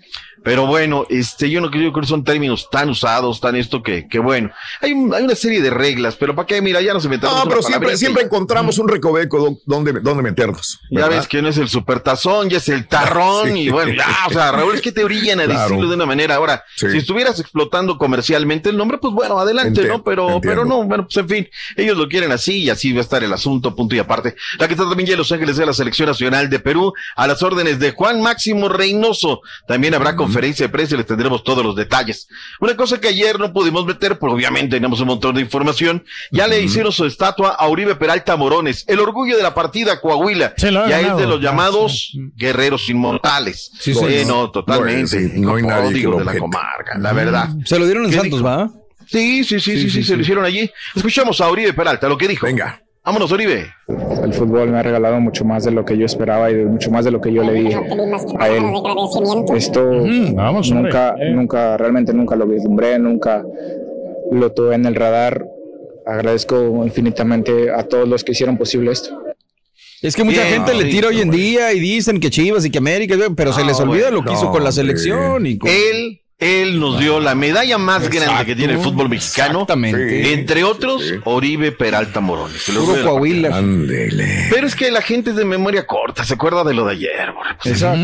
Pero 0.42 0.66
bueno, 0.66 1.06
este, 1.10 1.50
yo 1.50 1.60
no 1.60 1.70
creo 1.70 1.92
que 1.92 2.06
son 2.06 2.24
términos 2.24 2.68
tan 2.70 2.88
usados, 2.88 3.40
tan 3.40 3.56
esto 3.56 3.82
que, 3.82 4.08
que 4.08 4.18
bueno, 4.18 4.50
hay, 4.80 4.90
hay 4.90 5.22
una 5.22 5.34
serie 5.34 5.60
de 5.60 5.70
reglas, 5.70 6.16
pero 6.16 6.34
para 6.34 6.46
qué, 6.46 6.62
mira, 6.62 6.80
ya 6.80 6.94
nos 6.94 7.06
metemos. 7.06 7.36
No, 7.36 7.48
pero 7.48 7.62
siempre, 7.62 7.96
siempre 7.96 8.22
encontramos 8.22 8.78
un 8.78 8.88
recoveco 8.88 9.58
donde, 9.66 9.92
donde 10.00 10.22
meternos. 10.22 10.80
Ya 10.90 11.08
ves 11.08 11.28
que 11.28 11.42
no 11.42 11.48
es 11.48 11.58
el 11.58 11.68
supertazón, 11.68 12.48
ya 12.48 12.56
es 12.56 12.68
el 12.68 12.86
tarrón, 12.86 13.56
y 13.56 13.68
bueno, 13.68 13.92
ya, 13.92 14.06
o 14.28 14.32
sea, 14.32 14.52
Raúl, 14.52 14.74
es 14.74 14.80
que 14.80 14.92
te 14.92 15.04
orillan 15.04 15.40
a 15.40 15.46
decirlo 15.46 15.88
de 15.88 15.94
una 15.94 16.06
manera. 16.06 16.36
Ahora, 16.36 16.64
si 16.74 16.96
estuvieras 16.96 17.38
explotando 17.38 17.98
comercialmente 17.98 18.70
el 18.70 18.76
nombre, 18.76 18.98
pues 18.98 19.12
bueno, 19.12 19.38
adelante, 19.38 19.84
¿no? 19.84 20.02
Pero, 20.02 20.40
pero 20.40 20.64
no, 20.64 20.84
bueno, 20.84 21.04
pues 21.04 21.16
en 21.18 21.28
fin, 21.28 21.48
ellos 21.76 21.96
lo 21.98 22.08
quieren 22.08 22.32
así 22.32 22.62
y 22.62 22.70
así 22.70 22.92
va 22.92 23.00
a 23.00 23.02
estar 23.02 23.22
el 23.22 23.32
asunto, 23.32 23.74
punto 23.74 23.94
y 23.94 23.98
aparte. 23.98 24.36
La 24.58 24.66
que 24.66 24.74
está 24.74 24.88
también 24.88 25.06
ya 25.06 25.12
en 25.14 25.18
Los 25.18 25.32
Ángeles 25.32 25.56
de 25.58 25.66
la 25.66 25.74
Selección 25.74 26.08
Nacional 26.08 26.48
de 26.48 26.60
Perú, 26.60 26.94
a 27.16 27.26
las 27.26 27.42
órdenes 27.42 27.78
de 27.78 27.92
Juan 27.92 28.22
Máximo 28.22 28.68
Reynoso. 28.68 29.42
También 29.66 29.94
habrá 29.94 30.16
con 30.16 30.29
conferencia 30.30 30.66
de 30.66 30.72
prensa 30.72 30.96
les 30.96 31.06
tendremos 31.06 31.42
todos 31.42 31.64
los 31.64 31.74
detalles. 31.74 32.28
Una 32.60 32.76
cosa 32.76 33.00
que 33.00 33.08
ayer 33.08 33.38
no 33.38 33.52
pudimos 33.52 33.84
meter, 33.84 34.18
porque 34.18 34.34
obviamente 34.34 34.76
tenemos 34.76 35.00
un 35.00 35.08
montón 35.08 35.34
de 35.34 35.40
información, 35.40 36.04
ya 36.30 36.46
le 36.46 36.62
hicieron 36.62 36.92
su 36.92 37.04
estatua 37.04 37.50
a 37.50 37.68
Uribe 37.68 37.96
Peralta 37.96 38.36
Morones, 38.36 38.84
el 38.86 39.00
orgullo 39.00 39.36
de 39.36 39.42
la 39.42 39.54
partida 39.54 40.00
Coahuila, 40.00 40.54
ya 40.56 41.00
es 41.00 41.16
de 41.16 41.26
los 41.26 41.40
llamados 41.40 42.12
guerreros 42.36 42.88
inmortales. 42.88 43.70
Sí, 43.78 43.94
sí, 43.94 44.24
no, 44.26 44.50
totalmente. 44.50 45.32
no 45.36 45.56
hay 45.56 45.62
nadie 45.62 46.06
de 46.06 46.24
la 46.24 46.38
comarca, 46.38 46.98
la 46.98 47.12
verdad. 47.12 47.48
Se 47.64 47.78
lo 47.78 47.86
dieron 47.86 48.04
en 48.06 48.12
Santos, 48.12 48.44
¿va? 48.44 48.70
Sí, 49.06 49.42
sí, 49.42 49.58
sí, 49.58 49.80
sí, 49.80 49.90
sí, 49.90 50.04
se 50.04 50.14
lo 50.14 50.22
hicieron 50.22 50.44
allí. 50.44 50.70
Escuchamos 50.94 51.40
a 51.40 51.50
Uribe 51.50 51.72
Peralta, 51.72 52.08
lo 52.08 52.16
que 52.16 52.28
dijo. 52.28 52.46
Venga. 52.46 52.80
Vámonos, 53.04 53.32
Oribe. 53.32 53.66
El 54.22 54.34
fútbol 54.34 54.70
me 54.70 54.78
ha 54.78 54.82
regalado 54.82 55.20
mucho 55.20 55.44
más 55.44 55.64
de 55.64 55.70
lo 55.70 55.84
que 55.84 55.96
yo 55.96 56.04
esperaba 56.04 56.50
y 56.50 56.54
de 56.54 56.64
mucho 56.66 56.90
más 56.90 57.04
de 57.04 57.10
lo 57.10 57.20
que 57.20 57.32
yo 57.32 57.42
le 57.42 57.54
dije 57.54 57.80
a 58.38 58.48
él. 58.48 58.62
Esto 59.56 59.82
nunca, 59.90 61.14
nunca, 61.32 61.76
realmente 61.78 62.12
nunca 62.12 62.36
lo 62.36 62.46
vislumbré, 62.46 62.98
nunca 62.98 63.42
lo 64.30 64.52
tuve 64.52 64.74
en 64.74 64.84
el 64.84 64.94
radar. 64.94 65.46
Agradezco 66.06 66.84
infinitamente 66.84 67.70
a 67.70 67.84
todos 67.84 68.06
los 68.06 68.22
que 68.22 68.32
hicieron 68.32 68.58
posible 68.58 68.92
esto. 68.92 69.18
Es 70.02 70.14
que 70.16 70.24
mucha 70.24 70.42
gente 70.44 70.74
le 70.74 70.84
tira 70.86 71.08
hoy 71.08 71.20
en 71.20 71.30
día 71.30 71.72
y 71.72 71.80
dicen 71.80 72.20
que 72.20 72.30
Chivas 72.30 72.64
y 72.64 72.70
que 72.70 72.78
América, 72.78 73.16
pero 73.34 73.52
se 73.52 73.64
les 73.64 73.80
olvida 73.80 74.10
lo 74.10 74.22
que 74.24 74.32
hizo 74.32 74.50
con 74.50 74.62
la 74.62 74.72
selección. 74.72 75.46
Y 75.46 75.58
Él 75.64 76.20
él 76.40 76.80
nos 76.80 76.98
dio 76.98 77.20
la 77.20 77.34
medalla 77.34 77.76
más 77.76 78.08
grande 78.08 78.46
que 78.46 78.56
tiene 78.56 78.72
el 78.74 78.80
fútbol 78.80 79.10
mexicano. 79.10 79.62
Exactamente. 79.62 80.32
Entre 80.32 80.64
otros, 80.64 81.02
Oribe 81.24 81.70
Peralta 81.70 82.20
Morones. 82.20 82.64
Pero 84.50 84.66
es 84.66 84.74
que 84.74 84.90
la 84.90 85.02
gente 85.02 85.30
es 85.30 85.36
de 85.36 85.44
memoria 85.44 85.86
corta, 85.86 86.24
se 86.24 86.34
acuerda 86.34 86.64
de 86.64 86.74
lo 86.74 86.86
de 86.86 86.92
ayer. 86.92 87.32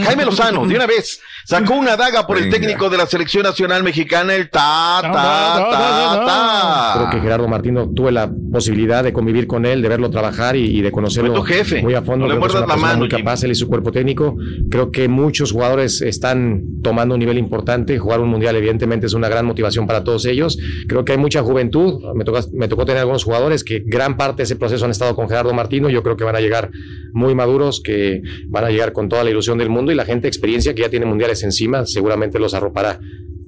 Jaime 0.04 0.24
Lozano, 0.24 0.66
de 0.66 0.76
una 0.76 0.86
vez, 0.86 1.20
sacó 1.44 1.74
una 1.74 1.96
daga 1.96 2.26
por 2.26 2.36
el 2.36 2.50
técnico 2.50 2.90
de 2.90 2.98
la 2.98 3.06
selección 3.06 3.44
nacional 3.44 3.82
mexicana, 3.82 4.34
el 4.34 4.50
ta, 4.50 5.00
ta, 5.02 5.12
ta, 5.12 6.24
ta. 6.26 6.92
Creo 6.96 7.10
que 7.10 7.20
Gerardo 7.20 7.48
Martino 7.48 7.88
tuve 7.88 8.12
la 8.12 8.30
posibilidad 8.52 9.02
de 9.02 9.12
convivir 9.12 9.46
con 9.46 9.64
él, 9.64 9.80
de 9.80 9.88
verlo 9.88 10.10
trabajar 10.10 10.56
y, 10.56 10.82
de 10.82 10.92
conocerlo 10.92 11.42
jefe. 11.42 11.82
muy 11.82 11.94
a 11.94 12.02
fondo. 12.02 12.26
No 12.26 12.34
le 12.34 12.38
muerdas 12.38 12.68
la 12.68 12.76
mano. 12.76 12.98
Muy 12.98 13.08
capaz, 13.08 13.42
él 13.44 13.52
y 13.52 13.54
su 13.54 13.66
cuerpo 13.66 13.92
técnico. 13.92 14.36
Creo 14.70 14.90
que 14.90 15.08
muchos 15.08 15.52
jugadores 15.52 16.02
están 16.02 16.62
tomando 16.82 17.14
un 17.14 17.20
nivel 17.20 17.38
importante, 17.38 17.98
jugar 17.98 18.20
un 18.20 18.25
mundial 18.26 18.56
evidentemente 18.56 19.06
es 19.06 19.14
una 19.14 19.28
gran 19.28 19.46
motivación 19.46 19.86
para 19.86 20.04
todos 20.04 20.24
ellos. 20.26 20.58
Creo 20.88 21.04
que 21.04 21.12
hay 21.12 21.18
mucha 21.18 21.42
juventud. 21.42 22.02
Me 22.14 22.24
tocó, 22.24 22.40
me 22.52 22.68
tocó 22.68 22.84
tener 22.84 23.00
algunos 23.00 23.24
jugadores 23.24 23.64
que 23.64 23.82
gran 23.84 24.16
parte 24.16 24.38
de 24.38 24.44
ese 24.44 24.56
proceso 24.56 24.84
han 24.84 24.90
estado 24.90 25.14
con 25.14 25.28
Gerardo 25.28 25.52
Martino. 25.52 25.88
Yo 25.88 26.02
creo 26.02 26.16
que 26.16 26.24
van 26.24 26.36
a 26.36 26.40
llegar 26.40 26.70
muy 27.12 27.34
maduros, 27.34 27.80
que 27.80 28.22
van 28.48 28.64
a 28.64 28.70
llegar 28.70 28.92
con 28.92 29.08
toda 29.08 29.24
la 29.24 29.30
ilusión 29.30 29.58
del 29.58 29.70
mundo 29.70 29.92
y 29.92 29.94
la 29.94 30.04
gente 30.04 30.28
experiencia 30.28 30.74
que 30.74 30.82
ya 30.82 30.90
tiene 30.90 31.06
mundiales 31.06 31.42
encima 31.42 31.86
seguramente 31.86 32.38
los 32.38 32.54
arropará. 32.54 33.00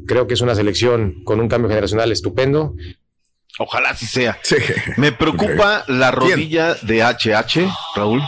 Creo 0.07 0.27
que 0.27 0.35
es 0.35 0.41
una 0.41 0.55
selección 0.55 1.23
con 1.25 1.41
un 1.41 1.49
cambio 1.49 1.69
generacional 1.69 2.11
estupendo. 2.13 2.75
Ojalá 3.59 3.91
así 3.91 4.07
sea. 4.07 4.39
Me 4.97 5.13
preocupa 5.13 5.85
la 5.89 6.11
rodilla 6.11 6.75
de 6.83 7.03
HH, 7.03 7.69
Raúl. 7.97 8.23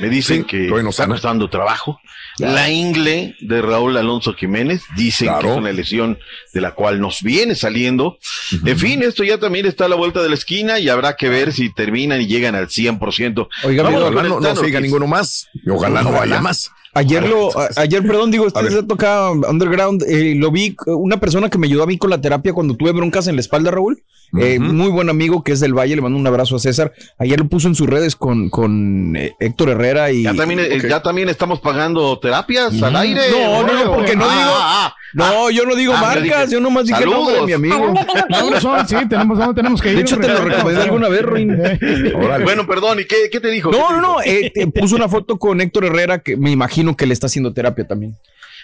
Me 0.00 0.08
dicen 0.08 0.44
que 0.44 0.70
está 0.88 1.06
costando 1.06 1.50
trabajo. 1.50 2.00
La 2.38 2.70
ingle 2.70 3.36
de 3.40 3.60
Raúl 3.60 3.98
Alonso 3.98 4.32
Jiménez, 4.32 4.82
dicen 4.96 5.30
que 5.40 5.50
es 5.50 5.56
una 5.56 5.72
lesión 5.72 6.18
de 6.54 6.60
la 6.62 6.70
cual 6.72 6.98
nos 6.98 7.22
viene 7.22 7.54
saliendo. 7.54 8.18
En 8.64 8.78
fin, 8.78 9.02
esto 9.02 9.24
ya 9.24 9.38
también 9.38 9.66
está 9.66 9.84
a 9.84 9.88
la 9.88 9.96
vuelta 9.96 10.22
de 10.22 10.30
la 10.30 10.36
esquina 10.36 10.78
y 10.78 10.88
habrá 10.88 11.16
que 11.16 11.28
ver 11.28 11.52
si 11.52 11.72
terminan 11.72 12.22
y 12.22 12.26
llegan 12.26 12.54
al 12.54 12.68
100%. 12.68 13.48
Oiga, 13.64 13.88
ojalá 13.88 14.22
no, 14.22 14.40
no 14.40 14.56
siga 14.56 14.80
ninguno 14.80 15.06
más. 15.06 15.48
Ojalá 15.68 16.02
no 16.02 16.12
vaya 16.12 16.40
más. 16.40 16.72
Ayer 16.92 17.22
lo, 17.28 17.50
ayer, 17.76 18.02
perdón, 18.04 18.32
digo, 18.32 18.48
este 18.48 18.68
se 18.68 18.82
toca 18.82 19.30
underground, 19.30 20.02
eh, 20.08 20.34
lo 20.34 20.50
vi, 20.50 20.74
una 20.86 21.20
persona 21.20 21.48
que 21.48 21.56
me 21.56 21.68
ayudó 21.68 21.84
a 21.84 21.86
mí 21.86 21.96
con 21.98 22.10
la 22.10 22.20
terapia 22.20 22.52
cuando 22.52 22.74
tuve 22.74 22.90
broncas 22.90 23.28
en 23.28 23.36
la 23.36 23.40
espalda, 23.40 23.70
Raúl, 23.70 24.02
eh, 24.36 24.58
muy 24.58 24.90
buen 24.90 25.08
amigo 25.08 25.44
que 25.44 25.52
es 25.52 25.60
del 25.60 25.72
Valle, 25.72 25.94
le 25.94 26.02
mando 26.02 26.18
un 26.18 26.26
abrazo 26.26 26.56
a 26.56 26.58
César. 26.58 26.92
Ayer 27.18 27.38
lo 27.38 27.46
puso 27.46 27.68
en 27.68 27.76
sus 27.76 27.88
redes 27.88 28.16
con, 28.16 28.50
con 28.50 29.14
eh, 29.16 29.34
Héctor 29.38 29.70
Herrera 29.70 30.10
y. 30.10 30.24
Ya 30.24 30.34
también, 30.34 30.60
ya 30.88 31.00
también 31.00 31.28
estamos 31.28 31.60
pagando 31.60 32.18
terapias 32.18 32.82
al 32.82 32.96
aire. 32.96 33.22
No, 33.30 33.64
no, 33.64 33.72
no, 33.72 33.94
porque 33.94 34.16
no 34.16 34.24
ah, 34.24 34.34
digo. 34.34 34.50
Ah, 34.56 34.86
ah. 34.86 34.96
No, 35.14 35.50
yo 35.50 35.64
no 35.64 35.74
digo 35.74 35.92
marcas, 35.94 36.50
yo 36.50 36.60
nomás 36.60 36.86
dije 36.86 37.02
el 37.02 37.10
nombre 37.10 37.36
de 37.36 37.42
mi 37.42 37.52
amigo. 37.52 37.94
No, 38.28 38.86
sí, 38.86 38.96
tenemos, 39.08 39.38
¿dónde 39.38 39.54
tenemos 39.54 39.80
que 39.80 39.90
ir? 39.90 39.96
De 39.96 40.02
hecho, 40.02 40.18
te 40.18 40.28
lo 40.28 40.44
recomendé 40.44 40.82
alguna 40.82 41.08
vez, 41.08 41.22
Ruin. 41.22 41.56
bueno, 42.44 42.66
perdón, 42.66 43.00
¿y 43.00 43.04
qué, 43.04 43.28
qué 43.30 43.40
te 43.40 43.48
dijo? 43.48 43.70
No, 43.70 43.90
no, 43.92 44.00
no, 44.00 44.16
eh, 44.24 44.52
puso 44.74 44.96
una 44.96 45.08
foto 45.08 45.38
con 45.38 45.60
Héctor 45.60 45.86
Herrera 45.86 46.20
que 46.20 46.36
me 46.36 46.50
imagino 46.50 46.96
que 46.96 47.06
le 47.06 47.14
está 47.14 47.26
haciendo 47.26 47.52
terapia 47.52 47.86
también. 47.86 48.16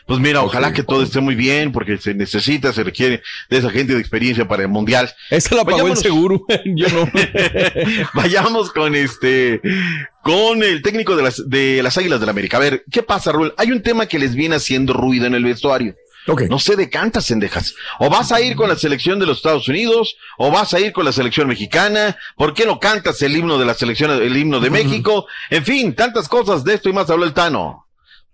Pues 0.07 0.20
mira, 0.20 0.40
ojalá 0.42 0.72
que 0.72 0.84
todo 0.84 1.03
esté 1.03 1.20
muy 1.20 1.34
bien, 1.34 1.72
porque 1.72 1.99
se 1.99 2.14
necesita, 2.14 2.72
se 2.72 2.84
requiere 2.84 3.22
de 3.51 3.59
esa 3.59 3.70
gente 3.70 3.92
de 3.92 3.99
experiencia 3.99 4.47
para 4.47 4.62
el 4.62 4.68
mundial. 4.68 5.12
Esa 5.30 5.57
la 5.57 5.64
pagó 5.64 5.88
el 5.88 5.97
seguro, 5.97 6.47
yo 6.64 6.86
no. 6.90 7.11
Vayamos 8.14 8.70
con 8.70 8.94
este, 8.94 9.61
con 10.22 10.62
el 10.62 10.80
técnico 10.82 11.16
de 11.16 11.24
las, 11.24 11.51
de 11.51 11.82
las 11.82 11.99
Águilas 11.99 12.20
del 12.20 12.26
la 12.26 12.30
América. 12.30 12.57
A 12.57 12.61
ver, 12.61 12.84
¿qué 12.88 13.03
pasa, 13.03 13.32
Raúl? 13.32 13.53
Hay 13.57 13.72
un 13.72 13.82
tema 13.82 14.07
que 14.07 14.20
les 14.20 14.36
viene 14.36 14.55
haciendo 14.55 14.92
ruido 14.92 15.26
en 15.26 15.34
el 15.34 15.42
vestuario. 15.42 15.97
No 16.48 16.58
se 16.58 16.76
decantas, 16.76 17.26
cendejas. 17.26 17.74
O 18.00 18.10
vas 18.10 18.32
a 18.32 18.40
ir 18.40 18.56
con 18.56 18.68
la 18.68 18.76
selección 18.76 19.18
de 19.18 19.26
los 19.26 19.38
Estados 19.38 19.68
Unidos, 19.68 20.16
o 20.38 20.50
vas 20.50 20.74
a 20.74 20.80
ir 20.80 20.92
con 20.92 21.04
la 21.04 21.12
selección 21.12 21.48
mexicana. 21.48 22.16
¿Por 22.36 22.54
qué 22.54 22.66
no 22.66 22.80
cantas 22.80 23.22
el 23.22 23.36
himno 23.36 23.58
de 23.58 23.64
la 23.64 23.74
selección, 23.74 24.10
el 24.10 24.36
himno 24.36 24.60
de 24.60 24.70
México? 24.70 25.26
En 25.50 25.64
fin, 25.64 25.94
tantas 25.94 26.28
cosas 26.28 26.64
de 26.64 26.74
esto 26.74 26.88
y 26.88 26.92
más 26.92 27.08
habló 27.10 27.24
el 27.24 27.32
Tano 27.32 27.86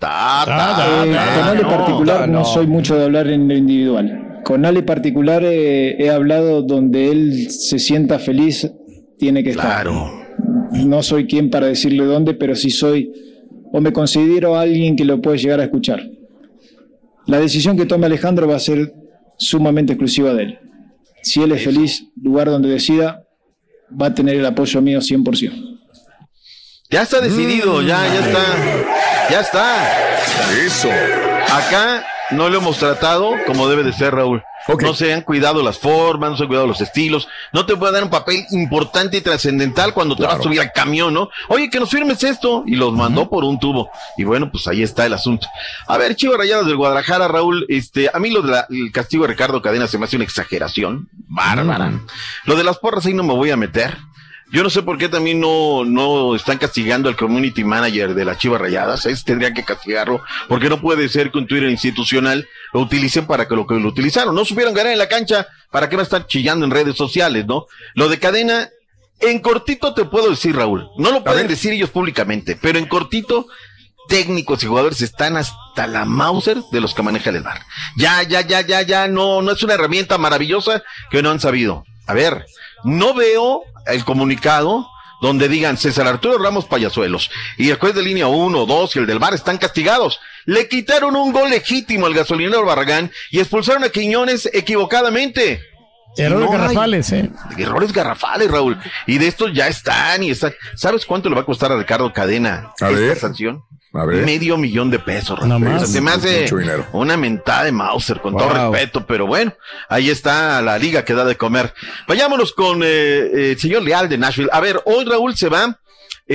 con 0.02 1.14
Ale 1.14 1.62
particular 1.62 2.28
no. 2.28 2.44
soy 2.44 2.66
mucho 2.66 2.96
de 2.96 3.04
hablar 3.04 3.28
en 3.28 3.48
lo 3.48 3.56
individual. 3.56 4.40
Con 4.44 4.64
Ale 4.66 4.82
particular 4.82 5.42
eh, 5.44 5.96
he 5.98 6.10
hablado 6.10 6.62
donde 6.62 7.10
él 7.10 7.50
se 7.50 7.78
sienta 7.78 8.18
feliz, 8.18 8.68
tiene 9.18 9.44
que 9.44 9.50
estar. 9.50 9.86
No 10.72 11.02
soy 11.02 11.26
quien 11.26 11.50
para 11.50 11.66
decirle 11.66 12.04
dónde, 12.04 12.34
pero 12.34 12.56
sí 12.56 12.70
soy 12.70 13.12
o 13.72 13.80
me 13.80 13.92
considero 13.92 14.56
alguien 14.56 14.96
que 14.96 15.04
lo 15.04 15.20
puede 15.20 15.38
llegar 15.38 15.60
a 15.60 15.64
escuchar. 15.64 16.02
La 17.26 17.38
decisión 17.38 17.76
que 17.76 17.86
tome 17.86 18.06
Alejandro 18.06 18.48
va 18.48 18.56
a 18.56 18.60
ser 18.60 18.92
sumamente 19.38 19.92
exclusiva 19.92 20.34
de 20.34 20.42
él. 20.42 20.58
Si 21.22 21.42
él 21.42 21.52
es 21.52 21.62
feliz, 21.62 22.04
lugar 22.20 22.48
donde 22.48 22.68
decida, 22.68 23.24
va 24.00 24.06
a 24.06 24.14
tener 24.14 24.36
el 24.36 24.46
apoyo 24.46 24.82
mío 24.82 25.00
100%. 25.00 25.78
Ya 26.90 27.02
está 27.02 27.20
decidido, 27.20 27.80
ya, 27.80 28.06
ya 28.06 28.20
está. 28.26 29.30
Ya 29.30 29.40
está. 29.40 30.62
Eso. 30.66 30.90
Acá 31.50 32.04
no 32.32 32.48
lo 32.50 32.58
hemos 32.58 32.78
tratado 32.78 33.32
como 33.46 33.68
debe 33.68 33.82
de 33.82 33.92
ser, 33.92 34.14
Raúl. 34.14 34.42
No 34.80 34.94
se 34.94 35.12
han 35.12 35.22
cuidado 35.22 35.62
las 35.62 35.78
formas, 35.78 36.30
no 36.30 36.36
se 36.36 36.42
han 36.44 36.48
cuidado 36.48 36.66
los 36.66 36.80
estilos. 36.80 37.28
No 37.52 37.66
te 37.66 37.76
puede 37.76 37.92
dar 37.92 38.04
un 38.04 38.10
papel 38.10 38.44
importante 38.50 39.16
y 39.16 39.20
trascendental 39.20 39.94
cuando 39.94 40.16
te 40.16 40.24
vas 40.24 40.38
a 40.38 40.42
subir 40.42 40.60
al 40.60 40.72
camión, 40.72 41.14
¿no? 41.14 41.28
Oye, 41.48 41.70
que 41.70 41.80
nos 41.80 41.90
firmes 41.90 42.22
esto. 42.22 42.64
Y 42.66 42.76
los 42.76 42.92
mandó 42.92 43.28
por 43.28 43.44
un 43.44 43.58
tubo. 43.58 43.90
Y 44.16 44.24
bueno, 44.24 44.50
pues 44.50 44.66
ahí 44.68 44.82
está 44.82 45.06
el 45.06 45.14
asunto. 45.14 45.46
A 45.86 45.98
ver, 45.98 46.16
Chivas 46.16 46.38
Rayadas 46.38 46.66
del 46.66 46.76
Guadalajara, 46.76 47.28
Raúl, 47.28 47.66
este, 47.68 48.10
a 48.12 48.18
mí 48.18 48.30
lo 48.30 48.42
del 48.42 48.92
castigo 48.92 49.24
de 49.24 49.28
Ricardo 49.28 49.62
Cadena 49.62 49.86
se 49.86 49.98
me 49.98 50.04
hace 50.04 50.16
una 50.16 50.24
exageración. 50.24 51.08
Bárbara. 51.28 51.92
Lo 52.44 52.56
de 52.56 52.64
las 52.64 52.78
porras 52.78 53.06
ahí 53.06 53.14
no 53.14 53.22
me 53.22 53.34
voy 53.34 53.50
a 53.50 53.56
meter. 53.56 53.96
Yo 54.52 54.62
no 54.62 54.68
sé 54.68 54.82
por 54.82 54.98
qué 54.98 55.08
también 55.08 55.40
no, 55.40 55.82
no 55.84 56.36
están 56.36 56.58
castigando 56.58 57.08
al 57.08 57.16
community 57.16 57.64
manager 57.64 58.14
de 58.14 58.24
las 58.26 58.36
Chivas 58.36 58.60
Rayadas. 58.60 59.06
Ese 59.06 59.24
tendrían 59.24 59.54
que 59.54 59.64
castigarlo, 59.64 60.22
porque 60.46 60.68
no 60.68 60.78
puede 60.78 61.08
ser 61.08 61.30
que 61.30 61.38
un 61.38 61.46
Twitter 61.46 61.70
institucional 61.70 62.46
lo 62.74 62.80
utilicen 62.80 63.26
para 63.26 63.48
que 63.48 63.56
lo 63.56 63.66
que 63.66 63.74
lo 63.74 63.88
utilizaron. 63.88 64.34
No 64.34 64.44
supieron 64.44 64.74
ganar 64.74 64.92
en 64.92 64.98
la 64.98 65.08
cancha, 65.08 65.46
¿para 65.70 65.88
qué 65.88 65.96
va 65.96 66.02
a 66.02 66.04
estar 66.04 66.26
chillando 66.26 66.66
en 66.66 66.70
redes 66.70 66.96
sociales, 66.96 67.46
no? 67.46 67.66
Lo 67.94 68.10
de 68.10 68.18
cadena, 68.18 68.68
en 69.20 69.38
cortito 69.38 69.94
te 69.94 70.04
puedo 70.04 70.28
decir, 70.28 70.54
Raúl. 70.54 70.86
No 70.98 71.12
lo 71.12 71.24
pueden 71.24 71.48
decir 71.48 71.72
ellos 71.72 71.88
públicamente, 71.88 72.58
pero 72.60 72.78
en 72.78 72.86
cortito, 72.86 73.46
técnicos 74.08 74.62
y 74.62 74.66
jugadores 74.66 75.00
están 75.00 75.38
hasta 75.38 75.86
la 75.86 76.04
Mauser 76.04 76.58
de 76.70 76.80
los 76.82 76.92
que 76.92 77.02
maneja 77.02 77.30
el 77.30 77.42
bar. 77.42 77.62
Ya, 77.96 78.22
ya, 78.22 78.42
ya, 78.42 78.60
ya, 78.60 78.82
ya, 78.82 79.08
no, 79.08 79.40
no 79.40 79.52
es 79.52 79.62
una 79.62 79.74
herramienta 79.74 80.18
maravillosa 80.18 80.82
que 81.10 81.22
no 81.22 81.30
han 81.30 81.40
sabido. 81.40 81.84
A 82.06 82.14
ver, 82.14 82.44
no 82.84 83.14
veo 83.14 83.62
el 83.86 84.04
comunicado 84.04 84.88
donde 85.22 85.48
digan 85.48 85.78
César 85.78 86.08
Arturo 86.08 86.36
Ramos 86.36 86.64
Payasuelos 86.64 87.30
y 87.56 87.70
el 87.70 87.78
juez 87.78 87.94
de 87.94 88.02
línea 88.02 88.26
1, 88.26 88.66
2 88.66 88.96
y 88.96 88.98
el 88.98 89.06
del 89.06 89.20
bar 89.20 89.34
están 89.34 89.56
castigados. 89.56 90.20
Le 90.46 90.68
quitaron 90.68 91.14
un 91.14 91.32
gol 91.32 91.48
legítimo 91.48 92.06
al 92.06 92.14
gasolinero 92.14 92.64
Barragán 92.64 93.12
y 93.30 93.38
expulsaron 93.38 93.84
a 93.84 93.90
Quiñones 93.90 94.50
equivocadamente. 94.52 95.60
Errores 96.16 96.50
garrafales, 96.50 97.12
eh. 97.12 97.30
Errores 97.58 97.92
garrafales, 97.92 98.50
Raúl. 98.50 98.78
Y 99.06 99.18
de 99.18 99.28
estos 99.28 99.52
ya 99.52 99.68
están 99.68 100.22
y 100.22 100.30
están. 100.30 100.52
¿Sabes 100.74 101.06
cuánto 101.06 101.28
le 101.28 101.34
va 101.34 101.42
a 101.42 101.46
costar 101.46 101.72
a 101.72 101.76
Ricardo 101.76 102.12
Cadena 102.12 102.72
esta 102.78 103.16
sanción? 103.16 103.62
Medio 103.92 104.56
millón 104.56 104.90
de 104.90 104.98
pesos. 104.98 105.38
se 105.86 106.00
me 106.00 106.10
hace 106.12 106.46
una 106.92 107.16
mentada 107.18 107.64
de 107.64 107.72
Mauser, 107.72 108.20
con 108.20 108.36
todo 108.36 108.48
respeto, 108.48 109.06
pero 109.06 109.26
bueno, 109.26 109.52
ahí 109.88 110.08
está 110.08 110.62
la 110.62 110.78
liga 110.78 111.04
que 111.04 111.12
da 111.12 111.26
de 111.26 111.36
comer. 111.36 111.74
Vayámonos 112.08 112.54
con 112.54 112.82
eh, 112.82 112.86
eh, 112.86 113.50
el 113.52 113.58
señor 113.58 113.82
Leal 113.82 114.08
de 114.08 114.16
Nashville. 114.16 114.48
A 114.50 114.60
ver, 114.60 114.80
hoy 114.86 115.04
Raúl 115.04 115.36
se 115.36 115.50
va 115.50 115.78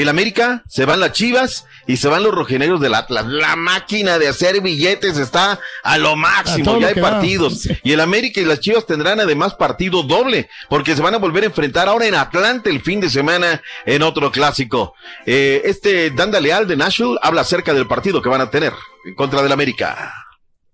el 0.02 0.10
América, 0.10 0.64
se 0.68 0.86
van 0.86 1.00
las 1.00 1.14
Chivas 1.14 1.66
y 1.88 1.98
se 1.98 2.08
van 2.08 2.24
los 2.24 2.34
rojineros 2.34 2.80
del 2.80 2.94
Atlas. 2.94 3.26
La 3.26 3.56
máquina 3.56 4.20
de 4.20 4.28
hacer 4.28 4.62
billetes 4.62 5.18
está 5.18 5.60
a 5.84 5.98
lo 5.98 6.16
máximo, 6.16 6.80
ya 6.80 6.90
hay 6.90 6.96
partidos. 6.96 7.68
Y 7.84 7.94
el 7.94 8.00
América 8.00 8.40
y 8.40 8.46
las 8.46 8.60
Chivas 8.60 8.86
tendrán 8.86 9.20
además 9.20 9.56
partido 9.56 10.04
doble, 10.04 10.50
porque 10.70 10.96
se 10.96 11.02
van 11.02 11.16
a 11.16 11.18
volver 11.18 11.44
a 11.44 11.48
enfrentar 11.48 11.88
ahora 11.88 12.06
en 12.06 12.16
Atlanta 12.16 12.70
el 12.70 12.82
fin 12.82 13.00
de 13.00 13.10
semana 13.10 13.62
en 13.86 14.04
otro 14.04 14.32
clásico. 14.32 14.94
Eh, 15.26 15.62
este 15.66 16.12
Danda 16.12 16.40
Leal 16.40 16.68
de 16.68 16.78
Nashville 16.78 17.18
habla 17.22 17.42
acerca 17.42 17.74
del 17.74 17.88
partido 17.88 18.22
que 18.22 18.30
van 18.30 18.42
a 18.42 18.52
tener 18.52 18.74
en 19.06 19.16
contra 19.16 19.42
del 19.42 19.52
América. 19.52 20.14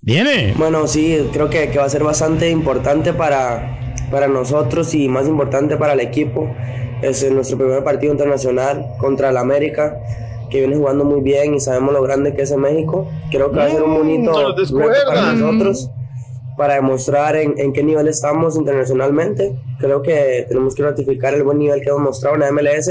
Viene. 0.01 0.53
Bueno, 0.57 0.85
sí, 0.85 1.29
creo 1.31 1.49
que, 1.49 1.69
que 1.69 1.77
va 1.77 1.85
a 1.85 1.89
ser 1.89 2.03
bastante 2.03 2.49
importante 2.49 3.13
para, 3.13 3.95
para 4.11 4.27
nosotros 4.27 4.93
y 4.93 5.07
más 5.07 5.27
importante 5.27 5.77
para 5.77 5.93
el 5.93 6.01
equipo. 6.01 6.53
Es 7.03 7.29
nuestro 7.31 7.57
primer 7.57 7.83
partido 7.83 8.11
internacional 8.11 8.95
contra 8.97 9.29
el 9.29 9.37
América, 9.37 9.97
que 10.49 10.59
viene 10.59 10.75
jugando 10.75 11.03
muy 11.03 11.21
bien 11.21 11.53
y 11.53 11.59
sabemos 11.59 11.93
lo 11.93 12.01
grande 12.01 12.33
que 12.33 12.43
es 12.43 12.51
en 12.51 12.61
México. 12.61 13.07
Creo 13.29 13.51
que 13.51 13.57
va 13.57 13.65
a 13.65 13.69
ser 13.69 13.83
un 13.83 13.93
bonito 13.93 14.55
reto 14.55 15.07
para 15.07 15.33
nosotros, 15.33 15.89
para 16.57 16.75
demostrar 16.75 17.35
en, 17.35 17.55
en, 17.57 17.73
qué 17.73 17.83
nivel 17.83 18.07
estamos 18.07 18.55
internacionalmente. 18.55 19.53
Creo 19.79 20.01
que 20.01 20.45
tenemos 20.47 20.73
que 20.73 20.83
ratificar 20.83 21.33
el 21.33 21.43
buen 21.43 21.59
nivel 21.59 21.81
que 21.81 21.89
hemos 21.89 22.01
mostrado 22.01 22.35
en 22.35 22.41
la 22.41 22.51
MLS 22.51 22.89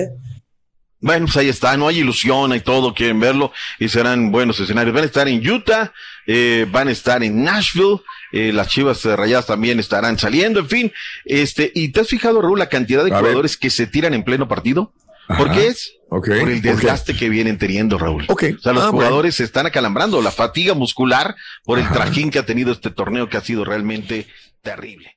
bueno, 1.02 1.26
pues 1.26 1.36
ahí 1.36 1.48
está, 1.48 1.76
no 1.76 1.88
hay 1.88 1.98
ilusión, 1.98 2.52
hay 2.52 2.60
todo, 2.60 2.94
quieren 2.94 3.18
verlo 3.18 3.50
y 3.80 3.88
serán 3.88 4.30
buenos 4.30 4.60
escenarios. 4.60 4.94
Van 4.94 5.02
a 5.02 5.06
estar 5.06 5.26
en 5.26 5.44
Utah, 5.44 5.92
eh, 6.28 6.64
van 6.70 6.86
a 6.86 6.92
estar 6.92 7.24
en 7.24 7.42
Nashville, 7.42 8.00
eh, 8.32 8.52
las 8.52 8.68
Chivas 8.68 9.04
rayadas 9.04 9.46
también 9.46 9.78
estarán 9.78 10.18
saliendo, 10.18 10.60
en 10.60 10.68
fin. 10.68 10.92
Este, 11.24 11.70
¿y 11.74 11.90
te 11.90 12.00
has 12.00 12.08
fijado, 12.08 12.40
Raúl, 12.40 12.58
la 12.58 12.68
cantidad 12.68 13.04
de 13.04 13.10
jugadores 13.10 13.56
que 13.56 13.70
se 13.70 13.86
tiran 13.86 14.14
en 14.14 14.24
pleno 14.24 14.48
partido? 14.48 14.92
¿Por 15.28 15.52
qué 15.52 15.68
es? 15.68 15.94
Por 16.08 16.28
el 16.28 16.60
desgaste 16.60 17.16
que 17.16 17.28
vienen 17.28 17.58
teniendo, 17.58 17.98
Raúl. 17.98 18.26
O 18.28 18.36
sea, 18.38 18.72
los 18.72 18.84
ah, 18.84 18.88
jugadores 18.88 19.36
se 19.36 19.44
están 19.44 19.66
acalambrando, 19.66 20.20
la 20.20 20.30
fatiga 20.30 20.74
muscular 20.74 21.36
por 21.64 21.78
el 21.78 21.88
trajín 21.88 22.30
que 22.30 22.38
ha 22.38 22.46
tenido 22.46 22.72
este 22.72 22.90
torneo 22.90 23.28
que 23.28 23.36
ha 23.36 23.40
sido 23.40 23.64
realmente 23.64 24.26
terrible. 24.62 25.16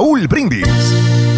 Raúl 0.00 0.26
Brindis. 0.26 1.29